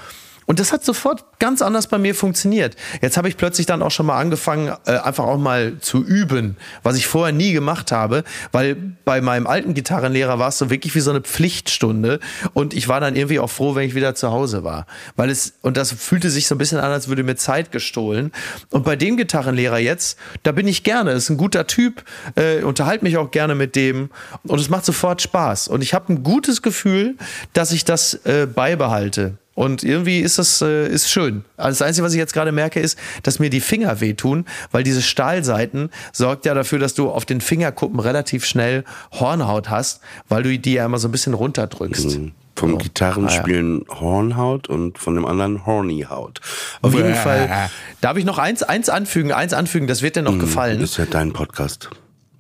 Und 0.47 0.61
das 0.61 0.73
hat 0.73 0.85
sofort 0.85 1.39
ganz 1.39 1.63
anders 1.63 1.87
bei 1.87 1.99
mir 1.99 2.15
funktioniert. 2.15 2.77
Jetzt 3.01 3.17
habe 3.17 3.29
ich 3.29 3.37
plötzlich 3.37 3.67
dann 3.67 3.83
auch 3.83 3.91
schon 3.91 4.07
mal 4.07 4.19
angefangen, 4.19 4.73
äh, 4.87 4.99
einfach 4.99 5.25
auch 5.25 5.39
mal 5.39 5.79
zu 5.81 6.05
üben, 6.05 6.57
was 6.83 6.97
ich 6.97 7.07
vorher 7.07 7.33
nie 7.33 7.53
gemacht 7.53 7.93
habe, 7.93 8.25
weil 8.51 8.77
bei 9.05 9.21
meinem 9.21 9.47
alten 9.47 9.75
Gitarrenlehrer 9.75 10.39
war 10.39 10.49
es 10.49 10.59
so 10.59 10.71
wirklich 10.71 10.95
wie 10.95 11.01
so 11.01 11.11
eine 11.11 11.21
Pflichtstunde 11.21 12.21
und 12.55 12.75
ich 12.75 12.89
war 12.89 13.01
dann 13.01 13.17
irgendwie 13.17 13.39
auch 13.39 13.51
froh, 13.51 13.75
wenn 13.75 13.87
ich 13.87 13.95
wieder 13.95 14.15
zu 14.15 14.31
Hause 14.31 14.65
war, 14.65 14.87
weil 15.17 15.31
es 15.31 15.55
und 15.63 15.77
das 15.77 15.93
fühlte 15.93 16.31
sich 16.31 16.47
so 16.47 16.55
ein 16.55 16.59
bisschen 16.59 16.79
an, 16.79 16.93
als 16.93 17.09
würde 17.09 17.23
mir 17.23 17.37
Zeit 17.37 17.73
gestohlen. 17.73 18.33
Und 18.71 18.85
bei 18.85 18.97
dem 18.97 19.17
Gitarrenlehrer 19.17 19.79
jetzt, 19.79 20.19
da 20.43 20.53
bin 20.53 20.67
ich 20.69 20.83
gerne, 20.83 21.13
ist 21.13 21.31
ein 21.31 21.37
guter 21.37 21.67
Typ, 21.67 22.05
äh, 22.37 22.63
unterhalte 22.63 23.05
mich 23.05 23.17
auch 23.17 23.31
gerne 23.31 23.55
mit 23.55 23.77
dem 23.77 24.11
und 24.45 24.61
es 24.61 24.69
macht 24.69 24.85
sofort 24.85 25.23
Spaß 25.23 25.69
und 25.69 25.83
ich 25.83 25.95
habe 25.95 26.13
ein 26.13 26.23
gutes 26.23 26.63
Gefühl, 26.63 27.17
dass 27.53 27.73
ich 27.73 27.85
das 27.85 28.15
äh, 28.25 28.47
beibehalte. 28.47 29.39
Und 29.55 29.83
irgendwie 29.85 30.21
ist 30.21 30.39
das 30.39 30.63
äh, 30.63 30.89
ist 30.89 31.11
schön. 31.11 31.45
Also 31.59 31.79
das 31.79 31.87
Einzige, 31.87 32.07
was 32.07 32.13
ich 32.15 32.19
jetzt 32.19 32.33
gerade 32.33 32.53
merke, 32.53 32.81
ist, 32.81 32.99
dass 33.23 33.39
mir 33.39 33.51
die 33.51 33.61
Finger 33.61 34.01
wehtun, 34.01 34.47
weil 34.71 34.83
diese 34.83 35.03
Stahlseiten 35.03 35.91
sorgt 36.13 36.47
ja 36.47 36.55
dafür, 36.55 36.79
dass 36.79 36.95
du 36.95 37.11
auf 37.11 37.25
den 37.27 37.41
Fingerkuppen 37.43 38.01
relativ 38.01 38.45
schnell 38.47 38.85
Hornhaut 39.13 39.69
hast, 39.69 40.01
weil 40.29 40.43
du 40.43 40.59
die 40.59 40.73
ja 40.75 40.87
immer 40.87 40.99
so 40.99 41.09
ein 41.09 41.13
bisschen 41.13 41.35
runterdrückst. 41.35 42.19
Vom 42.55 42.71
So. 42.73 42.77
Gitarrenspielen 42.79 43.85
Hornhaut 43.89 44.69
und 44.69 44.99
von 44.99 45.15
dem 45.15 45.25
anderen 45.27 45.65
Hornyhaut. 45.67 46.41
Auf 46.83 46.95
jeden 46.95 47.15
Fall 47.15 47.69
Darf 48.01 48.17
ich 48.17 48.25
noch 48.25 48.39
eins, 48.39 48.63
eins 48.63 48.89
anfügen, 48.89 49.33
eins 49.33 49.53
anfügen, 49.55 49.87
das 49.87 50.03
wird 50.03 50.17
dir 50.17 50.23
noch 50.23 50.39
gefallen. 50.39 50.81
ist 50.81 50.97
ja 50.99 51.07
dein 51.07 51.33
Podcast. 51.33 51.91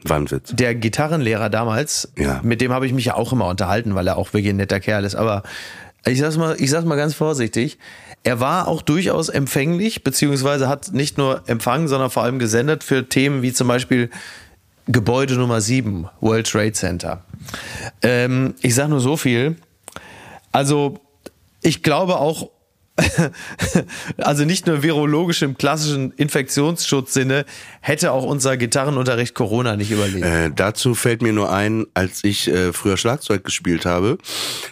Wahnwitz. 0.04 0.50
der 0.52 0.74
Gitarrenlehrer 0.74 1.48
damals, 1.48 2.10
Ja. 2.18 2.40
mit 2.42 2.60
dem 2.60 2.72
habe 2.72 2.86
ich 2.86 2.92
mich 2.92 3.04
ja 3.04 3.14
auch 3.14 3.32
immer 3.32 3.46
unterhalten, 3.46 3.94
weil 3.94 4.06
er 4.08 4.16
auch 4.16 4.32
wirklich 4.32 4.52
ein 4.52 4.56
netter 4.56 4.80
Kerl 4.80 5.04
ist. 5.04 5.14
Aber 5.14 5.44
ich 6.06 6.18
sag's 6.18 6.36
mal, 6.36 6.56
ich 6.58 6.70
sag's 6.70 6.84
mal 6.84 6.96
ganz 6.96 7.14
vorsichtig. 7.14 7.78
Er 8.24 8.40
war 8.40 8.68
auch 8.68 8.82
durchaus 8.82 9.28
empfänglich, 9.28 10.04
beziehungsweise 10.04 10.68
hat 10.68 10.92
nicht 10.92 11.18
nur 11.18 11.42
empfangen, 11.46 11.88
sondern 11.88 12.10
vor 12.10 12.22
allem 12.22 12.38
gesendet 12.38 12.84
für 12.84 13.08
Themen 13.08 13.42
wie 13.42 13.52
zum 13.52 13.68
Beispiel 13.68 14.10
Gebäude 14.86 15.34
Nummer 15.34 15.60
7, 15.60 16.08
World 16.20 16.46
Trade 16.48 16.72
Center. 16.72 17.24
Ähm, 18.02 18.54
ich 18.60 18.74
sag 18.74 18.88
nur 18.88 19.00
so 19.00 19.16
viel. 19.16 19.56
Also, 20.50 20.98
ich 21.62 21.82
glaube 21.82 22.16
auch, 22.16 22.50
also 24.18 24.44
nicht 24.44 24.66
nur 24.66 24.82
virologisch 24.82 25.42
im 25.42 25.56
klassischen 25.56 26.12
Infektionsschutzsinne, 26.12 27.44
hätte 27.80 28.12
auch 28.12 28.24
unser 28.24 28.56
Gitarrenunterricht 28.56 29.34
Corona 29.34 29.76
nicht 29.76 29.90
überlebt. 29.90 30.24
Äh, 30.24 30.50
dazu 30.54 30.94
fällt 30.94 31.22
mir 31.22 31.32
nur 31.32 31.52
ein, 31.52 31.86
als 31.94 32.24
ich 32.24 32.48
äh, 32.48 32.72
früher 32.72 32.96
Schlagzeug 32.96 33.44
gespielt 33.44 33.86
habe, 33.86 34.18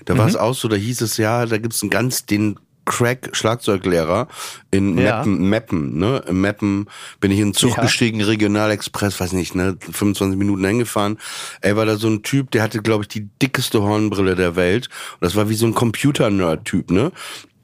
da 0.04 0.16
war 0.18 0.26
es 0.26 0.34
Mhm. 0.34 0.40
auch 0.40 0.54
so, 0.54 0.68
da 0.68 0.76
hieß 0.76 1.00
es 1.02 1.16
ja, 1.16 1.46
da 1.46 1.58
gibt's 1.58 1.82
einen 1.82 1.90
ganz 1.90 2.26
den 2.26 2.58
Crack 2.86 3.28
Schlagzeuglehrer 3.36 4.26
in 4.72 4.98
Ja. 4.98 5.18
Meppen, 5.18 5.48
Meppen, 5.48 5.98
ne? 5.98 6.24
In 6.26 6.40
Meppen 6.40 6.86
bin 7.20 7.30
ich 7.30 7.38
in 7.38 7.48
den 7.48 7.54
Zug 7.54 7.76
Ja. 7.76 7.82
gestiegen, 7.82 8.20
Regionalexpress, 8.20 9.20
weiß 9.20 9.32
nicht, 9.34 9.54
ne, 9.54 9.76
25 9.92 10.36
Minuten 10.36 10.64
hingefahren. 10.64 11.18
Ey, 11.60 11.76
war 11.76 11.86
da 11.86 11.96
so 11.96 12.08
ein 12.08 12.22
Typ, 12.22 12.50
der 12.50 12.62
hatte, 12.62 12.80
glaube 12.82 13.04
ich, 13.04 13.08
die 13.08 13.28
dickeste 13.42 13.82
Hornbrille 13.82 14.34
der 14.34 14.56
Welt. 14.56 14.88
Und 15.14 15.24
das 15.24 15.36
war 15.36 15.48
wie 15.48 15.54
so 15.54 15.66
ein 15.66 15.74
Computer-Nerd-Typ, 15.74 16.90
ne? 16.90 17.12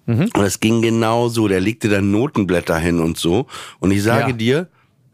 Mhm. 0.07 0.31
Und 0.35 0.45
es 0.45 0.61
ging 0.61 0.83
genau 0.83 1.29
so, 1.29 1.49
der 1.49 1.61
legte 1.61 1.89
dann 1.89 2.11
Notenblätter 2.11 2.79
hin 2.79 3.01
und 3.01 3.19
so. 3.19 3.47
Und 3.81 3.91
ich 3.91 4.03
sage 4.03 4.31
Ja. 4.31 4.37
dir, 4.37 4.69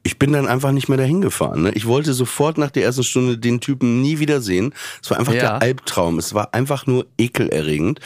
ich 0.05 0.19
bin 0.19 0.33
dann 0.33 0.49
einfach 0.49 0.73
nicht 0.73 0.89
mehr 0.89 0.99
dahin 0.99 1.21
gefahren. 1.21 1.63
Ne? 1.63 1.71
Ich 1.75 1.87
wollte 1.87 2.13
sofort 2.13 2.59
nach 2.59 2.71
der 2.71 2.85
ersten 2.85 3.05
Stunde 3.05 3.39
den 3.39 3.61
Typen 3.61 4.03
nie 4.03 4.19
wiedersehen. 4.19 4.75
Es 5.03 5.11
war 5.11 5.19
einfach 5.19 5.33
Ja. 5.35 5.41
der 5.41 5.63
Albtraum. 5.63 6.19
Es 6.19 6.35
war 6.35 6.53
einfach 6.55 6.87
nur 6.87 7.07
ekelerregend. 7.19 8.01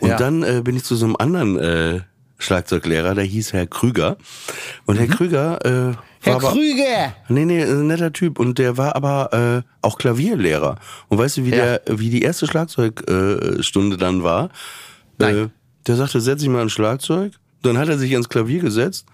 Und 0.00 0.10
Ja. 0.10 0.16
dann 0.16 0.42
äh, 0.42 0.60
bin 0.62 0.76
ich 0.76 0.84
zu 0.84 0.94
so 0.94 1.06
einem 1.06 1.16
anderen 1.18 1.58
äh, 1.58 2.00
Schlagzeuglehrer, 2.40 3.14
der 3.16 3.24
hieß 3.24 3.52
Herr 3.52 3.66
Krüger. 3.66 4.16
Und 4.86 4.96
Herr 4.98 5.08
Krüger 5.08 5.58
äh, 5.64 5.70
war 5.70 5.86
Mhm. 5.88 5.96
Herr 6.22 6.34
aber, 6.36 6.50
Krüger! 6.52 7.14
Nee, 7.28 7.44
nee, 7.46 7.62
ein 7.62 7.86
netter 7.86 8.12
Typ. 8.12 8.38
Und 8.38 8.58
der 8.58 8.76
war 8.76 8.94
aber 8.94 9.64
äh, 9.64 9.68
auch 9.82 9.98
Klavierlehrer. 9.98 10.76
Und 11.08 11.18
weißt 11.18 11.38
du, 11.38 11.44
wie 11.46 11.50
Ja. 11.50 11.78
der, 11.78 11.82
wie 11.98 12.10
die 12.10 12.22
erste 12.22 12.46
Schlagzeugstunde 12.46 13.56
äh, 13.58 13.62
Stunde 13.62 13.96
dann 13.96 14.22
war? 14.22 14.50
Nein. 15.18 15.36
Äh, 15.36 15.48
der 15.88 15.96
sagte, 15.96 16.20
setz 16.20 16.40
dich 16.40 16.48
mal 16.48 16.58
ans 16.58 16.72
Schlagzeug. 16.72 17.32
Dann 17.62 17.78
hat 17.78 17.88
er 17.88 17.98
sich 17.98 18.12
ans 18.12 18.28
Klavier 18.28 18.60
gesetzt 18.60 19.06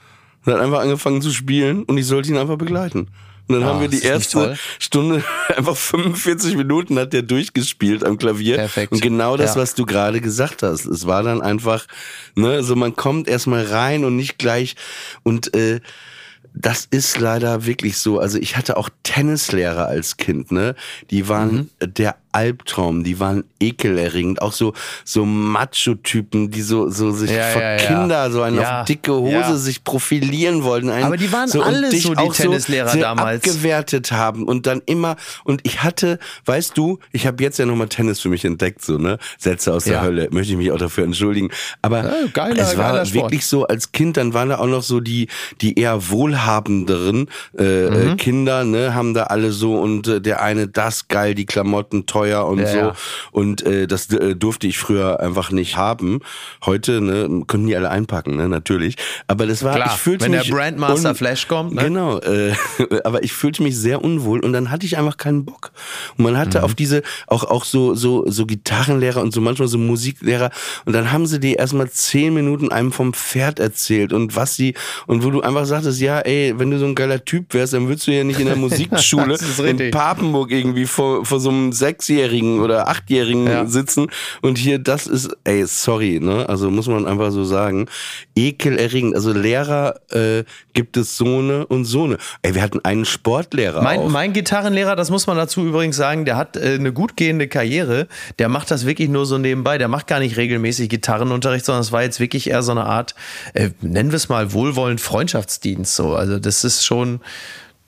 und 0.45 0.53
hat 0.53 0.61
einfach 0.61 0.81
angefangen 0.81 1.23
zu 1.23 1.31
spielen 1.31 1.85
und 1.85 1.97
ich 1.97 2.07
sollte 2.07 2.29
ihn 2.31 2.37
einfach 2.37 2.59
begleiten. 2.59 3.09
Und 3.47 3.57
dann 3.57 3.63
Ah, 3.65 3.75
haben 3.75 3.81
wir 3.83 3.89
die 3.89 4.03
erste 4.03 4.57
Stunde, 4.79 5.23
einfach 5.57 5.77
45 5.77 6.57
Minuten 6.57 6.99
hat 6.99 7.13
der 7.13 7.21
durchgespielt 7.23 8.03
am 8.03 8.17
Klavier. 8.17 8.57
Perfekt. 8.57 8.93
Und 8.93 9.03
genau 9.03 9.37
das, 9.37 9.55
Ja. 9.55 9.61
was 9.63 9.75
du 9.75 9.85
gerade 9.85 10.21
gesagt 10.23 10.63
hast. 10.63 10.87
Es 10.87 11.07
war 11.07 11.23
dann 11.23 11.43
einfach, 11.43 11.87
ne, 12.35 12.63
so 12.63 12.75
man 12.75 12.97
kommt 12.97 13.29
erstmal 13.29 13.65
rein 13.67 14.05
und 14.05 14.17
nicht 14.17 14.39
gleich 14.39 14.77
und 15.25 15.55
äh, 15.55 15.81
das 16.55 16.87
ist 16.91 17.19
leider 17.19 17.67
wirklich 17.67 17.99
so. 17.99 18.19
Also 18.21 18.39
ich 18.39 18.57
hatte 18.57 18.77
auch 18.77 18.89
Tennislehrer 19.03 19.87
als 19.87 20.17
Kind, 20.17 20.53
ne? 20.53 20.75
Die 21.11 21.29
waren 21.29 21.71
Mhm. 21.83 21.95
der 21.95 22.17
Albtraum, 22.35 23.05
die 23.05 23.21
waren 23.21 23.45
ekelerregend. 23.61 24.43
Auch 24.43 24.53
so, 24.53 24.73
so 25.05 25.25
Macho-Typen, 25.25 26.51
die 26.51 26.63
so, 26.63 26.89
so 26.91 27.11
sich 27.11 27.31
Ja, 27.31 27.45
vor 27.49 27.63
ja. 27.63 27.77
Kinder 27.77 28.31
so 28.31 28.43
einen 28.43 28.57
Ja, 28.61 28.85
dicke 28.85 29.13
Hose 29.15 29.57
sich 29.59 29.85
profilieren 29.85 30.63
wollten. 30.65 30.91
Einen 30.91 31.05
Aber 31.05 31.17
die 31.17 31.33
waren 31.33 31.49
so, 31.49 31.63
alle 31.63 31.91
so, 31.97 32.15
die 32.15 32.29
Tennislehrer 32.29 32.89
sehr 32.91 33.03
damals. 33.03 33.45
abgewertet 33.45 34.13
haben 34.13 34.45
und 34.45 34.67
dann 34.67 34.83
immer, 34.87 35.17
und 35.45 35.61
ich 35.65 35.83
hatte, 35.83 36.19
weißt 36.45 36.77
du, 36.77 36.99
ich 37.13 37.27
habe 37.27 37.43
jetzt 37.43 37.59
ja 37.59 37.67
nochmal 37.67 37.89
Tennis 37.89 38.21
für 38.21 38.29
mich 38.29 38.45
entdeckt, 38.45 38.85
so, 38.85 38.99
ne? 38.99 39.19
Sätze 39.39 39.73
aus 39.73 39.85
der. 39.85 40.03
Hölle, 40.03 40.29
möchte 40.33 40.53
ich 40.53 40.59
mich 40.59 40.71
auch 40.73 40.79
dafür 40.79 41.05
entschuldigen. 41.05 41.51
Aber 41.81 42.13
geiler- 42.33 42.61
es 42.63 42.77
war 42.77 43.13
wirklich 43.15 43.47
so 43.47 43.67
als 43.67 43.93
Kind, 43.93 44.17
dann 44.17 44.35
waren 44.35 44.49
da 44.49 44.59
auch 44.59 44.67
noch 44.67 44.83
so 44.83 45.01
die, 45.01 45.29
die 45.61 45.79
eher 45.79 46.11
wohlhabenderen 46.11 47.29
äh, 47.59 47.63
Mhm. 47.91 48.13
äh, 48.13 48.17
Kinder, 48.17 48.65
ne, 48.65 48.95
haben 48.95 49.15
da 49.15 49.25
alle 49.25 49.53
so 49.53 49.77
und 49.77 50.09
äh, 50.09 50.21
der 50.21 50.43
eine 50.43 50.69
das 50.69 51.09
geil, 51.09 51.35
die 51.35 51.47
Klamotten 51.47 52.07
teuer 52.25 52.47
und 52.47 52.59
Ja, 52.61 52.67
so. 52.67 52.77
ja. 52.79 52.95
Und 53.33 53.63
äh, 53.67 53.87
das 53.87 54.11
äh, 54.11 54.35
durfte 54.35 54.67
ich 54.67 54.79
früher 54.79 55.21
einfach 55.21 55.51
nicht 55.51 55.77
haben. 55.77 56.21
Heute, 56.65 57.01
ne, 57.01 57.43
können 57.47 57.67
die 57.67 57.77
alle 57.77 57.91
einpacken, 57.91 58.37
ne, 58.37 58.49
natürlich. 58.49 58.97
Aber 59.27 59.47
das 59.47 59.63
war, 59.63 59.75
Klar, 59.75 59.91
ich 59.95 60.01
fühlte 60.01 60.25
wenn 60.25 60.33
der 60.33 60.41
mich 60.43 60.51
Brandmaster 60.51 61.11
un- 61.11 61.15
Flash 61.15 61.47
kommt, 61.49 61.75
ne? 61.75 61.83
Genau, 61.85 62.19
äh, 62.21 62.53
aber 63.05 63.23
ich 63.23 63.33
fühlte 63.33 63.63
mich 63.63 63.77
sehr 63.77 64.03
unwohl 64.03 64.41
und 64.41 64.53
dann 64.53 64.71
hatte 64.71 64.87
ich 64.87 64.97
einfach 64.97 65.17
keinen 65.17 65.45
Bock. 65.45 65.73
Und 66.17 66.25
man 66.25 66.37
hatte 66.39 66.59
Mhm. 66.59 66.65
auf 66.65 66.75
diese 66.75 67.03
auch 67.27 67.45
auch 67.45 67.65
so 67.65 67.95
so 67.95 68.25
so 68.31 68.47
Gitarrenlehrer 68.47 69.21
und 69.21 69.33
so 69.35 69.41
manchmal 69.41 69.69
so 69.69 69.79
Musiklehrer 69.79 70.51
und 70.85 70.93
dann 70.93 71.11
haben 71.13 71.27
sie 71.27 71.41
dir 71.41 71.59
erstmal 71.59 71.91
zehn 71.91 72.33
Minuten 72.35 72.71
einem 72.71 72.93
vom 72.93 73.13
Pferd 73.13 73.59
erzählt 73.59 74.13
und 74.13 74.37
was 74.37 74.55
sie 74.57 74.75
und 75.07 75.25
wo 75.25 75.31
du 75.31 75.41
einfach 75.43 75.67
sagtest, 75.67 76.01
ja, 76.01 76.21
ey, 76.21 76.55
wenn 76.59 76.71
du 76.71 76.79
so 76.79 76.87
ein 76.87 76.95
geiler 76.95 77.25
Typ 77.25 77.53
wärst, 77.55 77.73
dann 77.73 77.89
würdest 77.89 78.07
du 78.07 78.13
ja 78.13 78.25
nicht 78.25 78.41
in 78.41 78.47
der 78.47 78.57
Musikschule 78.65 79.37
in. 79.65 79.91
Papenburg 79.91 80.51
irgendwie 80.53 80.87
vor 80.87 81.25
vor 81.25 81.41
so 81.41 81.51
einem 81.51 81.73
sechsjährigen 82.15 82.61
oder 82.61 82.89
achtjährigen 82.89 83.47
Ja. 83.47 83.67
sitzen 83.67 84.07
und 84.43 84.59
hier 84.59 84.79
das 84.79 85.07
ist, 85.07 85.31
ey, 85.45 85.67
sorry, 85.67 86.21
ne, 86.21 86.49
also 86.49 86.71
muss 86.71 86.87
man 86.87 87.07
einfach 87.07 87.31
so 87.33 87.45
sagen, 87.45 87.87
ekelerregend. 88.37 89.15
Also 89.15 89.33
Lehrer 89.33 90.01
äh, 90.11 90.45
gibt 90.73 90.97
es 90.97 91.17
so 91.17 91.39
eine 91.39 91.67
und 91.67 91.85
so 91.85 92.05
eine. 92.05 92.19
Ey, 92.43 92.55
wir 92.55 92.63
hatten 92.63 92.81
einen 92.85 93.05
Sportlehrer 93.05 93.83
Mein, 93.83 94.01
auch. 94.01 94.09
mein 94.09 94.33
Gitarrenlehrer, 94.33 94.97
das 94.97 95.11
muss 95.11 95.27
man 95.27 95.37
dazu 95.37 95.65
übrigens 95.65 95.97
sagen, 95.97 96.25
der 96.25 96.37
hat 96.37 96.57
äh, 96.57 96.75
eine 96.75 96.93
gut 96.93 97.17
gehende 97.17 97.49
Karriere. 97.49 98.07
Der 98.39 98.49
macht 98.49 98.71
das 98.71 98.87
wirklich 98.87 99.09
nur 99.09 99.27
so 99.27 99.39
nebenbei. 99.39 99.79
Der 99.79 99.89
macht 99.89 100.07
gar 100.07 100.21
nicht 100.21 100.37
regelmäßig 100.37 100.89
Gitarrenunterricht, 100.89 101.65
sondern 101.65 101.83
es 101.83 101.93
war 101.93 102.03
jetzt 102.03 102.21
wirklich 102.21 102.51
eher 102.51 102.63
so 102.63 102.73
eine 102.73 102.85
Art, 102.85 103.15
äh, 103.55 103.71
nennen 103.81 104.11
wir 104.11 104.17
es 104.17 104.29
mal 104.29 104.53
wohlwollend 104.53 105.01
Freundschaftsdienst. 105.01 105.95
So, 105.95 106.15
also 106.15 106.39
das 106.39 106.65
ist 106.65 106.85
schon. 106.85 107.21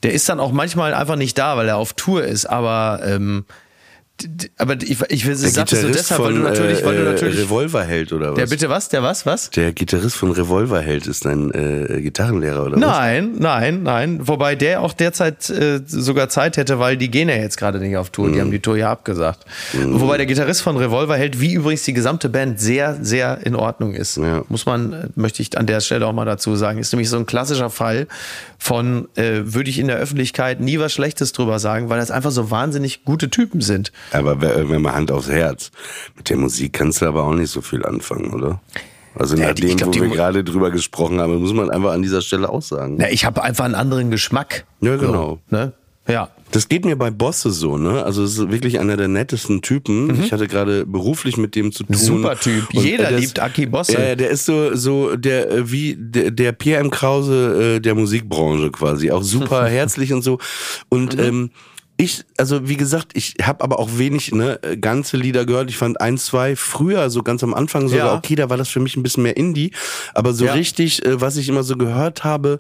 Der 0.03 0.13
ist 0.13 0.29
dann 0.29 0.41
auch 0.41 0.53
manchmal 0.53 0.93
einfach 0.95 1.17
nicht 1.17 1.39
da, 1.39 1.57
weil 1.57 1.69
er 1.69 1.79
auf 1.79 1.95
Tour 1.95 2.23
ist. 2.23 2.45
Aber 2.47 3.01
ähm, 3.05 3.45
Aber 4.57 4.75
ich, 4.83 4.99
ich 5.09 5.27
will 5.27 5.37
Der 5.37 5.51
sagte 5.51 5.77
so 5.77 5.89
deshalb, 5.89 6.23
weil 6.23 6.35
du 6.35 6.41
von 6.41 6.53
natürlich, 6.53 6.85
weil 6.85 6.97
du 6.97 7.03
äh, 7.03 7.13
natürlich. 7.13 7.39
Revolverheld 7.39 8.13
oder 8.13 8.31
was? 8.31 8.37
der 8.37 8.47
bitte 8.47 8.71
was? 8.71 8.89
Der 8.89 9.03
was? 9.03 9.27
Was? 9.27 9.51
Der 9.51 9.73
Gitarrist 9.73 10.17
von 10.17 10.31
Revolverheld 10.31 11.07
ist 11.07 11.27
ein 11.27 11.51
äh, 11.53 12.01
Gitarrenlehrer 12.01 12.65
oder 12.65 12.73
was? 12.73 12.81
Nein, 12.81 13.35
nein, 13.39 13.83
nein. 13.83 14.27
Wobei 14.27 14.55
der 14.55 14.81
auch 14.81 14.95
derzeit 14.95 15.51
äh, 15.51 15.81
sogar 15.87 16.31
Zeit 16.31 16.57
hätte, 16.57 16.79
weil 16.79 16.97
die 16.97 17.11
gehen 17.11 17.29
ja 17.29 17.37
jetzt 17.37 17.59
gerade 17.59 17.79
nicht 17.79 17.97
auf 17.97 18.11
Tour. 18.11 18.33
Die 18.33 18.41
haben 18.41 18.51
die 18.51 18.61
Tour 18.61 18.77
ja 18.77 18.91
abgesagt. 18.91 19.45
Wobei 19.75 20.17
der 20.17 20.27
Gitarrist 20.27 20.63
von 20.63 20.77
Revolverheld, 20.79 21.41
wie 21.41 21.53
übrigens 21.53 21.83
die 21.83 21.93
gesamte 21.93 22.31
Band, 22.31 22.59
sehr, 22.59 22.97
sehr 23.03 23.41
in 23.45 23.55
Ordnung 23.55 23.93
ist. 23.93 24.17
Ja. 24.17 24.45
Muss 24.49 24.65
man, 24.65 24.93
äh, 24.93 25.09
möchte 25.15 25.43
ich 25.43 25.57
an 25.59 25.67
der 25.67 25.81
Stelle 25.81 26.07
auch 26.07 26.13
mal 26.13 26.25
dazu 26.25 26.57
sagen. 26.57 26.79
Ist 26.79 26.93
nämlich 26.93 27.11
so 27.11 27.19
ein 27.19 27.27
klassischer 27.27 27.69
Fall 27.69 28.07
von, 28.59 29.09
äh, 29.17 29.43
würde 29.45 29.69
ich 29.69 29.79
in 29.79 29.89
der 29.89 29.97
Öffentlichkeit 29.97 30.61
nie 30.61 30.79
was 30.79 30.93
Schlechtes 30.93 31.33
drüber 31.33 31.59
sagen, 31.59 31.91
weil 31.91 32.01
das 32.01 32.11
einfach 32.11 32.31
so 32.31 32.51
wahnsinnig 32.51 33.05
gute 33.05 33.29
Typen 33.29 33.61
sind. 33.61 33.93
Aber 34.13 34.41
wenn 34.41 34.83
man 34.83 34.95
Hand 34.95 35.11
aufs 35.11 35.29
Herz, 35.29 35.71
mit 36.17 36.29
der 36.31 36.37
Musik 36.37 36.73
kannst 36.75 37.03
du 37.03 37.07
aber 37.07 37.25
auch 37.25 37.35
nicht 37.35 37.51
so 37.51 37.61
viel 37.61 37.85
anfangen, 37.85 38.33
oder? 38.33 38.61
Also 39.19 39.35
Ja, 39.37 39.45
nach 39.45 39.51
ich 39.51 39.61
dem, 39.67 39.77
glaub, 39.77 39.97
wo 39.97 40.01
wir 40.03 40.09
gerade 40.11 40.45
drüber 40.45 40.71
gesprochen 40.71 41.21
haben, 41.21 41.37
muss 41.41 41.53
man 41.55 41.71
einfach 41.71 41.93
an 41.93 42.03
dieser 42.03 42.21
Stelle 42.21 42.49
auch 42.51 42.63
sagen. 42.63 42.97
Na, 42.99 43.11
ich 43.11 43.25
habe 43.25 43.43
einfach 43.43 43.65
einen 43.65 43.75
anderen 43.75 44.11
Geschmack. 44.11 44.65
Ja, 44.81 44.97
genau. 44.97 45.39
So, 45.51 45.57
ne? 45.57 45.73
Ja. 46.09 46.29
Das 46.53 46.69
geht 46.69 46.85
mir 46.85 46.95
bei 46.95 47.11
Bosse 47.11 47.51
so, 47.51 47.77
ne? 47.77 48.05
Also 48.05 48.23
es 48.23 48.39
ist 48.39 48.51
wirklich 48.53 48.79
einer 48.79 48.97
der 48.97 49.09
nettesten 49.09 49.63
Typen. 49.63 50.23
Ich 50.23 50.33
hatte 50.33 50.47
gerade 50.47 50.87
beruflich 50.87 51.37
mit 51.39 51.57
dem 51.57 51.73
zu 51.73 51.83
tun. 51.83 51.97
Mhm. 51.97 52.01
Super 52.01 52.39
Typ. 52.39 52.69
Und, 52.73 52.85
Jeder 52.85 53.09
der 53.09 53.19
liebt 53.19 53.41
Aki 53.41 53.67
Bosse. 53.67 53.95
Ja, 53.95 54.01
ja, 54.11 54.15
der 54.15 54.31
ist 54.31 54.45
so 54.47 54.77
so 54.77 55.17
der 55.17 55.51
äh, 55.51 55.71
wie 55.73 55.97
der, 55.99 56.31
der 56.31 56.53
Pierre 56.53 56.81
M. 56.83 56.91
Krause 56.93 57.77
äh, 57.77 57.81
der 57.81 57.97
Musikbranche 57.97 58.71
quasi, 58.71 59.11
auch 59.11 59.25
super 59.25 59.67
herzlich 59.69 60.13
und 60.13 60.23
so. 60.23 60.39
Und 60.89 61.17
Mhm. 61.17 61.23
ähm, 61.25 61.51
ich, 61.99 62.25
also 62.37 62.69
wie 62.69 62.77
gesagt, 62.77 63.13
ich 63.15 63.37
habe 63.43 63.65
aber 63.65 63.79
auch 63.79 63.89
wenig 63.97 64.33
ne, 64.33 64.61
ganze 64.81 65.17
Lieder 65.17 65.47
gehört. 65.47 65.71
Ich 65.71 65.79
fand 65.79 65.99
ein, 66.01 66.19
zwei 66.19 66.55
früher, 66.55 67.09
so 67.09 67.23
ganz 67.23 67.43
am 67.43 67.55
Anfang 67.55 67.89
sogar, 67.89 68.07
Ja. 68.09 68.15
okay, 68.15 68.35
da 68.35 68.51
war 68.51 68.59
das 68.59 68.69
für 68.69 68.81
mich 68.81 68.97
ein 68.97 69.03
bisschen 69.03 69.23
mehr 69.23 69.37
Indie. 69.37 69.71
Aber 70.13 70.35
so 70.35 70.45
Ja. 70.45 70.53
richtig, 70.53 71.05
äh, 71.07 71.21
was 71.21 71.37
ich 71.39 71.49
immer 71.49 71.63
so 71.63 71.77
gehört 71.77 72.23
habe, 72.23 72.59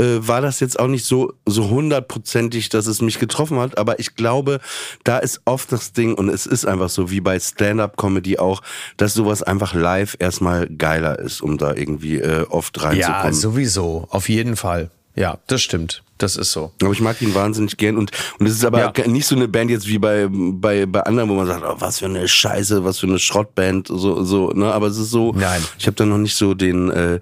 äh, 0.00 0.04
war 0.20 0.40
das 0.40 0.60
jetzt 0.60 0.78
auch 0.80 0.86
nicht 0.86 1.04
so 1.04 1.34
so 1.44 1.68
hundertprozentig, 1.68 2.70
dass 2.70 2.86
es 2.86 3.02
mich 3.02 3.18
getroffen 3.18 3.58
hat. 3.58 3.76
Aber 3.76 3.98
ich 3.98 4.14
glaube, 4.14 4.60
da 5.04 5.18
ist 5.18 5.42
oft 5.44 5.70
das 5.72 5.92
Ding 5.92 6.14
und 6.14 6.28
es 6.30 6.46
ist 6.46 6.64
einfach 6.66 6.88
so 6.88 7.10
wie 7.10 7.20
bei 7.20 7.38
Stand-up-Comedy 7.38 8.38
auch, 8.38 8.62
dass 8.96 9.12
sowas 9.14 9.42
einfach 9.42 9.74
live 9.74 10.16
erstmal 10.18 10.66
geiler 10.66 11.18
ist, 11.18 11.42
um 11.42 11.58
da 11.58 11.74
irgendwie 11.74 12.16
äh, 12.16 12.46
oft 12.48 12.76
Ja, 12.78 12.84
reinzukommen. 12.84 13.34
sowieso. 13.34 14.06
Auf 14.10 14.28
jeden 14.30 14.56
Fall. 14.56 14.90
Ja, 15.18 15.38
das 15.48 15.60
stimmt. 15.62 16.02
Das 16.16 16.36
ist 16.36 16.50
so. 16.52 16.72
Aber 16.82 16.90
ich 16.92 17.00
mag 17.00 17.20
ihn 17.22 17.32
wahnsinnig 17.34 17.76
gern 17.76 17.96
und 17.96 18.10
und 18.40 18.46
es 18.46 18.54
ist 18.54 18.64
aber 18.64 18.92
Ja. 18.96 19.06
nicht 19.06 19.26
so 19.26 19.36
eine 19.36 19.46
Band 19.46 19.70
jetzt 19.70 19.86
wie 19.86 19.98
bei 19.98 20.26
bei 20.30 20.84
bei 20.86 21.00
anderen, 21.02 21.28
wo 21.30 21.34
man 21.34 21.46
sagt, 21.46 21.62
oh, 21.64 21.76
was 21.78 21.98
für 22.00 22.06
eine 22.06 22.26
Scheiße, 22.26 22.82
was 22.84 22.98
für 22.98 23.06
eine 23.06 23.18
Schrottband, 23.20 23.86
so 23.88 24.24
so. 24.24 24.50
Ne, 24.50 24.72
aber 24.72 24.88
es 24.88 24.96
ist 24.98 25.10
so. 25.10 25.32
Nein. 25.32 25.62
Ich 25.78 25.86
habe 25.86 25.94
da 25.96 26.04
noch 26.06 26.18
nicht 26.18 26.34
so 26.36 26.54
den 26.54 26.90
äh, 26.90 27.20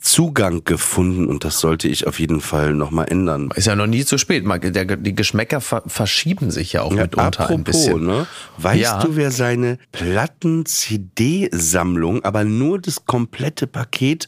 Zugang 0.00 0.64
gefunden 0.64 1.26
und 1.28 1.44
das 1.44 1.60
sollte 1.60 1.88
ich 1.88 2.06
auf 2.06 2.18
jeden 2.20 2.40
Fall 2.40 2.72
noch 2.74 2.90
mal 2.90 3.04
ändern. 3.04 3.50
Ist 3.54 3.66
ja 3.66 3.76
noch 3.76 3.86
nie 3.86 4.04
zu 4.06 4.16
spät. 4.18 4.44
Der, 4.74 4.84
die 4.96 5.14
Geschmäcker 5.14 5.60
ver 5.60 5.82
verschieben 5.86 6.50
sich 6.50 6.72
ja 6.72 6.80
auch 6.82 6.90
mitunter 6.92 7.50
ein 7.50 7.64
bisschen. 7.64 8.06
ne? 8.06 8.26
Weißt 8.56 8.80
Ja. 8.80 8.98
du, 9.00 9.14
wer 9.16 9.30
seine 9.30 9.76
Platten-CD-Sammlung, 9.92 12.24
aber 12.24 12.44
nur 12.44 12.78
das 12.80 13.04
komplette 13.04 13.66
Paket 13.66 14.26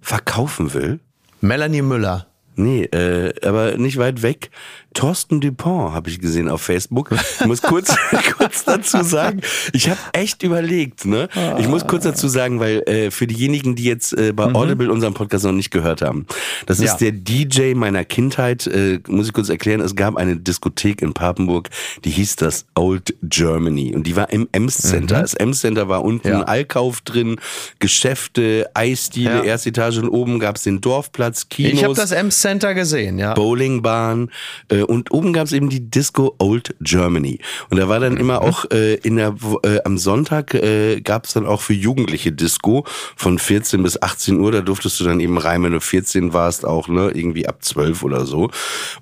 verkaufen 0.00 0.74
will? 0.74 0.98
Melanie 1.40 1.82
Müller. 1.82 2.26
Nee, 2.54 2.84
äh, 2.84 3.32
aber 3.46 3.78
nicht 3.78 3.96
weit 3.96 4.22
weg. 4.22 4.50
Thorsten 4.94 5.40
Dupont 5.40 5.92
habe 5.94 6.10
ich 6.10 6.20
gesehen 6.20 6.48
auf 6.48 6.62
Facebook. 6.62 7.10
Ich 7.40 7.46
muss 7.46 7.62
kurz, 7.62 7.94
kurz 8.38 8.64
dazu 8.64 9.02
sagen, 9.02 9.40
ich 9.72 9.88
habe 9.88 9.98
echt 10.12 10.42
überlegt, 10.42 11.04
ne? 11.06 11.28
Ich 11.58 11.68
muss 11.68 11.86
kurz 11.86 12.04
dazu 12.04 12.28
sagen, 12.28 12.60
weil 12.60 12.82
äh, 12.86 13.10
für 13.10 13.26
diejenigen, 13.26 13.74
die 13.74 13.84
jetzt 13.84 14.12
äh, 14.16 14.32
bei 14.32 14.52
Audible 14.54 14.90
unseren 14.90 15.14
Podcast 15.14 15.44
noch 15.44 15.52
nicht 15.52 15.70
gehört 15.70 16.02
haben, 16.02 16.26
das 16.66 16.78
ist 16.80 17.00
Ja. 17.00 17.10
der 17.10 17.12
DJ 17.12 17.74
meiner 17.74 18.04
Kindheit, 18.04 18.66
äh, 18.66 19.00
muss 19.08 19.26
ich 19.26 19.32
kurz 19.32 19.48
erklären, 19.48 19.80
es 19.80 19.96
gab 19.96 20.16
eine 20.16 20.36
Diskothek 20.36 21.02
in 21.02 21.12
Papenburg, 21.14 21.68
die 22.04 22.10
hieß 22.10 22.36
das 22.36 22.66
Old 22.74 23.14
Germany 23.22 23.94
und 23.94 24.06
die 24.06 24.16
war 24.16 24.30
im 24.32 24.48
Ems 24.52 24.78
Center. 24.78 25.20
Das 25.20 25.34
Ems 25.34 25.60
Center 25.60 25.88
war 25.88 26.04
unten 26.04 26.28
Ja. 26.28 26.42
Allkauf 26.42 27.00
drin, 27.00 27.36
Geschäfte, 27.78 28.70
Eisdiele, 28.74 29.38
Ja. 29.38 29.42
erste 29.44 29.70
Etage 29.70 29.98
und 29.98 30.08
oben 30.08 30.38
gab's 30.38 30.62
den 30.62 30.80
Dorfplatz, 30.80 31.48
Kinos. 31.48 31.72
Ich 31.72 31.84
habe 31.84 31.94
das 31.94 32.10
Ems 32.12 32.40
Center 32.40 32.74
gesehen, 32.74 33.18
ja. 33.18 33.34
Bowlingbahn 33.34 34.30
äh, 34.68 34.81
und 34.86 35.10
oben 35.12 35.32
gab 35.32 35.46
es 35.46 35.52
eben 35.52 35.68
die 35.68 35.88
Disco 35.90 36.34
Old 36.38 36.74
Germany. 36.80 37.38
Und 37.70 37.78
da 37.78 37.88
war 37.88 38.00
dann 38.00 38.16
immer 38.16 38.40
Mhm. 38.42 38.48
auch 38.48 38.70
äh, 38.70 38.94
in 38.94 39.16
der 39.16 39.34
äh, 39.64 39.78
am 39.84 39.98
Sonntag 39.98 40.54
äh, 40.54 41.00
gab 41.00 41.26
es 41.26 41.32
dann 41.34 41.46
auch 41.46 41.60
für 41.60 41.74
Jugendliche 41.74 42.32
Disco 42.32 42.84
von 43.16 43.38
14 43.38 43.82
bis 43.82 44.00
18 44.00 44.38
Uhr. 44.40 44.52
Da 44.52 44.60
durftest 44.60 44.98
du 45.00 45.04
dann 45.04 45.20
eben 45.20 45.38
rein, 45.38 45.62
wenn 45.62 45.72
du 45.72 45.80
14 45.80 46.32
warst, 46.32 46.64
auch 46.66 46.88
ne 46.88 47.10
irgendwie 47.14 47.46
ab 47.46 47.62
12 47.64 48.02
oder 48.02 48.24
so. 48.26 48.50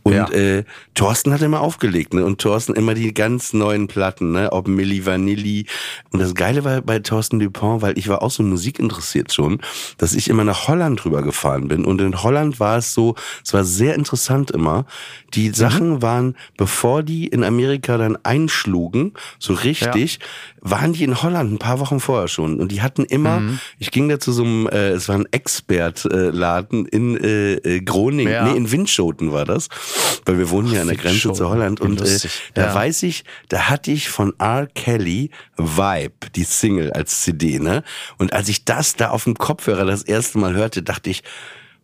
Und 0.02 0.14
Ja. 0.14 0.28
äh, 0.30 0.64
Thorsten 0.94 1.32
hat 1.32 1.42
immer 1.42 1.60
aufgelegt, 1.60 2.12
ne? 2.14 2.24
Und 2.24 2.40
Thorsten 2.40 2.74
immer 2.74 2.94
die 2.94 3.14
ganz 3.14 3.52
neuen 3.52 3.86
Platten, 3.86 4.32
ne? 4.32 4.52
Ob 4.52 4.68
Milli 4.68 5.06
Vanilli. 5.06 5.66
Und 6.10 6.20
das 6.20 6.34
Geile 6.34 6.64
war 6.64 6.80
bei 6.82 6.98
Thorsten 6.98 7.38
Dupont, 7.38 7.82
weil 7.82 7.96
ich 7.98 8.08
war 8.08 8.22
auch 8.22 8.30
so 8.30 8.42
Musik 8.42 8.78
interessiert 8.78 9.32
schon, 9.32 9.60
dass 9.98 10.12
ich 10.14 10.28
immer 10.28 10.44
nach 10.44 10.68
Holland 10.68 11.04
rüber 11.04 11.22
gefahren 11.22 11.68
bin. 11.68 11.84
Und 11.84 12.00
in 12.00 12.22
Holland 12.22 12.60
war 12.60 12.78
es 12.78 12.92
so, 12.92 13.14
es 13.44 13.54
war 13.54 13.64
sehr 13.64 13.94
interessant 13.94 14.50
immer. 14.50 14.84
Die 15.34 15.50
Sachen 15.50 15.69
waren, 16.02 16.36
bevor 16.56 17.02
die 17.02 17.26
in 17.28 17.44
Amerika 17.44 17.96
dann 17.98 18.16
einschlugen, 18.22 19.12
so 19.38 19.54
richtig, 19.54 20.18
waren 20.60 20.92
die 20.92 21.04
in 21.04 21.22
Holland 21.22 21.52
ein 21.52 21.58
paar 21.58 21.80
Wochen 21.80 22.00
vorher 22.00 22.28
schon. 22.28 22.60
Und 22.60 22.70
die 22.72 22.82
hatten 22.82 23.04
immer, 23.04 23.42
ich 23.78 23.90
ging 23.90 24.08
da 24.08 24.18
zu 24.20 24.32
so 24.32 24.42
einem, 24.44 24.66
äh, 24.68 24.90
es 24.90 25.08
war 25.08 25.16
ein 25.16 25.26
Expert-Laden 25.30 26.86
in 26.86 27.16
äh, 27.16 27.54
äh, 27.54 27.80
Groningen, 27.80 28.32
Ja. 28.32 28.44
nee, 28.44 28.56
in 28.56 28.70
Winschoten 28.70 29.32
war 29.32 29.44
das, 29.44 29.68
weil 30.24 30.38
wir 30.38 30.50
wohnen 30.50 30.72
ja 30.72 30.82
an 30.82 30.88
der 30.88 30.96
Grenze 30.96 31.32
zu 31.32 31.48
Holland. 31.48 31.80
Und 31.80 32.00
äh, 32.00 32.18
da 32.54 32.66
Ja. 32.66 32.74
weiß 32.74 33.02
ich, 33.04 33.24
da 33.48 33.68
hatte 33.68 33.90
ich 33.90 34.08
von 34.08 34.32
R. 34.38 34.66
Kelly 34.74 35.30
Vibe, 35.56 36.14
die 36.34 36.44
Single 36.44 36.92
als 36.92 37.20
CD, 37.22 37.58
ne? 37.58 37.82
Und 38.18 38.32
als 38.32 38.48
ich 38.48 38.64
das 38.64 38.96
da 38.96 39.10
auf 39.10 39.24
dem 39.24 39.34
Kopfhörer 39.36 39.84
das 39.84 40.02
erste 40.02 40.38
Mal 40.38 40.54
hörte, 40.54 40.82
dachte 40.82 41.10
ich, 41.10 41.22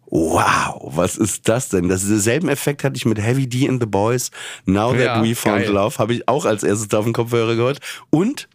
Wow, 0.09 0.93
was 0.97 1.17
ist 1.17 1.49
das 1.49 1.69
denn? 1.69 1.89
Das 1.89 2.07
denselben 2.07 2.49
Effekt 2.49 2.85
hatte 2.85 2.97
ich 2.97 3.07
mit 3.07 3.21
Heavy 3.21 3.49
D 3.49 3.69
and 3.69 3.83
the 3.83 3.87
Boys. 3.89 4.31
Now 4.65 4.93
that 4.93 5.01
Ja, 5.01 5.23
we 5.25 5.35
found 5.35 5.65
geil. 5.65 5.71
love 5.73 5.99
habe 5.99 6.15
ich 6.15 6.29
auch 6.29 6.45
als 6.45 6.63
erstes 6.63 6.93
auf 6.95 7.05
dem 7.05 7.13
Kopfhörer 7.13 7.57
gehört. 7.57 7.81
Und 8.11 8.49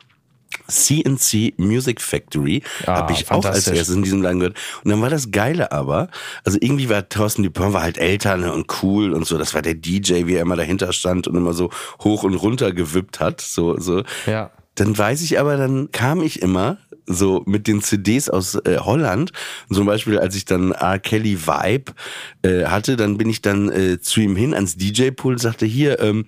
CNC 0.67 1.53
Music 1.57 2.01
Factory 2.01 2.61
Ah, 2.85 2.97
habe 2.97 3.13
ich 3.13 3.29
auch 3.31 3.45
als 3.45 3.67
erstes 3.67 3.95
in 3.95 4.03
diesem 4.03 4.21
Laden 4.21 4.39
gehört. 4.39 4.57
Und 4.83 4.91
dann 4.91 5.01
war 5.01 5.09
das 5.09 5.31
Geile 5.31 5.71
aber, 5.71 6.09
also 6.43 6.57
irgendwie 6.61 6.89
war 6.89 7.07
Thorsten 7.07 7.43
Dupont 7.43 7.73
war 7.73 7.81
halt 7.81 7.97
älter 7.97 8.37
ne, 8.37 8.51
und 8.53 8.67
cool 8.83 9.13
und 9.13 9.25
so. 9.25 9.37
Das 9.37 9.53
war 9.53 9.61
der 9.61 9.75
DJ, 9.75 10.25
wie 10.25 10.35
er 10.35 10.41
immer 10.41 10.55
dahinter 10.57 10.93
stand 10.93 11.27
und 11.27 11.35
immer 11.35 11.53
so 11.53 11.69
hoch 12.03 12.23
und 12.23 12.35
runter 12.35 12.71
gewippt 12.73 13.19
hat. 13.19 13.41
So, 13.41 13.77
so. 13.79 14.03
Ja. 14.25 14.51
Dann 14.75 14.97
weiß 14.97 15.21
ich 15.21 15.39
aber, 15.39 15.57
dann 15.57 15.91
kam 15.91 16.21
ich 16.21 16.41
immer 16.41 16.77
so 17.05 17.43
mit 17.45 17.67
den 17.67 17.81
CDs 17.81 18.29
aus 18.29 18.55
äh, 18.55 18.77
Holland. 18.79 19.31
Zum 19.71 19.85
Beispiel, 19.85 20.19
als 20.19 20.35
ich 20.35 20.45
dann 20.45 20.71
R. 20.71 20.99
Kelly 20.99 21.37
Vibe 21.45 21.93
äh, 22.43 22.65
hatte, 22.65 22.95
dann 22.95 23.17
bin 23.17 23.29
ich 23.29 23.41
dann 23.41 23.69
äh, 23.71 23.99
zu 23.99 24.21
ihm 24.21 24.35
hin 24.35 24.53
ans 24.53 24.75
DJ-Pool 24.77 25.33
und 25.33 25.39
sagte, 25.39 25.65
hier, 25.65 25.99
ähm, 25.99 26.25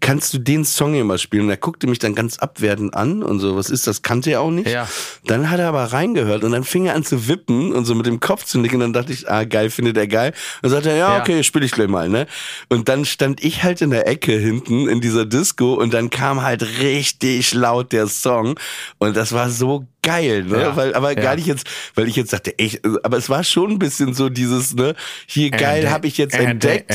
kannst 0.00 0.32
du 0.34 0.38
den 0.38 0.64
Song 0.64 0.94
hier 0.94 1.04
mal 1.04 1.18
spielen? 1.18 1.44
Und 1.44 1.50
er 1.50 1.56
guckte 1.56 1.86
mich 1.86 1.98
dann 1.98 2.14
ganz 2.14 2.38
abwertend 2.38 2.94
an 2.94 3.22
und 3.22 3.40
so, 3.40 3.56
was 3.56 3.70
ist 3.70 3.86
das? 3.86 4.02
Kannte 4.02 4.30
er 4.30 4.40
auch 4.40 4.50
nicht. 4.50 4.68
Ja. 4.68 4.88
Dann 5.26 5.50
hat 5.50 5.58
er 5.60 5.68
aber 5.68 5.84
reingehört 5.84 6.44
und 6.44 6.52
dann 6.52 6.64
fing 6.64 6.86
er 6.86 6.94
an 6.94 7.04
zu 7.04 7.28
wippen 7.28 7.72
und 7.72 7.84
so 7.84 7.94
mit 7.94 8.06
dem 8.06 8.20
Kopf 8.20 8.44
zu 8.44 8.58
nicken. 8.58 8.76
Und 8.76 8.80
dann 8.80 8.92
dachte 8.92 9.12
ich, 9.12 9.30
ah, 9.30 9.44
geil, 9.44 9.70
findet 9.70 9.96
er 9.96 10.06
geil. 10.06 10.32
Und 10.56 10.64
dann 10.64 10.70
sagte 10.72 10.90
er, 10.90 10.96
ja, 10.96 11.16
Ja. 11.16 11.20
okay, 11.20 11.42
spiel 11.42 11.62
ich 11.62 11.72
gleich 11.72 11.88
mal, 11.88 12.08
ne? 12.08 12.26
Und 12.68 12.88
dann 12.88 13.04
stand 13.04 13.42
ich 13.44 13.62
halt 13.62 13.80
in 13.82 13.90
der 13.90 14.06
Ecke 14.06 14.32
hinten 14.32 14.88
in 14.88 15.00
dieser 15.00 15.26
Disco 15.26 15.74
und 15.74 15.92
dann 15.94 16.10
kam 16.10 16.42
halt 16.42 16.62
richtig 16.80 17.54
laut 17.54 17.92
der 17.92 18.06
Song. 18.06 18.58
Und 18.98 19.16
das 19.16 19.32
war 19.32 19.50
so 19.50 19.86
geil, 20.02 20.11
ne? 20.20 20.60
Ja. 20.60 20.76
Weil, 20.76 20.94
aber 20.94 21.16
Ja. 21.16 21.22
gar 21.22 21.36
nicht 21.36 21.46
jetzt, 21.46 21.66
weil 21.94 22.08
ich 22.08 22.16
jetzt 22.16 22.32
dachte, 22.32 22.58
echt, 22.58 22.80
aber 23.02 23.16
es 23.16 23.28
war 23.28 23.44
schon 23.44 23.72
ein 23.72 23.78
bisschen 23.78 24.14
so 24.14 24.28
dieses, 24.28 24.74
ne, 24.74 24.94
hier 25.26 25.50
geil 25.50 25.90
habe 25.90 26.06
ich 26.06 26.18
jetzt 26.18 26.34
entdeckt. 26.34 26.90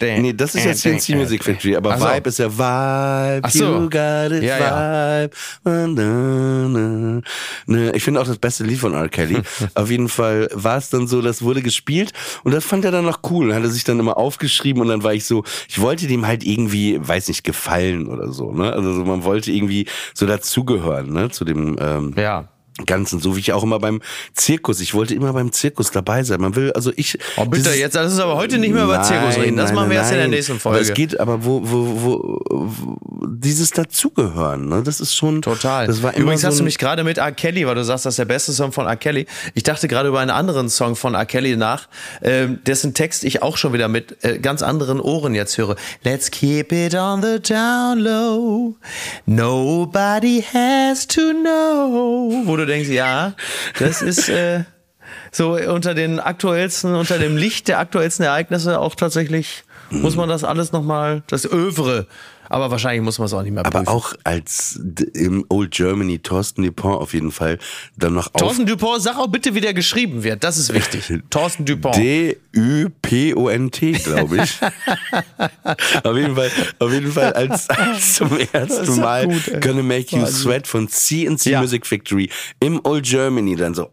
Nee, 0.00 0.32
das 0.32 0.54
ist 0.54 0.64
ja 0.64 0.74
CNC 0.74 1.16
Music 1.16 1.44
Factory, 1.44 1.76
aber 1.76 1.98
so. 1.98 2.04
Vibe 2.06 2.28
ist 2.28 2.38
ja 2.38 2.50
Vibe, 2.52 3.40
Ach 3.42 3.50
so. 3.50 3.64
you 3.64 3.90
got 3.90 4.32
it, 4.32 4.42
Ja. 4.42 5.28
Vibe. 5.64 6.02
Ne, 7.66 7.92
ich 7.94 8.02
finde 8.02 8.20
auch 8.20 8.26
das 8.26 8.38
beste 8.38 8.64
Lied 8.64 8.78
von 8.78 8.94
R. 8.94 9.08
Kelly. 9.08 9.38
Auf 9.74 9.90
jeden 9.90 10.08
Fall 10.08 10.48
war 10.52 10.76
es 10.78 10.90
dann 10.90 11.06
so, 11.06 11.22
das 11.22 11.42
wurde 11.42 11.62
gespielt 11.62 12.12
und 12.42 12.52
das 12.52 12.64
fand 12.64 12.84
er 12.84 12.90
dann 12.90 13.04
noch 13.04 13.20
cool. 13.30 13.48
Dann 13.48 13.56
hat 13.56 13.62
er 13.64 13.70
sich 13.70 13.84
dann 13.84 13.98
immer 13.98 14.16
aufgeschrieben 14.16 14.82
und 14.82 14.88
dann 14.88 15.02
war 15.02 15.14
ich 15.14 15.24
so, 15.24 15.44
ich 15.68 15.80
wollte 15.80 16.06
dem 16.06 16.26
halt 16.26 16.44
irgendwie, 16.44 16.98
weiß 17.00 17.28
nicht, 17.28 17.44
gefallen 17.44 18.06
oder 18.08 18.32
so, 18.32 18.52
ne? 18.52 18.72
Also 18.72 18.92
so, 18.94 19.04
man 19.04 19.24
wollte 19.24 19.50
irgendwie 19.52 19.86
so 20.14 20.26
dazugehören, 20.26 21.12
ne, 21.12 21.30
zu 21.30 21.44
dem, 21.44 21.76
ähm, 21.80 22.03
Ja. 22.16 22.53
Ganzen, 22.86 23.20
so 23.20 23.36
wie 23.36 23.40
ich 23.40 23.52
auch 23.52 23.62
immer 23.62 23.78
beim 23.78 24.00
Zirkus. 24.34 24.80
Ich 24.80 24.94
wollte 24.94 25.14
immer 25.14 25.32
beim 25.32 25.52
Zirkus 25.52 25.92
dabei 25.92 26.24
sein. 26.24 26.40
Man 26.40 26.56
will, 26.56 26.72
also 26.72 26.92
ich. 26.96 27.18
Oh, 27.36 27.44
bitte, 27.44 27.62
dieses- 27.64 27.78
jetzt, 27.78 27.94
das 27.94 28.12
ist 28.12 28.18
aber 28.18 28.36
heute 28.36 28.58
nicht 28.58 28.74
mehr 28.74 28.82
über 28.84 29.00
Zirkus 29.02 29.36
reden. 29.36 29.56
Das 29.56 29.66
Nein, 29.66 29.74
machen 29.76 29.90
wir 29.90 29.96
nein, 29.96 30.02
erst 30.02 30.10
in 30.10 30.16
der 30.18 30.24
nein. 30.26 30.30
nächsten 30.36 30.52
Aber 30.64 30.80
es 30.80 30.88
Folge. 30.88 30.92
geht 30.92 31.20
aber, 31.20 31.44
wo, 31.44 31.60
wo, 31.62 32.02
wo, 32.02 32.40
wo 32.50 32.98
dieses 33.26 33.70
Dazugehören, 33.70 34.68
ne? 34.68 34.82
Das 34.82 35.00
ist 35.00 35.14
schon. 35.14 35.40
Total. 35.42 35.86
Das 35.86 36.02
war 36.02 36.14
immer 36.14 36.22
Übrigens 36.24 36.42
so 36.42 36.48
hast 36.48 36.58
du 36.58 36.64
mich 36.64 36.78
gerade 36.78 37.04
mit 37.04 37.18
R. 37.18 37.30
Kelly, 37.32 37.66
weil 37.66 37.74
du 37.76 37.84
sagst, 37.84 38.06
das 38.06 38.14
ist 38.14 38.18
der 38.18 38.24
beste 38.24 38.52
Song 38.52 38.72
von 38.72 38.86
R. 38.86 38.96
Kelly. 38.96 39.26
Ich 39.54 39.62
dachte 39.62 39.86
gerade 39.86 40.08
über 40.08 40.18
einen 40.20 40.30
anderen 40.30 40.68
Song 40.68 40.96
von 40.96 41.14
R. 41.14 41.26
Kelly 41.26 41.56
nach, 41.56 41.88
ähm, 42.22 42.58
dessen 42.66 42.92
Text 42.94 43.22
ich 43.24 43.42
auch 43.42 43.56
schon 43.56 43.72
wieder 43.72 43.86
mit 43.88 44.24
äh, 44.24 44.38
ganz 44.40 44.62
anderen 44.62 45.00
Ohren 45.00 45.34
jetzt 45.34 45.56
höre. 45.58 45.76
Let's 46.02 46.30
keep 46.30 46.72
it 46.72 46.94
on 46.96 47.22
the 47.22 47.38
down 47.40 47.98
low. 48.00 48.74
Nobody 49.26 50.42
has 50.52 51.06
to 51.06 51.20
know. 51.32 52.42
Wo 52.44 52.56
du 52.56 52.63
denkst, 52.64 52.88
ja, 52.88 53.34
das 53.78 54.02
ist 54.02 54.28
äh, 54.28 54.64
so 55.32 55.54
unter 55.56 55.94
den 55.94 56.20
aktuellsten, 56.20 56.94
unter 56.94 57.18
dem 57.18 57.36
Licht 57.36 57.68
der 57.68 57.78
aktuellsten 57.78 58.24
Ereignisse 58.24 58.78
auch 58.80 58.94
tatsächlich, 58.94 59.64
muss 59.90 60.16
man 60.16 60.28
das 60.28 60.44
alles 60.44 60.72
nochmal, 60.72 61.22
das 61.28 61.44
Övre. 61.50 62.06
Aber 62.50 62.70
wahrscheinlich 62.70 63.00
muss 63.02 63.18
man 63.18 63.24
es 63.26 63.32
auch 63.32 63.42
nicht 63.42 63.52
mehr 63.52 63.64
aber 63.64 63.78
prüfen. 63.84 63.88
auch 63.88 64.12
als 64.22 64.78
im 65.14 65.46
Old 65.48 65.70
Germany 65.70 66.18
Thorsten 66.18 66.62
Dupont 66.62 67.00
auf 67.00 67.14
jeden 67.14 67.32
Fall 67.32 67.58
dann 67.96 68.12
noch 68.12 68.28
Thorsten 68.28 68.66
Dupont, 68.66 69.00
sag 69.02 69.16
auch 69.16 69.28
bitte, 69.28 69.54
wie 69.54 69.62
der 69.62 69.72
geschrieben 69.72 70.22
wird. 70.24 70.44
Das 70.44 70.58
ist 70.58 70.72
wichtig. 70.74 71.10
Thorsten 71.30 71.64
Dupont. 71.64 71.96
D-U-P-O-N-T, 71.96 73.92
glaube 73.92 74.42
ich. 74.44 74.60
auf 76.04 76.16
jeden 76.16 76.36
Fall, 76.36 76.50
auf 76.78 76.92
jeden 76.92 77.12
Fall 77.12 77.32
als, 77.32 77.68
als 77.70 78.14
zum 78.14 78.38
ersten 78.52 79.00
Mal 79.00 79.26
gut. 79.26 79.60
Gonna 79.62 79.82
Make 79.82 80.14
You. 80.14 80.26
Sweat 80.26 80.66
von 80.66 80.88
CNC 80.88 81.46
Ja. 81.46 81.60
Music 81.62 81.86
Factory 81.86 82.28
im 82.60 82.78
Old 82.84 83.04
Germany 83.06 83.56
dann 83.56 83.72
so. 83.74 83.90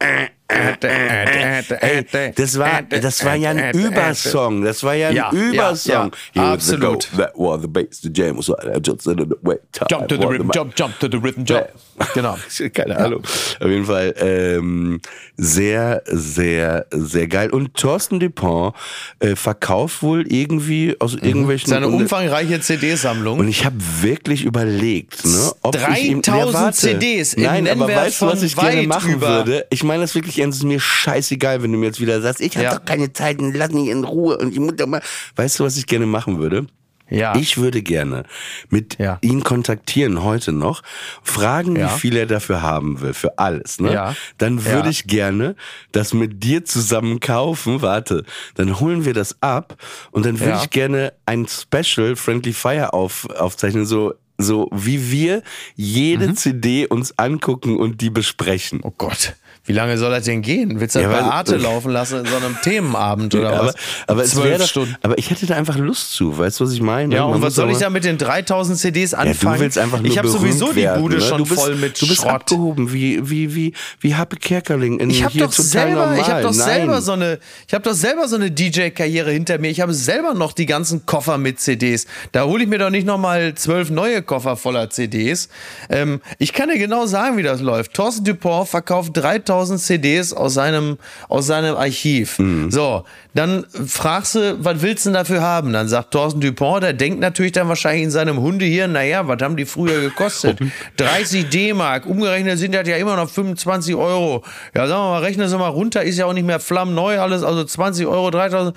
eh, 0.00 0.39
Ey, 0.50 2.32
das 2.34 2.58
war, 2.58 2.82
das 2.82 3.24
war 3.24 3.34
ja 3.36 3.50
ein 3.50 3.74
Übersong. 3.74 4.62
Das 4.64 4.82
war 4.82 4.94
ja 4.94 5.08
ein 5.08 5.16
Ja, 5.16 5.30
ja, 5.32 5.40
Übersong. 5.40 5.92
ja, 5.94 6.10
the 6.34 6.40
absolut. 6.40 7.08
That 7.16 7.32
was 7.36 7.62
the 7.62 7.68
bass, 7.68 8.00
the 8.02 8.10
jam 8.12 8.36
was 8.38 8.48
I 8.48 8.78
just 8.84 9.06
Jump 9.06 10.08
to 10.08 10.16
the 10.16 10.26
rhythm, 10.26 10.50
jump, 10.52 10.74
jump 10.76 10.98
to 11.00 11.08
the 11.10 11.16
rhythm, 11.18 11.44
jump. 11.44 11.66
Genau. 12.14 12.38
Keine 12.72 12.96
Ahnung. 12.96 13.22
Auf 13.60 13.66
jeden 13.68 13.84
Fall 13.84 14.14
ähm, 14.18 15.00
sehr, 15.36 16.02
sehr, 16.06 16.86
sehr 16.90 17.28
geil. 17.28 17.50
Und 17.50 17.74
Thorsten 17.74 18.18
Dupont 18.18 18.74
äh, 19.18 19.36
verkauft 19.36 20.02
wohl 20.02 20.26
irgendwie 20.26 20.96
aus 20.98 21.12
irgendwelchen 21.14 21.68
Mhm. 21.68 21.74
Seine 21.74 21.88
und, 21.88 21.94
umfangreiche 21.94 22.54
und 22.54 22.64
CD-Sammlung. 22.64 23.46
ich 23.46 23.66
habe 23.66 23.76
wirklich 24.00 24.44
überlegt, 24.46 25.26
ne, 25.26 25.52
ob 25.60 25.76
ich 25.94 26.04
ihm, 26.04 26.22
3000 26.22 26.54
warte. 26.54 26.76
CDs 26.78 27.36
Nein, 27.36 27.68
aber 27.68 27.86
weißt 27.86 28.22
du, 28.22 28.26
was 28.26 28.42
ich 28.42 28.56
gerne 28.56 28.86
machen 28.86 29.12
über- 29.14 29.28
würde? 29.46 29.66
Ich 29.68 29.84
meine 29.84 30.00
das 30.00 30.14
wirklich 30.14 30.38
es 30.48 30.56
ist 30.56 30.64
mir 30.64 30.80
scheißegal, 30.80 31.62
wenn 31.62 31.70
du 31.72 31.78
mir 31.78 31.86
jetzt 31.86 32.00
wieder 32.00 32.20
sagst, 32.22 32.40
ich 32.40 32.56
habe 32.56 32.64
Ja. 32.64 32.74
doch 32.74 32.84
keine 32.84 33.12
Zeit, 33.12 33.36
lass 33.40 33.70
mich 33.72 33.88
in 33.88 34.04
Ruhe 34.04 34.38
und 34.38 34.52
ich 34.52 34.58
muss 34.58 34.74
doch 34.76 34.86
mal. 34.86 35.02
Weißt 35.36 35.60
du, 35.60 35.64
was 35.64 35.76
ich 35.76 35.86
gerne 35.86 36.06
machen 36.06 36.38
würde? 36.38 36.66
Ja. 37.12 37.34
Ich 37.34 37.58
würde 37.58 37.82
gerne 37.82 38.22
mit 38.68 38.96
Ja. 39.00 39.18
ihn 39.20 39.42
kontaktieren 39.42 40.22
heute 40.22 40.52
noch, 40.52 40.82
fragen, 41.24 41.74
Ja. 41.74 41.92
wie 41.92 41.98
viel 41.98 42.16
er 42.16 42.26
dafür 42.26 42.62
haben 42.62 43.00
will, 43.00 43.14
für 43.14 43.36
alles. 43.36 43.80
Ne? 43.80 43.92
Ja. 43.92 44.14
Dann 44.38 44.64
würde 44.64 44.84
Ja. 44.84 44.90
ich 44.90 45.08
gerne 45.08 45.56
das 45.90 46.14
mit 46.14 46.44
dir 46.44 46.64
zusammen 46.64 47.18
kaufen. 47.18 47.82
Warte, 47.82 48.24
dann 48.54 48.78
holen 48.78 49.04
wir 49.04 49.12
das 49.12 49.42
ab 49.42 49.76
und 50.12 50.24
dann 50.24 50.38
würde 50.38 50.60
ich 50.62 50.70
gerne 50.70 51.12
ein 51.26 51.48
Special 51.48 52.14
Friendly 52.14 52.52
Fire 52.52 52.92
auf, 52.92 53.28
aufzeichnen, 53.30 53.86
so 53.86 54.14
so 54.42 54.70
wie 54.72 55.10
wir 55.10 55.42
jede 55.76 56.28
Mhm. 56.28 56.34
CD 56.36 56.86
uns 56.86 57.18
angucken 57.18 57.76
und 57.76 58.00
die 58.00 58.08
besprechen. 58.08 58.80
Oh 58.82 58.90
Gott. 58.96 59.34
Wie 59.66 59.72
lange 59.72 59.98
soll 59.98 60.10
das 60.10 60.24
denn 60.24 60.42
gehen? 60.42 60.80
Willst 60.80 60.94
du 60.96 61.00
das 61.00 61.10
Ja, 61.10 61.16
bei 61.16 61.22
weil- 61.24 61.30
Arte 61.32 61.56
laufen 61.56 61.90
lassen 61.92 62.20
in 62.20 62.26
so 62.26 62.36
einem 62.36 62.56
Themenabend 62.62 63.34
oder 63.34 63.52
aber, 63.60 63.66
was? 63.68 63.74
aber 64.06 64.24
doch, 64.58 64.66
Stunden. 64.66 64.96
aber 65.02 65.18
ich 65.18 65.30
hätte 65.30 65.46
da 65.46 65.54
einfach 65.54 65.76
Lust 65.76 66.14
zu, 66.14 66.36
weißt 66.36 66.58
du, 66.60 66.64
was 66.64 66.72
ich 66.72 66.80
meine? 66.80 67.14
Ja, 67.14 67.26
Man 67.26 67.36
und 67.36 67.42
was 67.42 67.54
soll 67.54 67.68
ich 67.70 67.76
aber- 67.76 67.84
da 67.84 67.90
mit 67.90 68.04
den 68.04 68.16
3000 68.18 68.78
CDs 68.78 69.10
Ja, 69.12 69.18
anfangen? 69.18 69.56
du 69.56 69.60
willst 69.60 69.78
einfach 69.78 69.98
nur 70.00 70.06
ich 70.10 70.16
habe 70.18 70.28
sowieso 70.28 70.70
die 70.72 70.76
werden, 70.76 71.02
Bude 71.02 71.16
ne? 71.16 71.20
schon 71.22 71.44
bist, 71.44 71.54
voll 71.60 71.76
mit 71.76 72.00
Du 72.00 72.08
bist 72.08 72.22
Schrott. 72.22 72.30
abgehoben, 72.32 72.92
wie, 72.92 73.28
wie, 73.28 73.54
wie, 73.54 73.74
wie 74.00 74.14
Happe 74.14 74.36
Kerkerling 74.36 74.98
in 74.98 75.10
Ich 75.10 75.22
habe 75.22 75.34
hier 75.34 75.44
doch 75.44 75.52
selber, 75.52 76.06
normal. 76.06 76.18
ich 76.20 76.28
habe 76.30 76.42
doch 76.42 76.52
selber 76.54 77.02
so 77.02 77.12
eine, 77.12 77.38
ich 77.68 77.74
habe 77.74 77.84
doch 77.84 77.94
selber 77.94 78.28
so 78.28 78.36
eine 78.36 78.50
DJ-Karriere 78.50 79.30
hinter 79.30 79.58
mir. 79.58 79.68
Ich 79.70 79.80
habe 79.82 79.92
selber 79.94 80.32
noch 80.34 80.52
die 80.52 80.66
ganzen 80.66 81.04
Koffer 81.06 81.36
mit 81.38 81.60
CDs. 81.60 82.06
Da 82.32 82.44
hole 82.44 82.62
ich 82.64 82.68
mir 82.68 82.78
doch 82.78 82.90
nicht 82.90 83.06
noch 83.06 83.18
mal 83.18 83.54
zwölf 83.54 83.90
neue 83.90 84.22
Koffer 84.22 84.56
voller 84.56 84.88
CDs. 84.90 85.48
Ähm, 85.90 86.20
ich 86.38 86.54
kann 86.54 86.70
dir 86.70 86.78
genau 86.78 87.04
sagen, 87.06 87.36
wie 87.36 87.42
das 87.42 87.60
läuft. 87.60 87.92
Thorsten 87.94 88.24
Dupont 88.24 88.66
verkauft 88.68 89.12
3000 89.14 89.49
CDs 89.78 90.32
aus 90.32 90.54
seinem, 90.54 90.98
aus 91.28 91.46
seinem 91.46 91.76
Archiv. 91.76 92.38
Mhm. 92.38 92.70
So, 92.70 93.04
dann 93.34 93.66
fragst 93.86 94.34
du, 94.34 94.56
was 94.64 94.82
willst 94.82 95.04
du 95.04 95.10
denn 95.10 95.14
dafür 95.14 95.42
haben? 95.42 95.72
Dann 95.72 95.88
sagt 95.88 96.12
Thorsten 96.12 96.40
Dupont, 96.40 96.82
der 96.82 96.92
denkt 96.92 97.20
natürlich 97.20 97.52
dann 97.52 97.68
wahrscheinlich 97.68 98.04
in 98.04 98.10
seinem 98.10 98.40
Hundehirn, 98.40 98.92
naja, 98.92 99.26
was 99.28 99.40
haben 99.42 99.56
die 99.56 99.66
früher 99.66 100.00
gekostet? 100.00 100.58
30 100.96 101.48
D-Mark, 101.48 102.06
umgerechnet 102.06 102.58
sind 102.58 102.74
das 102.74 102.86
ja 102.88 102.96
immer 102.96 103.16
noch 103.16 103.30
25 103.30 103.94
Euro. 103.94 104.44
Ja, 104.74 104.86
sagen 104.86 105.02
wir 105.02 105.10
mal, 105.10 105.22
rechnen 105.22 105.48
Sie 105.48 105.58
mal 105.58 105.68
runter, 105.68 106.02
ist 106.02 106.18
ja 106.18 106.26
auch 106.26 106.32
nicht 106.32 106.46
mehr 106.46 106.60
flammneu 106.60 107.20
alles, 107.20 107.42
also 107.42 107.64
20 107.64 108.06
Euro, 108.06 108.30
3000. 108.30 108.76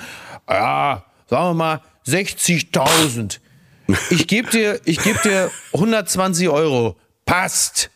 Ja, 0.50 1.04
sagen 1.30 1.50
wir 1.50 1.54
mal 1.54 1.82
60.000. 2.08 3.40
Ich 4.10 4.28
gebe 4.28 4.50
dir, 4.50 4.80
ich 4.86 5.00
geb 5.00 5.22
dir 5.24 5.52
120 5.74 6.50
Euro. 6.50 6.96
Passt. 7.26 7.90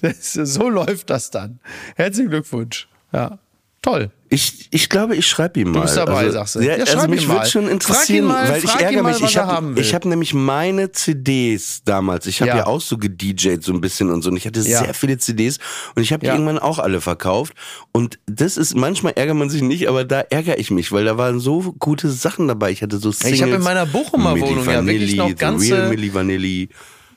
Das- 0.00 0.32
so 0.32 0.68
läuft 0.68 1.10
das 1.10 1.30
dann. 1.30 1.58
Herzlichen 1.96 2.30
Glückwunsch. 2.30 2.88
Ja, 3.12 3.38
toll. 3.82 4.10
Ich, 4.28 4.66
ich 4.72 4.88
glaube, 4.88 5.14
ich 5.14 5.24
schreibe 5.28 5.60
ihm 5.60 5.70
mal. 5.70 5.82
bist 5.82 5.96
dabei, 5.96 6.16
also, 6.24 6.32
sagst 6.32 6.56
du. 6.56 6.60
Ja, 6.60 6.76
Ja, 6.76 6.84
also 6.84 7.06
mich 7.06 7.28
würde 7.28 7.46
schon 7.46 7.68
interessieren, 7.68 8.24
mal, 8.26 8.48
weil 8.48 8.64
ich 8.64 8.74
ärgere 8.74 9.04
mal, 9.04 9.12
mich. 9.12 9.22
Ich 9.22 9.36
habe 9.38 9.70
hab 9.92 10.04
nämlich 10.04 10.34
meine 10.34 10.90
CDs 10.90 11.82
damals. 11.84 12.26
Ich 12.26 12.40
habe 12.40 12.48
Ja. 12.50 12.56
ja. 12.58 12.66
auch 12.66 12.80
so 12.80 12.98
gedjed 12.98 13.62
so 13.62 13.72
ein 13.72 13.80
bisschen 13.80 14.10
und 14.10 14.22
so. 14.22 14.30
Und 14.30 14.36
ich 14.36 14.44
hatte 14.46 14.60
Ja. 14.62 14.80
sehr 14.82 14.94
viele 14.94 15.18
CDs 15.18 15.58
und 15.94 16.02
ich 16.02 16.12
habe 16.12 16.26
die 16.26 16.32
irgendwann 16.32 16.58
auch 16.58 16.80
alle 16.80 17.00
verkauft. 17.00 17.52
Und 17.92 18.18
das 18.26 18.56
ist 18.56 18.74
manchmal 18.74 19.12
ärgert 19.14 19.36
man 19.36 19.48
sich 19.48 19.62
nicht, 19.62 19.88
aber 19.88 20.04
da 20.04 20.20
ärgere 20.22 20.58
ich 20.58 20.72
mich, 20.72 20.90
weil 20.90 21.04
da 21.04 21.16
waren 21.16 21.38
so 21.38 21.72
gute 21.78 22.10
Sachen 22.10 22.48
dabei. 22.48 22.72
Ich 22.72 22.82
hatte 22.82 22.98
so 22.98 23.12
Singles. 23.12 23.36
Ich 23.36 23.42
habe 23.42 23.54
in 23.54 23.62
meiner 23.62 23.86
Bochumer 23.86 24.32
Wohnung 24.40 24.68
ja 24.68 24.84
wirklich 24.84 25.14
noch 25.14 25.34
ganze- 25.36 25.72
Real 25.76 25.88
Milli 25.90 26.12
Vanilli. 26.12 26.68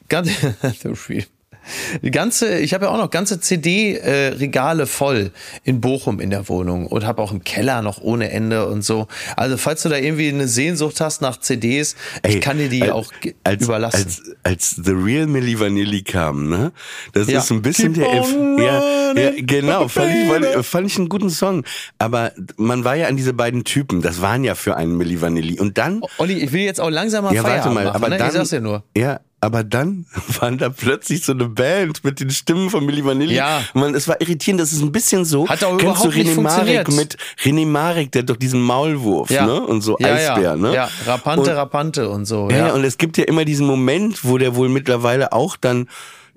Ganz, 0.10 0.30
ganze, 2.12 2.58
ich 2.60 2.74
habe 2.74 2.86
ja 2.86 2.92
auch 2.92 2.98
noch 2.98 3.12
ganze 3.12 3.40
CD-Regale 3.40 4.88
voll 4.88 5.32
in 5.64 5.82
Bochum 5.82 6.20
in 6.20 6.30
der 6.30 6.48
Wohnung 6.50 6.88
und 6.88 7.06
habe 7.06 7.22
auch 7.22 7.32
im 7.32 7.44
Keller 7.44 7.82
noch 7.82 8.02
ohne 8.02 8.32
Ende 8.32 8.68
und 8.68 8.82
so. 8.84 9.08
Also 9.36 9.58
falls 9.58 9.84
du 9.84 9.90
da 9.90 9.98
irgendwie 9.98 10.30
eine 10.30 10.48
Sehnsucht 10.48 11.02
hast 11.02 11.22
nach 11.22 11.40
CDs, 11.40 11.96
ich 12.26 12.36
Ey, 12.36 12.40
kann 12.40 12.58
dir 12.58 12.70
die 12.70 12.84
als- 12.84 12.92
auch 12.92 13.12
als, 13.44 13.64
überlassen. 13.64 13.98
Als, 14.04 14.22
als 14.44 14.70
The 14.84 14.92
Real 14.92 15.28
Milli 15.28 15.60
Vanilli 15.60 16.02
kam, 16.04 16.50
ne? 16.50 16.72
Das 17.14 17.28
Ja. 17.28 17.40
ist 17.40 17.52
ein 17.52 17.62
bisschen 17.62 17.94
Keep 17.94 18.04
der. 18.04 18.22
On 18.24 18.58
ja, 18.60 19.14
ja, 19.14 19.32
genau. 19.38 19.88
Fand 19.88 20.12
ich, 20.12 20.66
fand, 20.66 20.88
ich 20.88 20.98
einen 20.98 21.10
guten 21.10 21.30
Song. 21.30 21.64
Aber 21.98 22.32
man 22.58 22.84
war 22.84 22.96
ja 22.96 23.08
an 23.08 23.18
diese 23.18 23.34
beiden 23.34 23.64
Typen. 23.64 24.02
Das 24.02 24.22
waren 24.22 24.44
ja 24.44 24.56
für 24.56 24.76
einen 24.76 24.98
Milli 24.98 25.22
Vanilli. 25.22 25.60
Und 25.60 25.78
dann. 25.78 26.02
Olli, 26.18 26.34
ich 26.34 26.52
will 26.52 26.62
jetzt 26.62 26.80
auch 26.82 26.90
langsam 26.90 27.26
mal 27.26 27.34
ja, 27.34 27.44
warte 27.44 27.70
mal. 27.70 27.86
machen, 27.86 27.96
aber 27.96 28.10
ne? 28.10 28.18
dann. 28.18 28.28
ich 28.28 28.34
sag's 28.34 28.50
dir 28.50 28.62
nur. 28.62 28.84
Ja. 28.96 29.20
Aber 29.42 29.64
dann 29.64 30.06
waren 30.40 30.58
da 30.58 30.70
plötzlich 30.70 31.24
so 31.24 31.32
eine 31.32 31.46
Band 31.46 32.04
mit 32.04 32.20
den 32.20 32.30
Stimmen 32.30 32.70
von 32.70 32.86
Milli 32.86 33.06
Vanilli. 33.06 33.36
Ja. 33.36 33.62
Man, 33.74 33.96
es 33.96 34.08
war 34.08 34.20
irritierend, 34.20 34.60
das 34.60 34.74
ist 34.74 34.82
ein 34.82 34.92
bisschen 34.92 35.24
so. 35.26 35.48
Hat 35.48 35.64
auch 35.64 35.78
Kennst 35.78 36.04
du 36.04 36.10
überhaupt 36.10 36.16
nicht 36.16 36.32
René 36.38 36.42
Marek 36.42 36.92
mit 36.92 37.18
René 37.44 37.66
Marek, 37.66 38.12
der 38.12 38.24
hat 38.24 38.30
doch 38.30 38.36
diesen 38.36 38.62
Maulwurf, 38.62 39.30
Ja. 39.30 39.46
ne? 39.46 39.62
Und 39.62 39.82
so 39.82 39.98
ja, 40.00 40.08
Eisbär, 40.08 40.42
ja. 40.42 40.56
ne? 40.58 40.74
Ja, 40.76 40.90
Rapante, 41.06 41.52
Und- 41.52 41.58
Rapante 41.58 42.10
und 42.10 42.26
so. 42.26 42.50
ja, 42.50 42.58
Ja, 42.58 42.68
ja, 42.68 42.74
und 42.74 42.84
es 42.84 42.98
gibt 42.98 43.18
ja 43.18 43.24
immer 43.26 43.46
diesen 43.46 43.66
Moment, 43.66 44.26
wo 44.26 44.38
der 44.38 44.56
wohl 44.56 44.68
mittlerweile 44.70 45.32
auch 45.32 45.56
dann 45.56 45.88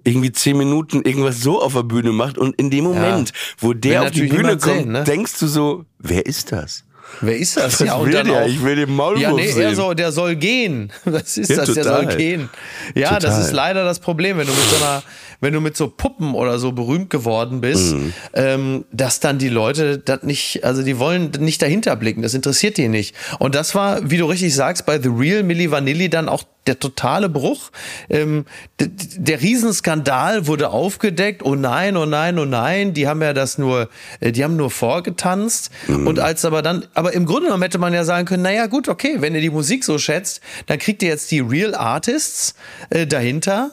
irgendwie 0.05 0.33
zehn 0.33 0.57
Minuten 0.59 1.03
irgendwas 1.03 1.41
so 1.41 1.63
auf 1.63 1.75
der 1.75 1.83
Bühne 1.85 2.11
macht 2.13 2.37
und 2.39 2.55
in 2.57 2.71
dem 2.71 2.85
Moment, 2.85 3.33
wo 3.59 3.69
Will 3.69 3.77
der 3.77 4.03
auf 4.03 4.11
die 4.11 4.23
Bühne 4.27 4.51
kommt, 4.51 4.63
sehen, 4.63 4.93
ne? 4.93 5.05
denkst 5.05 5.39
du 5.39 5.47
so, 5.47 5.85
wer 5.99 6.27
ist 6.27 6.51
das? 6.53 6.85
Wer 7.21 7.37
ist 7.37 7.57
das? 7.57 7.81
Was 7.81 7.87
ja, 7.87 7.95
und 7.95 8.07
will 8.07 8.13
dann 8.15 8.27
der? 8.27 8.43
auch, 8.43 8.47
Ich 8.49 8.63
will 8.63 8.75
den 8.77 8.91
Maulwurf 8.95 9.21
Ja, 9.23 9.33
nee, 9.33 9.47
sehen. 9.51 9.75
so, 9.77 9.95
der 9.95 10.11
soll 10.13 10.35
gehen. 10.37 10.93
Was 11.05 11.37
ist 11.37 11.51
Ja, 11.51 11.57
das? 11.57 11.73
Der 11.75 11.85
total. 11.85 12.05
soll 12.07 12.17
gehen. 12.17 12.51
Ja, 12.95 13.11
das 13.19 13.25
Total. 13.25 13.41
ist 13.43 13.53
leider 13.53 13.85
das 13.85 13.99
Problem, 14.01 14.39
wenn 14.39 14.47
du 14.47 14.53
mit 14.53 14.63
so 14.71 14.77
einer, 14.85 15.03
wenn 15.43 15.53
du 15.53 15.61
mit 15.61 15.77
so 15.77 15.89
Puppen 15.89 16.33
oder 16.35 16.59
so 16.59 16.73
berühmt 16.73 17.11
geworden 17.11 17.61
bist, 17.61 17.93
Mhm. 17.93 18.13
ähm, 18.33 18.85
dass 18.93 19.21
dann 19.21 19.37
die 19.39 19.51
Leute 19.51 19.99
das 19.99 20.23
nicht, 20.23 20.65
also 20.65 20.83
die 20.83 20.99
wollen 20.99 21.31
nicht 21.41 21.61
dahinter 21.61 21.95
blicken. 21.97 22.23
Das 22.23 22.33
interessiert 22.33 22.79
die 22.79 22.89
nicht. 22.89 23.15
Und 23.39 23.55
das 23.55 23.75
war, 23.75 24.09
wie 24.11 24.17
du 24.17 24.25
richtig 24.25 24.55
sagst, 24.55 24.87
bei 24.87 24.99
The 24.99 25.11
Real 25.11 25.43
Milli 25.43 25.71
Vanilli 25.71 26.09
dann 26.09 26.29
auch 26.31 26.45
der 26.69 26.79
totale 26.79 27.29
Bruch. 27.29 27.71
Ähm, 28.09 28.45
der 28.79 29.41
Riesenskandal 29.43 30.47
wurde 30.47 30.71
aufgedeckt. 30.71 31.43
Oh 31.45 31.57
nein, 31.57 31.97
oh 31.97 32.07
nein, 32.07 32.39
oh 32.39 32.45
nein. 32.45 32.95
Die 32.95 33.09
haben 33.09 33.21
ja 33.21 33.33
das 33.33 33.59
nur, 33.59 33.89
äh, 34.21 34.31
die 34.31 34.45
haben 34.45 34.55
nur 34.57 34.71
vorgetanzt. 34.71 35.71
Und 35.89 36.21
als 36.21 36.45
aber 36.45 36.63
dann, 36.63 36.87
aber 36.95 37.15
im 37.15 37.27
Grunde 37.27 37.47
genommen 37.47 37.65
hätte 37.65 37.79
man 37.79 37.93
ja 37.93 38.05
sagen 38.05 38.27
können, 38.27 38.45
naja, 38.45 38.67
gut, 38.67 38.89
okay, 38.89 39.17
wenn 39.19 39.35
ihr 39.35 39.41
die 39.41 39.51
Musik 39.51 39.83
so 39.83 39.99
schätzt, 39.99 40.41
dann 40.67 40.79
kriegt 40.79 41.03
ihr 41.03 41.09
jetzt 41.09 41.33
die 41.33 41.41
Real 41.41 41.75
Artists 41.75 42.55
äh, 42.91 43.09
dahinter. 43.09 43.73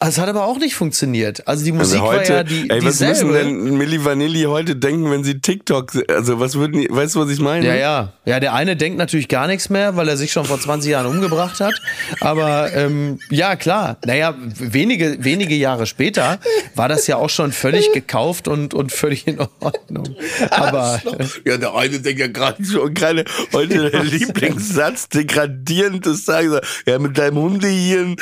Es 0.00 0.16
hat 0.16 0.28
aber 0.28 0.44
auch 0.44 0.58
nicht 0.58 0.76
funktioniert. 0.76 1.48
Also 1.48 1.64
die 1.64 1.72
Musik 1.72 2.00
Also 2.00 2.06
heute, 2.12 2.28
war 2.28 2.36
ja 2.36 2.44
die, 2.44 2.70
ey, 2.70 2.84
was 2.84 3.00
müssen 3.00 3.32
denn 3.32 3.76
Milli 3.76 4.04
Vanilli 4.04 4.42
heute 4.44 4.76
denken, 4.76 5.10
wenn 5.10 5.24
sie 5.24 5.40
TikTok, 5.40 5.90
also 6.08 6.38
was 6.38 6.54
würden, 6.54 6.82
die- 6.82 6.88
weißt 6.88 7.16
du, 7.16 7.20
was 7.20 7.30
ich 7.30 7.40
meine? 7.40 7.66
Ja, 7.66 7.74
ja. 7.74 8.12
Ja, 8.24 8.38
der 8.38 8.54
eine 8.54 8.76
denkt 8.76 8.96
natürlich 8.96 9.26
gar 9.26 9.48
nichts 9.48 9.70
mehr, 9.70 9.96
weil 9.96 10.08
er 10.08 10.16
sich 10.16 10.30
schon 10.30 10.44
vor 10.44 10.60
20 10.60 10.92
Jahren 10.92 11.06
umgebracht 11.06 11.58
hat. 11.58 11.74
Aber 12.20 12.72
ähm, 12.74 13.18
ja, 13.30 13.56
klar. 13.56 13.96
Naja, 14.06 14.36
wenige, 14.38 15.16
wenige 15.24 15.56
Jahre 15.56 15.84
später 15.86 16.38
war 16.76 16.88
das 16.88 17.08
ja 17.08 17.16
auch 17.16 17.30
schon 17.30 17.50
völlig 17.50 17.90
gekauft 17.92 18.46
und, 18.46 18.74
und 18.74 18.92
völlig 18.92 19.26
in 19.26 19.40
Ordnung. 19.58 20.14
Aber 20.50 21.02
Ja, 21.44 21.56
der 21.56 21.74
eine 21.74 21.98
denkt 21.98 22.20
ja 22.20 22.28
gerade 22.28 22.64
schon 22.64 22.94
keine, 22.94 23.24
heute 23.52 23.90
der 23.90 24.04
Lieblingssatz, 24.04 25.08
degradierend 25.08 26.04
zu 26.04 26.14
sagen, 26.14 26.60
ja, 26.86 27.00
mit 27.00 27.18
deinem 27.18 27.38
Hundehirn. 27.38 28.14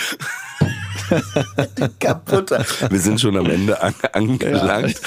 Kaputter. 2.01 2.65
Wir 2.91 2.99
sind 2.99 3.21
schon 3.21 3.37
am 3.37 3.47
Ende 3.47 3.81
an, 3.83 3.95
angelangt. 4.13 5.01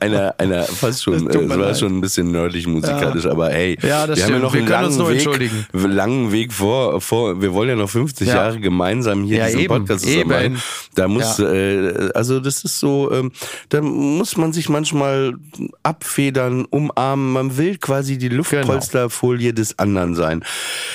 Einer, 0.00 0.34
einer, 0.38 0.64
fast 0.64 1.02
schon, 1.02 1.26
es 1.28 1.48
war 1.48 1.56
leid. 1.56 1.78
schon 1.78 1.96
ein 1.98 2.00
bisschen 2.00 2.30
nerdig 2.30 2.66
musikalisch, 2.66 3.26
aber 3.26 3.50
hey, 3.50 3.78
Ja, 3.82 4.06
das 4.06 4.18
wir 4.18 4.24
haben 4.24 4.32
ja 4.34 4.38
noch 4.40 4.52
Wir 4.54 4.60
einen 4.60 4.68
langen 4.68 5.08
Weg, 5.08 5.50
langen 5.72 6.32
Weg 6.32 6.52
vor, 6.52 7.00
vor, 7.00 7.40
wir 7.40 7.52
wollen 7.52 7.68
ja 7.70 7.76
noch 7.76 7.90
50 7.90 8.28
Ja. 8.28 8.34
Jahre 8.36 8.60
gemeinsam 8.60 9.24
hier 9.24 9.38
Ja, 9.38 9.46
diesen 9.46 9.60
eben, 9.60 9.68
Podcast 9.68 10.04
zusammen 10.04 10.44
eben. 10.44 10.62
Da 10.94 11.08
muss, 11.08 11.38
Ja. 11.38 11.52
äh, 11.52 12.10
also 12.14 12.40
das 12.40 12.64
ist 12.64 12.78
so, 12.78 13.10
ähm, 13.12 13.32
da 13.68 13.80
muss 13.80 14.36
man 14.36 14.52
sich 14.52 14.68
manchmal 14.68 15.34
abfedern, 15.82 16.64
umarmen. 16.66 17.32
Man 17.32 17.56
will 17.56 17.78
quasi 17.78 18.18
die 18.18 18.28
Luftpolsterfolie 18.28 19.52
des 19.54 19.78
anderen 19.78 20.14
sein. 20.14 20.44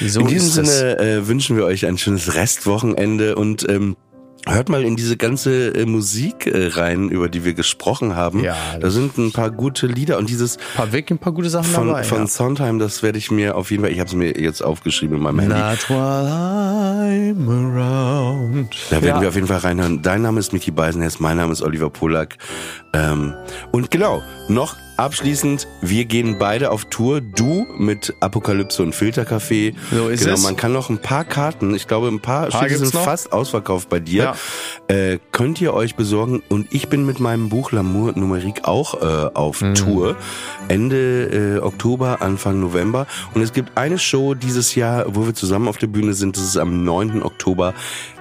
So 0.06 0.22
In 0.22 0.28
diesem. 0.28 0.66
Sinne 0.66 1.00
äh, 1.00 1.28
wünschen 1.28 1.58
wir 1.58 1.66
euch 1.66 1.86
ein 1.86 1.98
schönes 1.98 2.36
Restwochenende 2.36 3.36
und 3.36 3.68
ähm, 3.70 3.96
Hört 4.48 4.70
mal 4.70 4.84
in 4.84 4.96
diese 4.96 5.18
ganze 5.18 5.70
äh, 5.76 5.86
Musik 5.86 6.48
äh, 6.48 6.68
rein, 6.68 7.10
über 7.10 7.30
die 7.30 7.44
wir 7.46 7.54
gesprochen 7.54 8.16
haben. 8.16 8.44
Ja, 8.44 8.56
da 8.80 8.90
sind 8.90 9.18
ein 9.18 9.32
paar 9.32 9.52
gute 9.52 9.88
Lieder 9.88 10.18
und 10.18 10.30
dieses 10.30 10.58
paar 10.76 10.92
wirklich 10.92 11.18
ein 11.18 11.20
paar 11.22 11.34
gute 11.34 11.50
Sachen 11.50 11.66
von, 11.72 11.88
dabei. 11.88 12.04
von 12.04 12.20
ja. 12.20 12.28
Sondheim, 12.28 12.80
das 12.80 13.04
werde 13.04 13.18
ich 13.18 13.32
mir 13.32 13.56
auf 13.56 13.72
jeden 13.72 13.84
Fall, 13.84 13.92
ich 13.92 14.00
habe 14.00 14.08
es 14.08 14.16
mir 14.16 14.40
jetzt 14.40 14.62
aufgeschrieben 14.64 15.18
in 15.18 15.24
meinem 15.24 15.40
Handy. 15.40 15.56
Not 15.56 15.90
while 15.90 16.28
I'm 16.30 17.50
around. 17.50 18.76
Da 18.90 19.02
werden 19.02 19.16
Ja. 19.18 19.22
wir 19.22 19.30
auf 19.30 19.36
jeden 19.36 19.48
Fall 19.48 19.60
reinhören. 19.60 20.02
Dein 20.02 20.22
Name 20.22 20.40
ist 20.40 20.54
Micky 20.54 20.72
Beisenherz, 20.72 21.20
mein 21.20 21.38
Name 21.38 21.52
ist 21.54 21.62
Oliver 21.62 21.90
Polak. 21.90 22.38
Ähm, 22.94 23.34
und 23.72 23.92
genau, 23.92 24.22
noch 24.50 24.76
abschließend, 24.98 25.68
wir 25.82 26.06
gehen 26.06 26.38
beide 26.40 26.72
auf 26.72 26.86
Tour. 26.86 27.22
Du 27.22 27.68
mit 27.78 28.14
Apokalypse 28.20 28.82
und 28.84 28.94
Filtercafé. 28.96 29.74
So 29.92 30.10
ist 30.10 30.22
genau, 30.24 30.34
es. 30.34 30.44
man 30.44 30.56
kann 30.56 30.74
noch 30.74 30.90
ein 30.90 30.98
paar 31.00 31.24
Karten, 31.24 31.74
ich 31.76 31.88
glaube 31.88 32.08
ein 32.08 32.20
paar, 32.20 32.48
Paar 32.50 32.62
Stücke 32.62 32.78
sind 32.80 32.94
noch. 32.94 33.04
fast 33.04 33.32
ausverkauft 33.32 33.90
bei 33.90 34.00
dir. 34.00 34.36
Äh, 34.88 35.20
könnt 35.32 35.62
ihr 35.62 35.74
euch 35.74 35.96
besorgen. 35.96 36.42
Und 36.50 36.68
ich 36.74 36.88
bin 36.90 37.06
mit 37.06 37.20
meinem 37.20 37.50
Buch 37.50 37.72
L'amour 37.72 38.18
Numerique 38.18 38.66
auch 38.68 39.02
äh, 39.02 39.30
auf 39.34 39.62
Mhm. 39.62 39.76
Tour. 39.76 40.16
Ende 40.68 41.58
äh, 41.58 41.60
Oktober, 41.60 42.22
Anfang 42.22 42.60
November. 42.60 43.08
Und 43.34 43.42
es 43.42 43.54
gibt 43.54 43.78
eine 43.78 43.98
Show 44.00 44.34
dieses 44.34 44.76
Jahr, 44.76 45.06
wo 45.16 45.26
wir 45.26 45.34
zusammen 45.34 45.68
auf 45.68 45.78
der 45.78 45.88
Bühne 45.88 46.14
sind. 46.14 46.38
Das 46.38 46.44
ist 46.44 46.58
am 46.58 46.84
9. 46.84 47.22
Oktober 47.24 47.74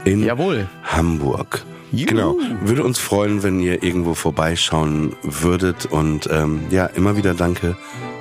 in 0.07 0.25
Jawohl. 0.25 0.67
Hamburg. 0.85 1.65
Juhu. 1.93 2.07
Genau. 2.07 2.37
Würde 2.63 2.85
uns 2.85 2.99
freuen, 2.99 3.43
wenn 3.43 3.61
ihr 3.61 3.83
irgendwo 3.83 4.15
vorbeischauen 4.15 5.15
würdet. 5.23 5.87
Und 5.87 6.29
ähm, 6.33 6.61
ja, 6.71 6.87
immer 6.87 7.17
wieder 7.17 7.35
danke 7.35 7.77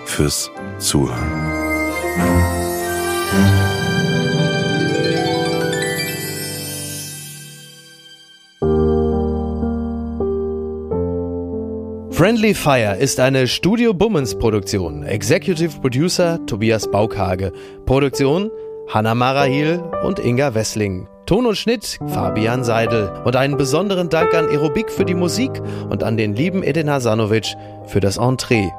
fürs 0.05 0.51
Zuhören. 0.79 1.53
Friendly 12.11 12.53
Fire 12.53 12.95
ist 12.97 13.19
eine 13.19 13.45
Studio 13.45 13.93
Bummens 13.93 14.38
Produktion. 14.38 15.03
Executive 15.03 15.81
Producer 15.81 16.39
Tobias 16.45 16.89
Baukhage. 16.89 17.51
Produktion 17.86 18.49
Hanna 18.88 19.15
Marahil 19.15 19.83
und 20.03 20.19
Inga 20.19 20.55
Wessling. 20.55 21.07
Ton 21.26 21.45
und 21.47 21.55
Schnitt 21.55 21.99
Fabian 22.07 22.63
Seidel. 22.63 23.11
Und 23.26 23.36
einen 23.36 23.57
besonderen 23.57 24.09
Dank 24.09 24.34
an 24.34 24.47
Aerobik 24.47 24.91
für 24.91 25.05
die 25.05 25.15
Musik 25.15 25.61
und 25.89 26.03
an 26.03 26.17
den 26.17 26.36
lieben 26.36 26.61
Edin 26.61 26.89
Hasanovic 26.89 27.55
für 27.86 27.99
das 27.99 28.17
Entree. 28.17 28.71